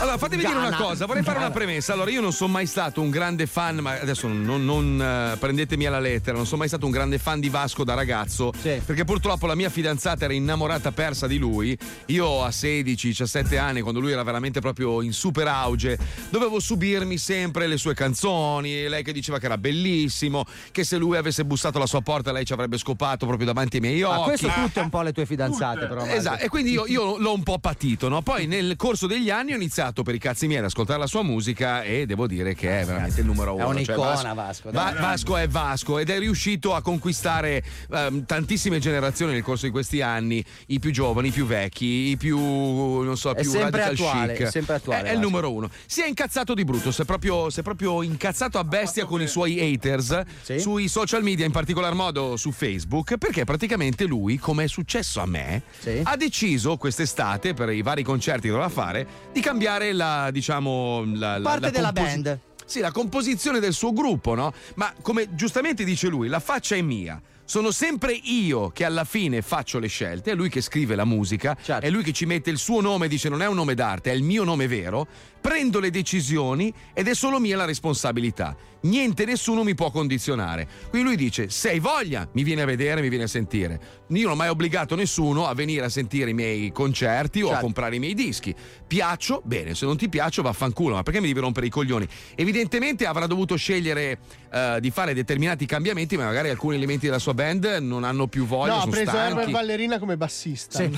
[0.00, 0.76] Allora, fatemi dire una Gana.
[0.82, 1.58] cosa, vorrei fare una Gana.
[1.60, 1.92] premessa.
[1.92, 5.84] Allora, io non sono mai stato un grande fan, ma adesso non, non, eh, prendetemi
[5.84, 9.46] alla lettera, non sono mai stato un grande fan di Vasco da ragazzo, perché purtroppo
[9.46, 11.76] la mia fidanzata era innamorata persa di lui.
[12.06, 15.98] Io a 16-17 anni, quando lui era veramente proprio in super auge,
[16.30, 21.18] dovevo subirmi sempre le sue canzoni, lei che diceva che era bellissimo, che se lui
[21.18, 24.18] avesse bussato alla sua porta lei ci avrebbe scopato proprio davanti ai miei occhi.
[24.18, 26.00] Ma questo tutte un po' le tue fidanzate, però.
[26.00, 26.14] Marco.
[26.14, 28.22] Esatto, e quindi io, io l'ho un po' patito, no?
[28.22, 31.22] Poi nel corso degli anni ho iniziato per i cazzi miei ad ascoltare la sua
[31.22, 33.64] musica e devo dire che è veramente il numero uno.
[33.82, 34.94] Cioè, un'icona, Vasco, dai.
[34.94, 39.72] Va- Vasco è Vasco ed è riuscito a conquistare ehm, tantissime generazioni nel corso di
[39.72, 43.82] questi anni, i più giovani, i più vecchi, i più, non so, È più sempre
[43.82, 44.46] attuale, chic.
[44.46, 45.28] è sempre attuale, È, è il Vasco.
[45.28, 45.70] numero uno.
[45.86, 49.20] Si è incazzato di brutto, si è proprio, si è proprio incazzato a bestia con
[49.20, 50.22] i suoi haters
[50.58, 55.26] sui social media, in particolar modo su Facebook, perché praticamente lui, come è successo a
[55.26, 55.62] me,
[56.02, 61.38] ha deciso quest'estate, per i vari concerti che doveva fare, di cambiare la, diciamo, la,
[61.38, 62.38] la- Parte la della composi- band.
[62.64, 64.52] Sì, la composizione del suo gruppo, no?
[64.74, 67.20] Ma come giustamente dice lui, la faccia è mia.
[67.50, 71.56] Sono sempre io che alla fine faccio le scelte, è lui che scrive la musica,
[71.60, 71.84] Certo.
[71.84, 74.14] è lui che ci mette il suo nome, dice non è un nome d'arte, è
[74.14, 75.04] il mio nome vero,
[75.40, 78.56] prendo le decisioni ed è solo mia la responsabilità.
[78.82, 80.66] Niente, nessuno mi può condizionare.
[80.88, 83.78] Quindi lui dice: Se hai voglia, mi vieni a vedere, mi vieni a sentire.
[84.08, 87.50] Io non ho mai obbligato nessuno a venire a sentire i miei concerti o a
[87.50, 87.64] Certo.
[87.64, 88.54] comprare i miei dischi.
[88.86, 89.42] Piaccio?
[89.44, 90.94] Bene, se non ti piaccio, vaffanculo.
[90.94, 92.08] Ma perché mi devi rompere i coglioni?
[92.34, 94.18] Evidentemente avrà dovuto scegliere
[94.50, 98.44] eh, di fare determinati cambiamenti, ma magari alcuni elementi della sua band non hanno più
[98.46, 99.28] voglia, No, ha preso stanchi.
[99.30, 100.78] Herbert Ballerina come bassista.
[100.78, 100.90] Sì.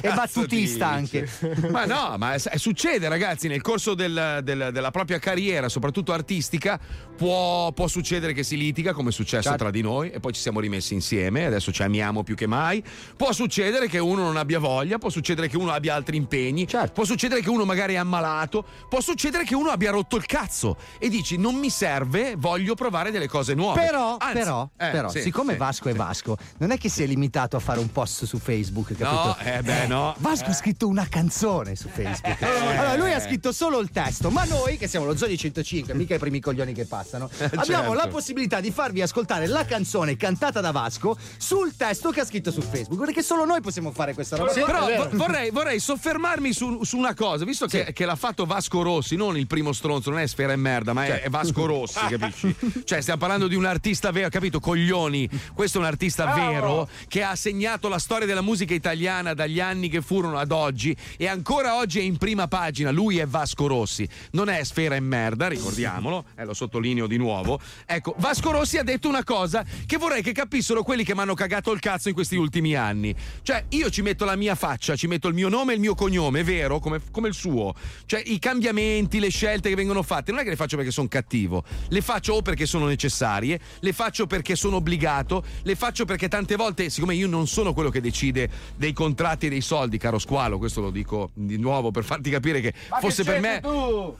[0.00, 1.28] E battutista anche.
[1.70, 6.78] Ma no, ma s- succede, ragazzi, nel corso del- del- della propria carriera, soprattutto artistica,
[7.16, 9.58] può, può succedere che si litiga, come è successo Certo.
[9.58, 12.82] tra di noi, e poi ci siamo rimessi insieme, adesso ci amiamo più che mai.
[13.16, 16.92] Può succedere che uno non abbia voglia, può succedere che uno abbia altri impegni, Certo.
[16.92, 20.76] può succedere che uno magari è ammalato, può succedere che uno abbia rotto il cazzo
[20.98, 23.80] e dici non mi serve, voglio provare delle cose nuove.
[23.80, 25.58] Però, Anzi, però, eh, però, sì, siccome sì.
[25.74, 28.94] Vasco è Vasco, non è che si è limitato a fare un post su Facebook,
[28.94, 29.10] capito?
[29.10, 30.14] No, eh beh, no.
[30.18, 32.40] Vasco ha scritto una canzone su Facebook.
[32.42, 36.14] Allora, lui ha scritto solo il testo, ma noi, che siamo lo Zoni 105, mica
[36.14, 37.92] i primi coglioni che passano, abbiamo Certo.
[37.94, 42.52] la possibilità di farvi ascoltare la canzone cantata da Vasco sul testo che ha scritto
[42.52, 43.04] su Facebook.
[43.04, 44.52] Perché solo noi possiamo fare questa roba.
[44.52, 44.64] qua.
[44.64, 49.16] Però vorrei, vorrei soffermarmi su, su una cosa, visto che, che l'ha fatto Vasco Rossi,
[49.16, 52.54] non il primo stronzo, non è Sfera e Merda, ma è, è Vasco Rossi, capisci?
[52.84, 54.60] Cioè, stiamo parlando di un artista vero, capito?
[54.60, 55.28] Coglioni.
[55.54, 59.88] Questo è un artista vero che ha segnato la storia della musica italiana dagli anni
[59.88, 62.90] che furono ad oggi e ancora oggi è in prima pagina.
[62.90, 67.60] Lui è Vasco Rossi, non è Sfera e Merda, ricordiamolo, eh, lo sottolineo di nuovo.
[67.86, 71.34] Ecco, Vasco Rossi ha detto una cosa che vorrei che capissero quelli che mi hanno
[71.34, 73.14] cagato il cazzo in questi ultimi anni.
[73.42, 75.94] Cioè, io ci metto la mia faccia, ci metto il mio nome e il mio
[75.94, 76.80] cognome, vero?
[76.80, 77.74] Come, come il suo.
[78.06, 81.06] Cioè, i cambiamenti, le scelte che vengono fatte, non è che le faccio perché sono
[81.06, 86.28] cattivo, le faccio o perché sono necessarie, le faccio perché sono obbligato, le faccio perché
[86.28, 90.18] tante volte, siccome io non sono quello che decide dei contratti e dei soldi, caro
[90.18, 93.60] squalo, questo lo dico di nuovo per farti capire che fosse per me.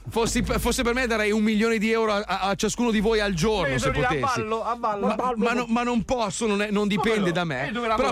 [0.09, 3.19] Fossi, fosse per me darei un milione di euro a, a- a ciascuno di voi
[3.19, 4.23] al giorno se potessi.
[4.63, 7.71] a ballo, Ma, ma no- ma non posso, non, è- non dipende da me.
[7.95, 8.09] Però,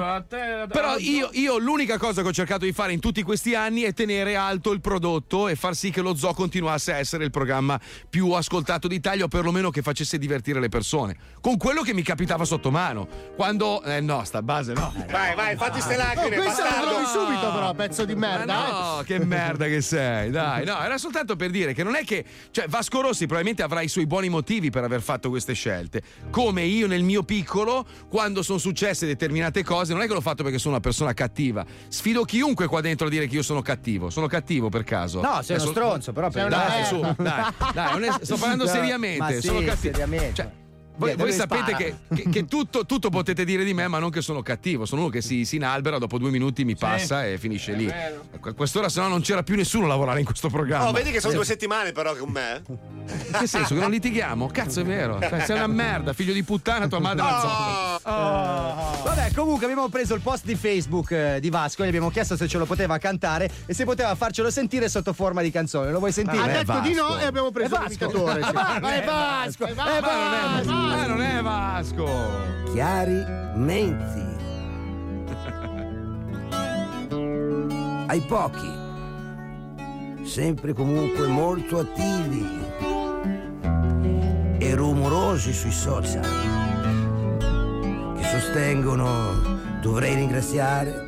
[0.67, 3.93] però io, io l'unica cosa che ho cercato di fare in tutti questi anni è
[3.93, 7.79] tenere alto il prodotto e far sì che lo zoo continuasse a essere il programma
[8.09, 11.15] più ascoltato d'Italia o perlomeno che facesse divertire le persone.
[11.41, 13.02] Con quello che mi capitava sotto mano.
[13.35, 13.81] Quando.
[13.83, 14.93] Eh no, sta base no.
[15.09, 16.89] Vai, vai, fatti ste lacrime, Questo lo bastardo.
[16.89, 18.53] trovi subito, però, pezzo di merda.
[18.53, 18.71] Ma eh.
[18.71, 22.23] no, che merda che sei, dai, no, era soltanto per dire che non è che,
[22.51, 26.63] cioè Vasco Rossi probabilmente avrà i suoi buoni motivi per aver fatto queste scelte, come
[26.63, 30.57] io nel mio piccolo, quando sono successe determinate cose, non è che l'ho fatto perché
[30.57, 34.27] sono una persona cattiva, sfido chiunque qua dentro a dire che io sono cattivo, sono
[34.27, 35.21] cattivo per caso?
[35.21, 39.41] No, sei uno stronzo, però per Dai, su, dai, dai, sto parlando seriamente, ma sì,
[39.41, 39.93] sono cattivo.
[39.93, 40.33] seriamente.
[40.33, 40.51] Cioè,
[40.95, 44.21] voi, voi sapete che, che- che tutto, tutto potete dire di me, ma non che
[44.21, 44.85] sono cattivo.
[44.85, 47.89] Sono uno che si, si inalbera, dopo due minuti mi passa e finisce lì.
[47.89, 50.89] A quest'ora, se no, non c'era più nessuno a lavorare in questo programma.
[50.89, 52.61] Oh, vedi che sono due settimane però con me?
[52.67, 53.73] In che senso?
[53.73, 54.47] Che non litighiamo?
[54.47, 55.19] Cazzo, è vero.
[55.19, 59.01] Cioè, sei una merda, figlio di puttana, tua madre la Oh.
[59.03, 62.35] Vabbè, comunque abbiamo preso il post di Facebook eh, di Vasco e gli abbiamo chiesto
[62.35, 65.91] se ce lo poteva cantare e se poteva farcelo sentire sotto forma di canzone.
[65.91, 66.41] Lo vuoi sentire?
[66.43, 67.87] Ha detto di no e abbiamo preso È Vasco.
[67.89, 68.41] l'imitatore.
[68.43, 68.49] sì.
[68.93, 70.82] È Vasco, è Vasco, è Vasco.
[70.87, 72.05] Ma non è Vasco.
[72.71, 73.23] Chiari
[73.55, 74.31] menti.
[78.07, 78.69] Ai pochi,
[80.23, 82.45] sempre comunque molto attivi
[84.59, 86.21] e rumorosi sui social,
[88.15, 91.07] che sostengono dovrei ringraziare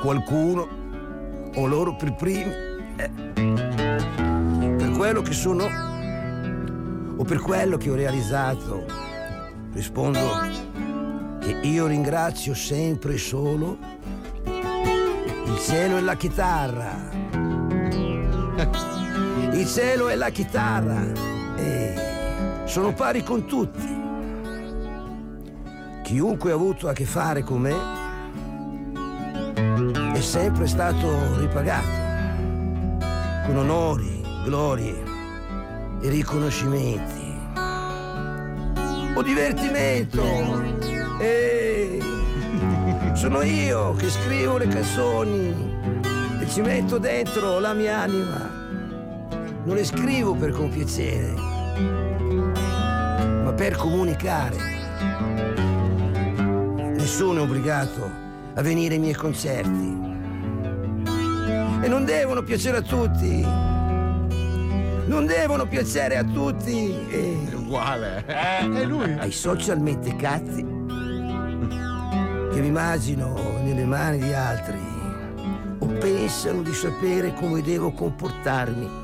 [0.00, 0.68] qualcuno
[1.56, 2.52] o loro per primi
[2.96, 3.10] eh,
[4.76, 5.93] per quello che sono
[7.16, 8.84] o per quello che ho realizzato.
[9.72, 10.20] Rispondo
[11.40, 13.76] che io ringrazio sempre e solo
[14.44, 17.12] il cielo e la chitarra.
[19.52, 21.12] Il cielo e la chitarra
[21.56, 24.02] e sono pari con tutti.
[26.02, 28.02] Chiunque ha avuto a che fare con me
[30.12, 32.02] è sempre stato ripagato
[33.46, 35.13] con onori, glorie
[36.04, 37.34] e riconoscimenti
[39.14, 40.22] o divertimento.
[41.18, 41.98] E
[43.14, 45.72] sono io che scrivo le canzoni
[46.40, 48.50] e ci metto dentro la mia anima.
[49.64, 51.32] Non le scrivo per compiacere,
[53.42, 54.56] ma per comunicare.
[56.96, 58.10] Nessuno è obbligato
[58.52, 60.02] a venire ai miei concerti.
[61.80, 63.73] E non devono piacere a tutti.
[65.06, 67.06] Non devono piacere a tutti.
[67.08, 68.24] E Uguale.
[68.26, 69.12] È lui.
[69.18, 70.62] ai social mentecatti
[72.52, 74.78] che mi immagino nelle mani di altri
[75.78, 79.02] o pensano di sapere come devo comportarmi.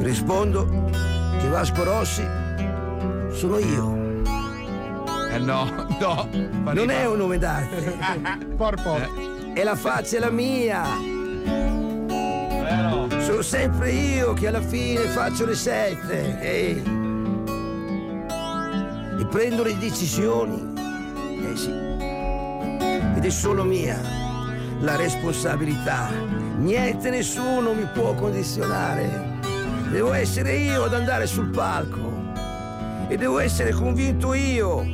[0.00, 0.90] Rispondo
[1.40, 2.26] che Vasco Rossi
[3.32, 4.22] sono io.
[5.30, 6.28] Eh no, no.
[6.72, 8.46] Non è un nome d'arte.
[8.56, 8.98] Porpo.
[9.54, 10.84] E la faccia è la mia.
[13.38, 16.40] Sono sempre io che alla fine faccio le sette.
[16.40, 16.82] ehi.
[19.16, 20.74] E prendo le decisioni.
[21.44, 21.70] Eh sì.
[21.70, 23.96] Ed è solo mia
[24.80, 26.10] la responsabilità.
[26.56, 29.38] Niente, nessuno mi può condizionare.
[29.88, 32.10] Devo essere io ad andare sul palco.
[33.06, 34.84] E devo essere convinto io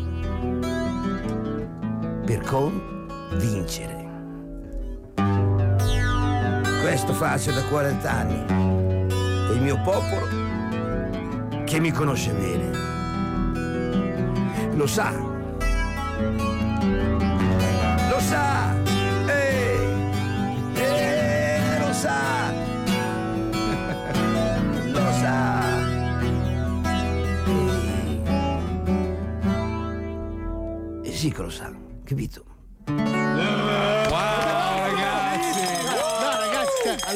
[2.26, 4.03] per convincere.
[6.84, 8.44] Questo faccio da 40 anni
[9.48, 10.28] e il mio popolo,
[11.64, 12.76] che mi conosce bene,
[14.74, 15.10] lo sa.
[18.10, 18.74] Lo sa!
[19.26, 19.78] Eh,
[21.78, 22.52] lo sa!
[24.92, 25.62] Lo sa!
[31.02, 31.72] E sì che lo sa,
[32.04, 32.53] capito?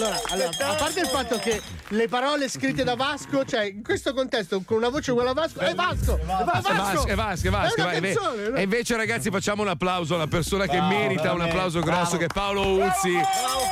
[0.08, 3.64] Ragazzi, cioè, allora, allora, a parte il fatto che le parole scritte da Vasco, cioè
[3.64, 6.18] in questo contesto con una voce uguale a Vasco, è Vasco!
[6.18, 6.68] È Vasco!
[6.68, 8.56] È Vasco, è Vasco, è Vasco, È vai, ve- canzone, no?
[8.56, 11.50] E invece, ragazzi, facciamo un applauso alla persona che Bravo, merita un veramente.
[11.50, 12.16] applauso grosso, Bravo.
[12.18, 13.10] che è Paolo Uzzi,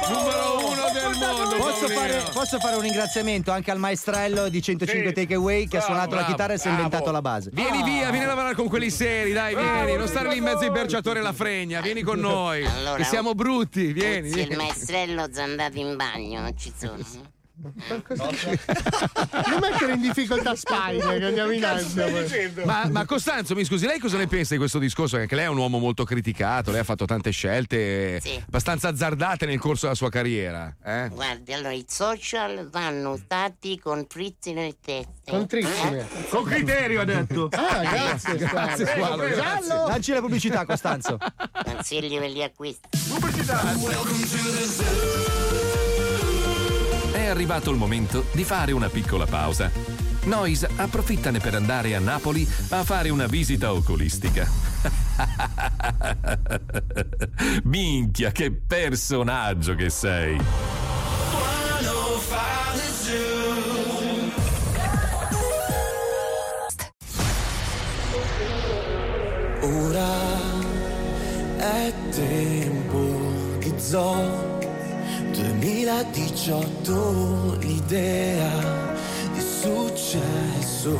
[0.08, 1.56] numero uno del mondo.
[1.56, 5.12] Posso fare, posso fare un ringraziamento anche al maestrello di 105 Sì.
[5.14, 6.82] Takeaway che ha Bravo, suonato la bravo, chitarra e si è bravo.
[6.84, 7.50] inventato la base.
[7.52, 10.60] Vieni via, vieni a lavorare con quelli seri, dai, vieni, non stare lì in mezzo
[10.64, 12.64] ai berciatori e alla fregna, vieni con noi.
[12.64, 14.30] Allora, che siamo brutti, vieni.
[14.30, 17.34] Se il maestrello è andato in bagno, non ci sono.
[17.58, 17.72] Non
[19.60, 22.06] mettere in difficoltà Spine che andiamo in ansia.
[22.64, 25.16] Ma, ma Costanzo, mi scusi, lei cosa ne pensa di questo discorso?
[25.16, 29.58] Anche lei è un uomo molto criticato, lei ha fatto tante scelte abbastanza azzardate nel
[29.58, 30.76] corso della sua carriera.
[30.84, 31.08] Eh?
[31.08, 35.14] Guardi, allora i social vanno usati con trizzi nelle teste.
[35.24, 36.06] Con trissime.
[36.28, 37.48] Con criterio, ha detto.
[37.52, 38.36] Ah, grazie.
[38.36, 39.26] Grazie, Squalo.
[39.26, 39.74] Squalo, grazie.
[39.74, 41.16] Lanci la pubblicità, Costanzo.
[41.64, 42.88] Consigli per gli acquisti.
[47.26, 49.68] È arrivato il momento di fare una piccola pausa.
[50.26, 54.48] Noise approfittane per andare a Napoli a fare una visita oculistica.
[57.64, 60.38] Minchia, che personaggio che sei!
[69.62, 70.14] Ora
[71.56, 74.55] è tempo di zoo
[75.36, 78.48] 2018 l'idea
[79.34, 80.96] di successo.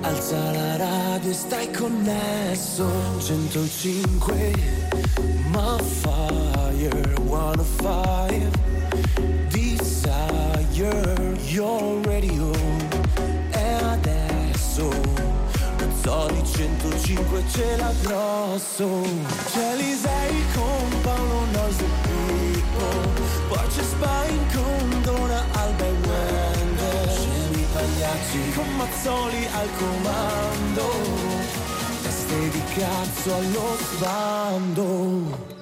[0.00, 2.88] Alza la radio e stai connesso.
[3.18, 4.52] 105
[5.50, 7.16] ma fire.
[7.26, 8.50] 105
[9.50, 12.50] Desire your radio.
[13.50, 19.02] E adesso lo zoo di 105 ce l'ha grosso.
[19.52, 22.08] C'è Lisei con Paolo Noise e
[23.66, 30.86] C'è Spine con Dona Alba e Wender Scemi pagliacci con Mazzoli al comando.
[32.02, 35.57] Teste di cazzo allo sbando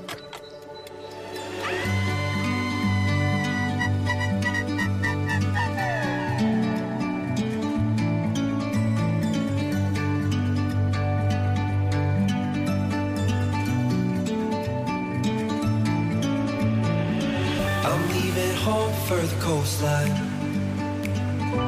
[19.14, 20.16] the coastline,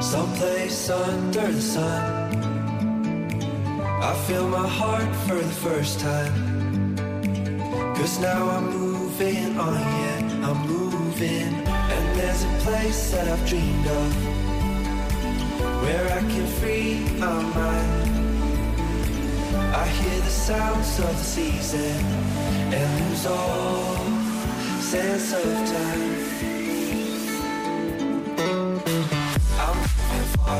[0.01, 2.35] someplace under the sun.
[4.01, 6.97] I feel my heart for the first time.
[7.95, 11.53] Cause now I'm moving on, yeah, I'm moving.
[11.65, 14.13] And there's a place that I've dreamed of
[15.83, 18.09] where I can free my mind.
[19.73, 22.05] I hear the sounds of the season
[22.73, 23.95] and lose all
[24.81, 26.18] sense of time.
[30.49, 30.55] You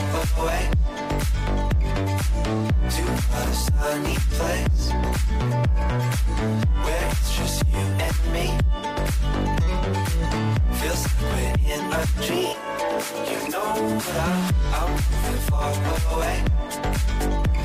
[7.98, 8.46] and me.
[10.78, 12.58] Feels like we're in a dream.
[13.32, 14.94] You know what I'm, I'm
[15.50, 15.74] far
[16.14, 17.49] away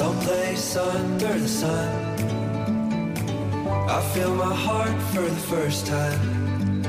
[0.00, 1.88] dance under the sun.
[3.68, 6.82] I feel my heart for the first time.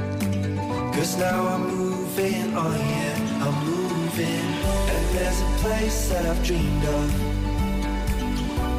[0.94, 4.46] Cause now I'm moving, on, yeah, I'm moving.
[4.94, 7.10] And there's a place that I've dreamed of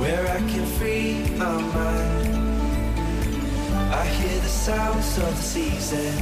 [0.00, 2.28] where I can free my mind.
[3.92, 6.14] I hear the sounds of the season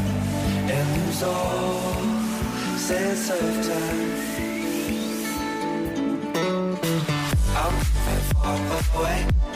[0.74, 1.92] and lose all
[2.76, 4.30] sense of time.
[7.54, 7.99] I'm
[8.34, 9.49] far away.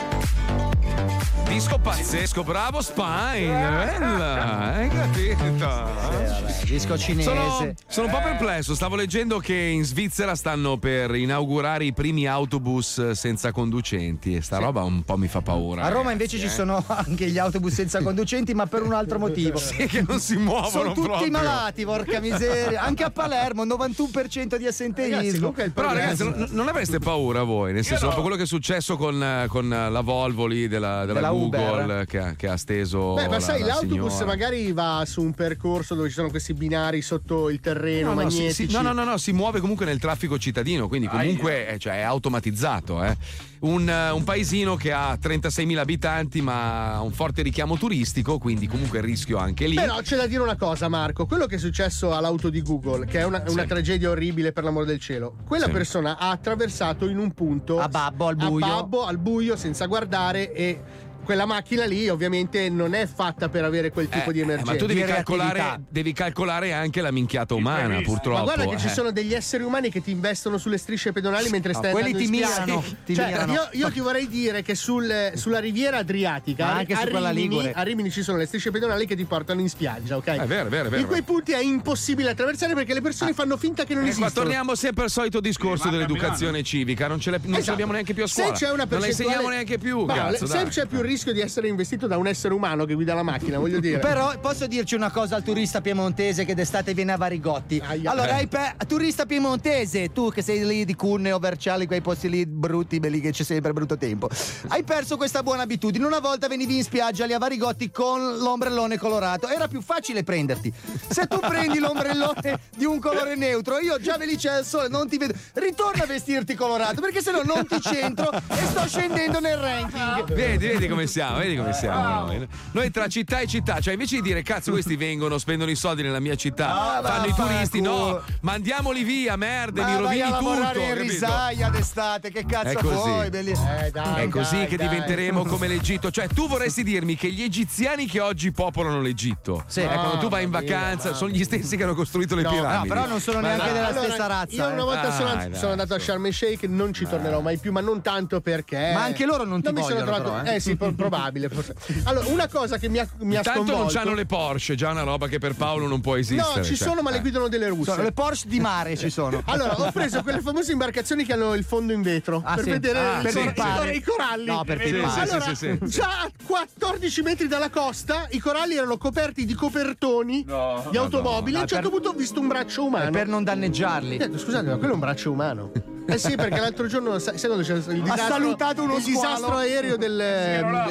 [1.55, 6.35] Disco pazzesco, bravo Spine, bella, hai capito?
[6.65, 7.29] disco cinese.
[7.29, 12.27] Sono, sono un po' perplesso, stavo leggendo che in Svizzera stanno per inaugurare i primi
[12.27, 15.83] autobus senza conducenti e sta roba un po' mi fa paura.
[15.83, 16.65] A Roma invece ragazzi, ci eh.
[16.65, 19.57] sono anche gli autobus senza conducenti, ma per un altro motivo.
[19.57, 21.31] Sì, che non si muovono Sono tutti proprio.
[21.31, 22.81] malati, porca miseria.
[22.81, 25.51] Anche a Palermo, 91% di assenteismo.
[25.51, 29.23] Però ragazzi, non, non avreste paura voi, nel senso, dopo quello che è successo con,
[29.23, 33.13] eh, con la Volvo lì della, della Della Google che, ha- che ha steso.
[33.13, 34.25] Beh, ma la- sai, la l'autobus signora.
[34.25, 38.29] magari va su un percorso dove ci sono questi binari sotto il terreno, No, no,
[38.29, 41.99] si- no, no, no, no, si muove comunque nel traffico cittadino, quindi comunque eh, cioè,
[41.99, 43.03] è automatizzato.
[43.03, 43.17] eh.
[43.57, 48.67] Un, eh, un paesino che ha 36.000 abitanti ma ha un forte richiamo turistico, quindi
[48.67, 49.73] comunque il rischio anche lì.
[49.75, 51.25] Però c'è da dire una cosa, Marco.
[51.25, 53.67] Quello che è successo all'auto di Google, che è una, una Sì.
[53.67, 55.71] tragedia orribile per l'amore del cielo, quella Sì.
[55.71, 58.65] persona ha attraversato in un punto a babbo al buio.
[58.65, 60.81] a babbo al buio senza guardare e
[61.25, 64.71] quella macchina lì ovviamente non è fatta per avere quel tipo di Eh, emergenza.
[64.71, 68.37] ma tu devi calcolare, devi calcolare anche la minchiata umana, purtroppo.
[68.45, 68.91] Ma guarda che ci eh.
[68.91, 72.29] sono degli esseri umani che ti investono sulle strisce pedonali mentre No, stai quelli andando
[72.31, 72.65] ti in spiaggia.
[72.65, 73.53] mirano, ti Cioè, mirano.
[73.53, 77.29] Io, io ti vorrei dire che sul- sulla riviera adriatica Ma anche a, su quella
[77.31, 77.71] Rimini, Ligure.
[77.73, 80.27] a Rimini ci sono le strisce pedonali che ti portano in spiaggia, ok?
[80.27, 81.01] È vero, è vero, è vero.
[81.01, 84.31] In quei punti è impossibile attraversare perché le persone fanno finta che non Eh, esistono.
[84.33, 87.69] Ma torniamo sempre al solito discorso dell'educazione civica, non ce, l'è- non ce Esatto.
[87.71, 88.53] l'abbiamo neanche più a Se scuola.
[88.55, 90.05] c'è una non la percentuale- insegniamo neanche più.
[90.05, 92.93] Ma cazzo, se c'è più il rischio di essere investito da un essere umano che
[92.93, 93.99] guida la macchina, voglio dire.
[94.05, 97.81] Però posso dirci una cosa al turista piemontese che d'estate viene a Varigotti.
[98.03, 98.33] Allora, Eh.
[98.39, 102.99] hai pe- turista piemontese, tu che sei lì di Cuneo, Verciali, quei posti lì brutti,
[102.99, 104.29] belli che c'è sempre brutto tempo.
[104.67, 106.05] Hai perso questa buona abitudine.
[106.05, 109.47] Una volta venivi in spiaggia lì a Varigotti con l'ombrellone colorato.
[109.47, 110.73] Era più facile prenderti.
[111.09, 114.89] Se tu prendi l'ombrellone di un colore neutro, io già ve lì c'è il sole,
[114.89, 115.33] non ti vedo.
[115.53, 120.33] Ritorna a vestirti colorato, perché se no non ti centro e sto scendendo nel ranking.
[120.33, 122.47] Vedi, vedi come siamo, vedi come siamo noi.
[122.71, 126.01] Noi tra città e città, cioè invece di dire cazzo questi vengono, spendono i soldi
[126.03, 130.37] nella mia città, Ah, fanno i turisti, no, mandiamoli via, merda, Ma mi rovini a
[130.37, 130.59] tutto.
[130.61, 130.93] capito?
[131.01, 132.93] risaia d'estate, che cazzo È così.
[132.93, 133.29] vuoi?
[133.29, 134.87] belli- Eh, dai, È così dai, che dai.
[134.89, 136.11] diventeremo come l'Egitto.
[136.11, 139.81] Cioè, tu vorresti dirmi che gli egiziani che oggi popolano l'Egitto, Sì.
[139.81, 142.49] eh, quando tu vai in mia, vacanza, sono gli stessi che hanno costruito le No,
[142.49, 142.87] piramidi.
[142.87, 143.73] no, però non sono Ma neanche dai.
[143.73, 144.55] della Allora, stessa razza.
[144.55, 147.39] Io una volta sono, Dai, dai, sono andato a Sharm el Sheikh, non ci tornerò
[147.41, 148.91] mai più, ma non tanto perché.
[148.93, 150.31] Ma anche loro non ti mi sono vogliono, trovato.
[150.41, 150.55] però, eh.
[150.55, 151.49] eh sì, probabile.
[151.49, 151.75] forse.
[152.03, 153.93] Allora, una cosa che mi ha, mi ha Intanto non sconvolto.
[153.99, 156.59] c'hanno le Porsche, già una roba che per Paolo non può esistere.
[156.59, 156.87] No, ci cioè.
[156.87, 157.21] sono, ma le Eh.
[157.21, 157.91] guidano delle russe.
[157.91, 159.41] Sono le Porsche di mare ci sono.
[159.45, 162.69] Allora, ho preso quelle famose imbarcazioni che hanno il fondo in vetro Ah, per sì.
[162.71, 163.91] vedere Ah, i, per cor- pippare.
[163.95, 164.45] i coralli.
[164.45, 165.87] No, per Sì, sì, allora, sì, sì, sì.
[165.89, 171.57] già a 14 metri dalla costa, i coralli erano coperti di copertoni di automobili.
[171.57, 173.09] a un certo punto ho visto un braccio umano.
[173.11, 174.15] Per non danneggiarli.
[174.15, 175.71] Ho detto, scusate, ma quello è un braccio umano.
[176.07, 179.55] Eh sì, perché l'altro giorno, sai sai quando c'è il disastro, salutato uno il disastro
[179.57, 180.15] aereo del,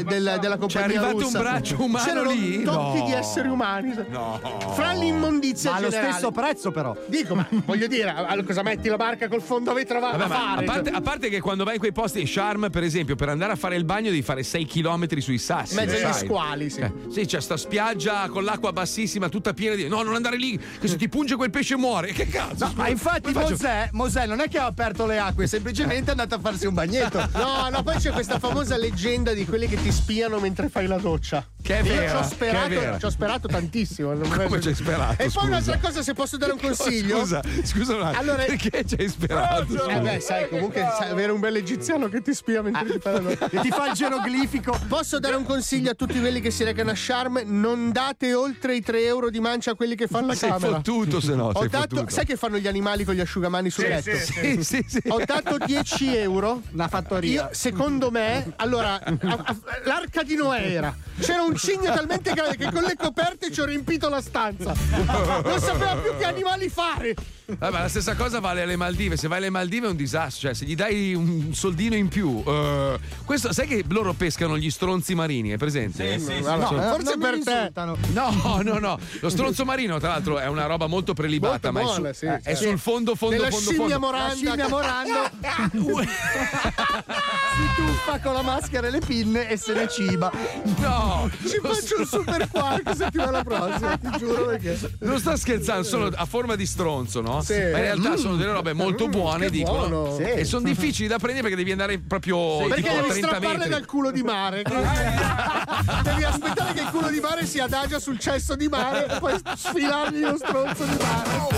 [0.02, 1.38] del- della compagnia arrivato un russa.
[1.38, 2.62] braccio umano C'erano lì?
[2.62, 3.04] tocchi No.
[3.06, 3.94] di esseri umani.
[4.08, 4.40] No.
[4.74, 6.12] Fra l'immondizia Ma allo generale.
[6.12, 6.96] stesso prezzo, però.
[7.06, 10.16] Dico, ma voglio dire, a- cosa metti la barca col fondo a vetro a Vabbè,
[10.16, 10.64] ma fare?
[10.66, 13.52] a, parte, a parte che quando vai in quei posti, Charm, per esempio, per andare
[13.52, 15.74] a fare il bagno devi fare 6 km sui sassi.
[15.74, 16.26] Mezzo lo agli sai.
[16.26, 16.80] squali, sì.
[16.80, 19.88] Eh, sì, c'è sta spiaggia con l'acqua bassissima, tutta piena di.
[19.88, 22.12] No, non andare lì, che se ti punge quel pesce muore.
[22.12, 22.70] Che cazzo?
[22.74, 23.50] Ma infatti Come faccio?
[23.52, 26.74] Mosè, Mosè non è che ha aperto le acque, semplicemente è andato a farsi un
[26.74, 27.18] bagnetto.
[27.34, 30.96] No, no, poi c'è questa famosa leggenda di quelli che ti spiano mentre fai la
[30.96, 31.53] doccia.
[31.64, 34.12] Che è Io vera, ci ho sperato, ci ho sperato tantissimo.
[34.12, 37.20] non Come ci hai sperato, E poi un'altra cosa, se posso dare un consiglio.
[37.20, 38.20] Scusa, scusa un attimo.
[38.20, 39.88] Allora- Perché ci hai sperato?
[39.88, 43.18] Eh beh, sai, comunque sai, avere un bel egiziano che ti spia mentre ti la
[43.18, 43.48] doccia.
[43.48, 44.78] E ti fa il geroglifico.
[44.88, 47.40] Posso dare un consiglio a tutti quelli che si recano a Sharm?
[47.46, 50.74] Non date oltre i 3 euro di mancia a quelli che fanno la Sei camera.
[50.76, 51.46] fottuto, se no.
[51.46, 52.10] Ho sei dato, fottuto.
[52.10, 54.14] sai che fanno gli animali con gli asciugamani sul letto?
[54.18, 55.00] Sì, sì, sì.
[55.08, 56.60] Ho dato 10 euro.
[56.72, 57.30] Una fattoria.
[57.44, 60.94] Io, secondo me, allora, a- a- l'arca di Noè era.
[61.18, 64.74] C'era un un cigno talmente grande che con le coperte ci ho riempito la stanza.
[65.44, 67.14] Non sapeva più che animali fare.
[67.46, 69.16] Vabbè, la stessa cosa vale alle Maldive.
[69.16, 70.48] Se vai alle Maldive è un disastro.
[70.48, 72.42] Cioè, se gli dai un soldino in più.
[72.46, 76.18] eh, questo, sai che loro pescano gli stronzi marini, è presente?
[76.18, 76.40] Sì, sì, sì.
[76.42, 77.72] No, Sono- forse per te.
[78.12, 78.98] No, no, no.
[79.20, 82.18] Lo stronzo marino, tra l'altro, è una roba molto prelibata, Molto ma è, buona, su-
[82.20, 82.64] sì, eh, è sì.
[82.64, 84.06] sul fondo, fondo, Della fondo, scimmia fondo.
[84.06, 84.28] moranda.
[84.28, 85.12] La scimmia morando
[87.54, 90.30] si tuffa con la maschera e le pinne e se ne ciba.
[90.78, 91.30] No!
[91.46, 94.78] Ci faccio un super quark settimana prossima, ti giuro perché.
[95.00, 97.33] Non sta scherzando, sono a forma di stronzo, no?
[97.42, 97.54] Sì.
[97.54, 98.14] Ma in realtà Mm.
[98.14, 100.16] sono delle robe molto Mm, buone, che dicono.
[100.16, 100.22] Sì.
[100.22, 103.56] E sono difficili da prendere perché devi andare proprio Perché tipo a devi 30 strapparle
[103.56, 103.70] metri.
[103.70, 104.62] dal culo di mare.
[106.02, 109.34] devi aspettare che il culo di mare si adagia sul cesso di mare e poi
[109.56, 111.52] sfilargli lo stronzo di mare.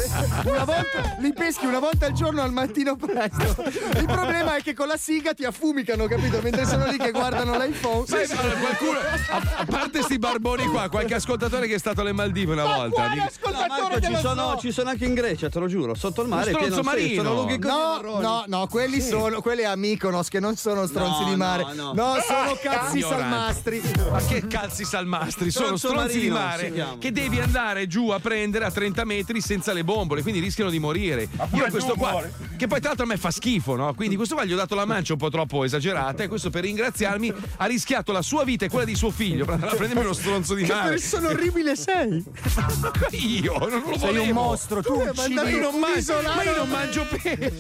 [0.45, 3.63] Una volta li peschi una volta al giorno al mattino presto.
[3.99, 6.41] Il problema è che con la siga ti affumicano, capito?
[6.43, 8.07] Mentre sono lì che guardano l'iPhone.
[8.07, 12.13] Sai, allora, qualcuno, a, a parte sti barboni qua, qualche ascoltatore che è stato alle
[12.13, 13.09] Maldive una volta.
[13.09, 13.25] Di-
[13.57, 15.95] No, Marco, ci sono, ci sono anche in Grecia, te lo giuro.
[15.95, 16.51] Sotto il mare.
[16.53, 17.23] Lo stronzo sì, marino.
[17.23, 18.23] sono lunghi così No, marroni.
[18.23, 21.63] no, no, quelli sono quelli a Mykonos che non sono stronzi No, di mare.
[21.75, 22.21] no, No, no.
[22.27, 23.03] sono cazzi Ignorante.
[23.29, 23.83] salmastri.
[24.11, 25.51] Ma che cazzi salmastri?
[25.51, 29.05] Sono Stronzo stronzi di marino si mare che devi andare giù a prendere a 30
[29.05, 31.29] metri senza le bombole, quindi rischiano di morire.
[31.53, 32.23] Io questo qua,
[32.57, 33.95] che poi tra l'altro a me fa schifo, no?
[33.95, 36.63] Quindi questo qua gli ho dato la mancia un po' troppo esagerata e questo per
[36.65, 40.05] ringraziarmi ha rischiato la sua vita e quella di suo figlio per andare a prendermi
[40.05, 40.91] uno stronzo di Che mare.
[40.91, 42.25] persona orribile sei.
[43.13, 44.33] Io non lo Sei un volevo.
[44.33, 45.35] mostro, tu Tu uccidi.
[45.57, 47.53] Ma io non mangio, ma io non mangio pesce.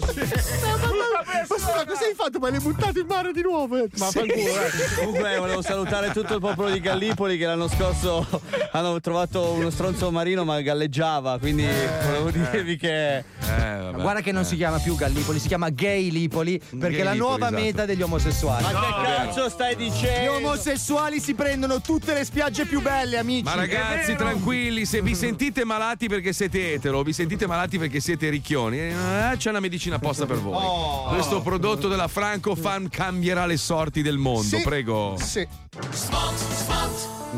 [1.48, 2.38] Ma scusa, cosa hai fatto?
[2.38, 3.86] Ma l'hai buttato in mare di nuovo?
[3.96, 4.20] Ma Sì.
[4.96, 8.26] Comunque volevo salutare tutto il popolo di Gallipoli che l'anno scorso
[8.72, 11.66] hanno trovato uno stronzo marino ma galleggiava, quindi
[12.04, 13.16] volevo dirvi che...
[13.18, 13.24] Eh,
[13.92, 17.46] Guarda che non si chiama più Gallipoli, si chiama Gay Lipoli perché è la nuova
[17.46, 17.62] esatto.
[17.62, 18.62] meta degli omosessuali.
[18.62, 20.32] Ma che cazzo stai Gli dicendo?
[20.32, 23.44] omosessuali si prendono tutte le spiagge più belle, amici.
[23.44, 28.28] Ma ragazzi, tranquilli, se vi sentite malati perché siete etero, vi sentite malati perché siete
[28.28, 30.54] ricchioni, eh, c'è una medicina apposta per voi.
[30.64, 31.08] Oh.
[31.08, 34.62] Questo prodotto della Franco Fan cambierà le sorti del mondo, Sì.
[34.62, 35.16] prego.
[35.18, 35.46] Sì.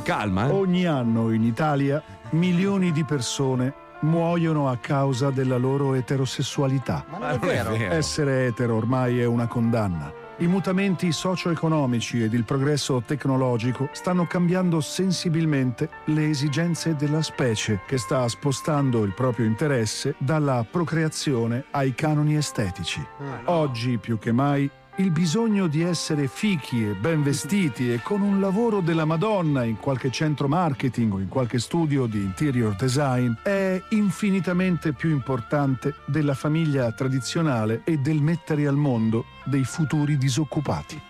[0.03, 0.51] Calma, eh.
[0.51, 7.05] Ogni anno in Italia milioni di persone muoiono a causa della loro eterosessualità.
[7.11, 7.75] Ma non è vero.
[7.75, 10.13] Essere etero ormai è una condanna.
[10.41, 17.99] I mutamenti socio-economici ed il progresso tecnologico stanno cambiando sensibilmente le esigenze della specie che
[17.99, 23.05] sta spostando il proprio interesse dalla procreazione ai canoni estetici.
[23.47, 28.41] Oggi più che mai il bisogno di essere fichi e ben vestiti e con un
[28.41, 33.81] lavoro della Madonna in qualche centro marketing o in qualche studio di interior design è
[33.91, 41.01] infinitamente più importante della famiglia tradizionale e del mettere al mondo dei futuri disoccupati.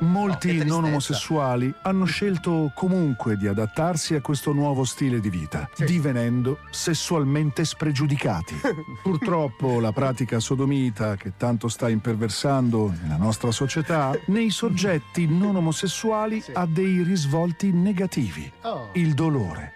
[0.00, 6.58] Molti non omosessuali hanno scelto comunque di adattarsi a questo nuovo stile di vita, divenendo
[6.70, 8.60] sessualmente spregiudicati.
[9.02, 16.42] Purtroppo la pratica sodomita che tanto sta imperversando nella nostra società, nei soggetti non omosessuali
[16.52, 18.50] ha dei risvolti negativi.
[18.62, 18.88] Oh.
[18.92, 19.74] Il dolore.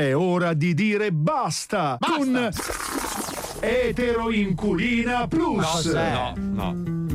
[0.00, 2.48] È ora di dire basta, con
[3.60, 5.62] Eteroinculina Plus.
[5.62, 6.12] Cos'è?
[6.12, 7.09] No, no.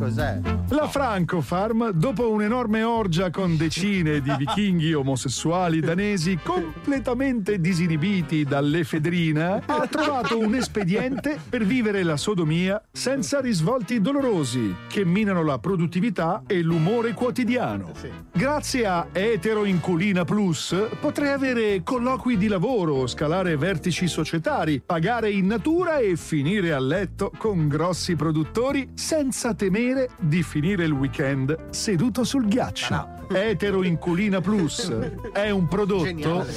[0.00, 0.40] Cos'è?
[0.70, 9.86] La Francofarm, dopo un'enorme orgia con decine di vichinghi omosessuali danesi completamente disinibiti dall'efedrina, ha
[9.88, 16.62] trovato un espediente per vivere la sodomia senza risvolti dolorosi che minano la produttività e
[16.62, 17.92] l'umore quotidiano.
[18.32, 25.98] Grazie a Eteroinculina Plus potrei avere colloqui di lavoro, scalare vertici societari, pagare in natura
[25.98, 32.46] e finire a letto con grossi produttori senza temere di finire il weekend seduto sul
[32.46, 33.26] ghiaccio.
[33.30, 34.90] Eteroinculina Plus
[35.32, 36.54] è un prodotto Geniale.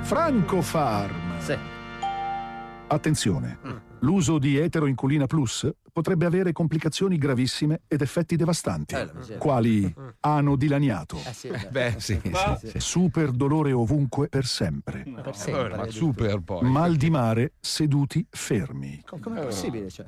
[0.00, 1.38] Francofarm.
[1.38, 1.56] Sì.
[2.88, 3.58] Attenzione,
[4.00, 9.38] l'uso di Eteroinculina Plus potrebbe avere complicazioni gravissime ed effetti devastanti, Eh, miseria.
[9.38, 11.68] quali anodilaniato, Eh sì, beh.
[11.70, 12.20] Beh, sì.
[12.64, 12.78] sì.
[12.80, 15.74] super dolore ovunque per sempre, Per sempre.
[15.74, 16.68] Ma super poi.
[16.68, 19.88] mal di mare seduti fermi, Com'è possibile?
[19.88, 20.04] Cioè?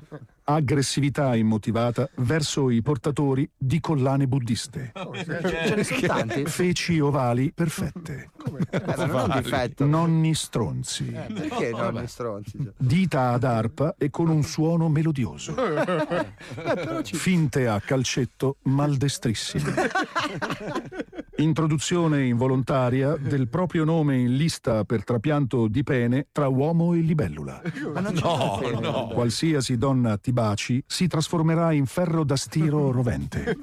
[0.51, 4.93] aggressività immotivata verso i portatori di collane buddiste,
[5.24, 6.44] Ce ne sono tanti?
[6.47, 8.31] feci ovali perfette,
[8.70, 12.59] Eh, non nonni stronzi, Perché non stronzi?
[12.62, 12.73] Cioè?
[12.77, 15.55] dita ad arpa e con un suono melodioso.
[15.84, 17.14] Eh, ci...
[17.16, 19.72] Finte a calcetto maldestrissime.
[21.38, 27.62] Introduzione involontaria del proprio nome in lista per trapianto di pene tra uomo e libellula.
[28.10, 29.10] No, no.
[29.12, 33.56] Qualsiasi donna ti baci si trasformerà in ferro da stiro rovente.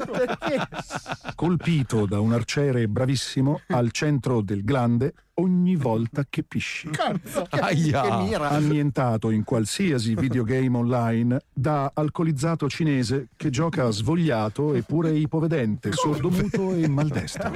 [1.35, 6.89] Colpito da un arciere bravissimo al centro del glande ogni volta che pisci.
[6.89, 8.01] Cazzo, che, Aia.
[8.01, 8.49] che mira.
[8.49, 16.87] Annientato in qualsiasi videogame online da alcolizzato cinese che gioca svogliato eppure ipovedente, sordomuto e
[16.87, 17.51] maldestro.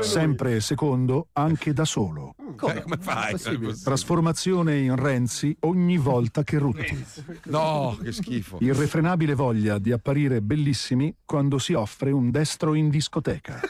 [0.00, 2.34] Sempre secondo, anche da solo.
[2.56, 3.34] Come, come fai?
[3.82, 7.04] Trasformazione in Renzi ogni volta che rutti.
[7.44, 8.58] No, che schifo.
[8.60, 13.60] Irrefrenabile voglia di apparire bellissimi quando si offre un destro in discoteca.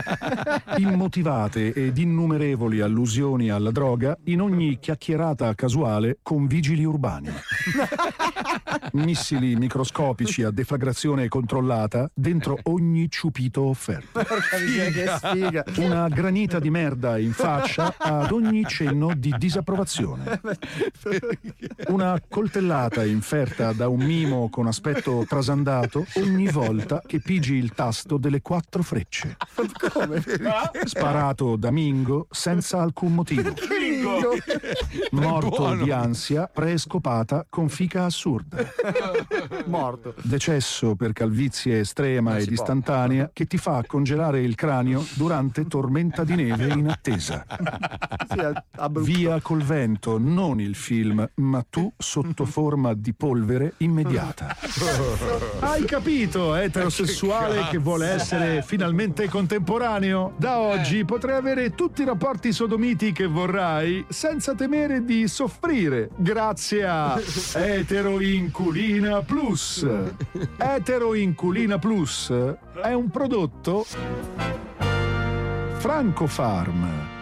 [0.76, 7.32] Immotivate ed innumerevoli allusioni alla droga in ogni chiacchierata casuale con vigili urbani.
[8.92, 14.22] Missili microscopici a deflagrazione controllata dentro ogni ciupito offerto.
[14.22, 15.64] Porca miseria, che sfiga.
[15.76, 20.40] Una granita di merda in faccia ad ogni cenno di disapprovazione.
[21.88, 28.18] Una coltellata inferta da un mimo con aspetto trasandato ogni volta che pigi il tasto
[28.18, 29.36] delle quattro frecce.
[29.92, 30.22] Come?
[30.84, 33.54] Sparato da Mingo senza alcun motivo.
[35.12, 38.58] Morto di ansia, prescopata con fica assurda.
[39.66, 40.14] Morto.
[40.22, 46.34] Decesso per calvizie estrema ed istantanea che ti fa congelare il cranio durante tormenta di
[46.34, 47.46] neve in attesa.
[48.28, 49.02] Sì.
[49.02, 54.56] Via col vento, non il film, ma tu sotto forma di polvere immediata.
[55.60, 60.34] Hai capito, eterosessuale che vuole essere finalmente contemporaneo?
[60.36, 66.86] Da oggi potrai avere tutti i rapporti sodomiti che vorrai senza temere di soffrire grazie
[66.86, 67.20] a
[67.54, 69.86] Eteroinculina Plus.
[70.56, 72.32] Eteroinculina Plus
[72.82, 73.86] è un prodotto
[75.78, 77.13] Franco Farm.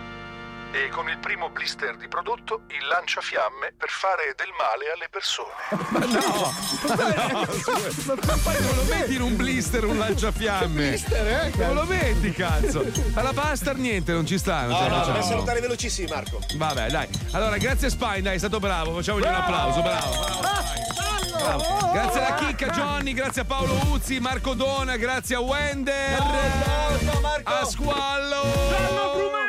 [0.75, 5.53] E con il primo blister di prodotto il lanciafiamme per fare del male alle persone.
[8.07, 10.89] Ma poi non lo metti in un blister un lanciafiamme?
[10.89, 11.53] Blister, eh?
[11.57, 12.87] Non lo metti, cazzo.
[13.15, 14.63] Alla Bastard niente, non ci sta.
[14.65, 15.19] Non ce la No, no, facciamo.
[15.19, 16.41] per salutare velocissimi, Marco.
[16.57, 17.09] Vabbè, dai.
[17.33, 18.95] Allora, grazie Spine, dai, è stato bravo.
[18.95, 20.15] Facciamogli un applauso, bravo.
[21.37, 21.91] bravo.
[21.93, 26.19] Grazie alla Chicca Johnny, grazie a Paolo Uzzi, Marco Dona, grazie a Wender,
[27.43, 29.42] a Squallo.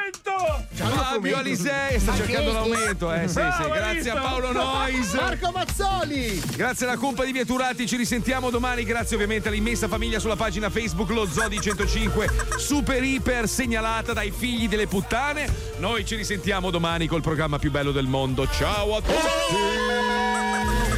[0.76, 3.70] Fabio Alisei sta cercando l'aumento, eh sì, sì.
[3.72, 5.14] Grazie a Paolo Nois.
[5.14, 6.41] Marco Mazzoli.
[6.56, 8.84] Grazie alla cumpa di Vieturati, ci risentiamo domani.
[8.84, 14.68] Grazie ovviamente all'immensa famiglia sulla pagina Facebook Lo Zodi 105, super iper segnalata dai figli
[14.68, 15.48] delle puttane.
[15.78, 18.48] Noi ci risentiamo domani col programma più bello del mondo.
[18.48, 20.93] Ciao a tutti!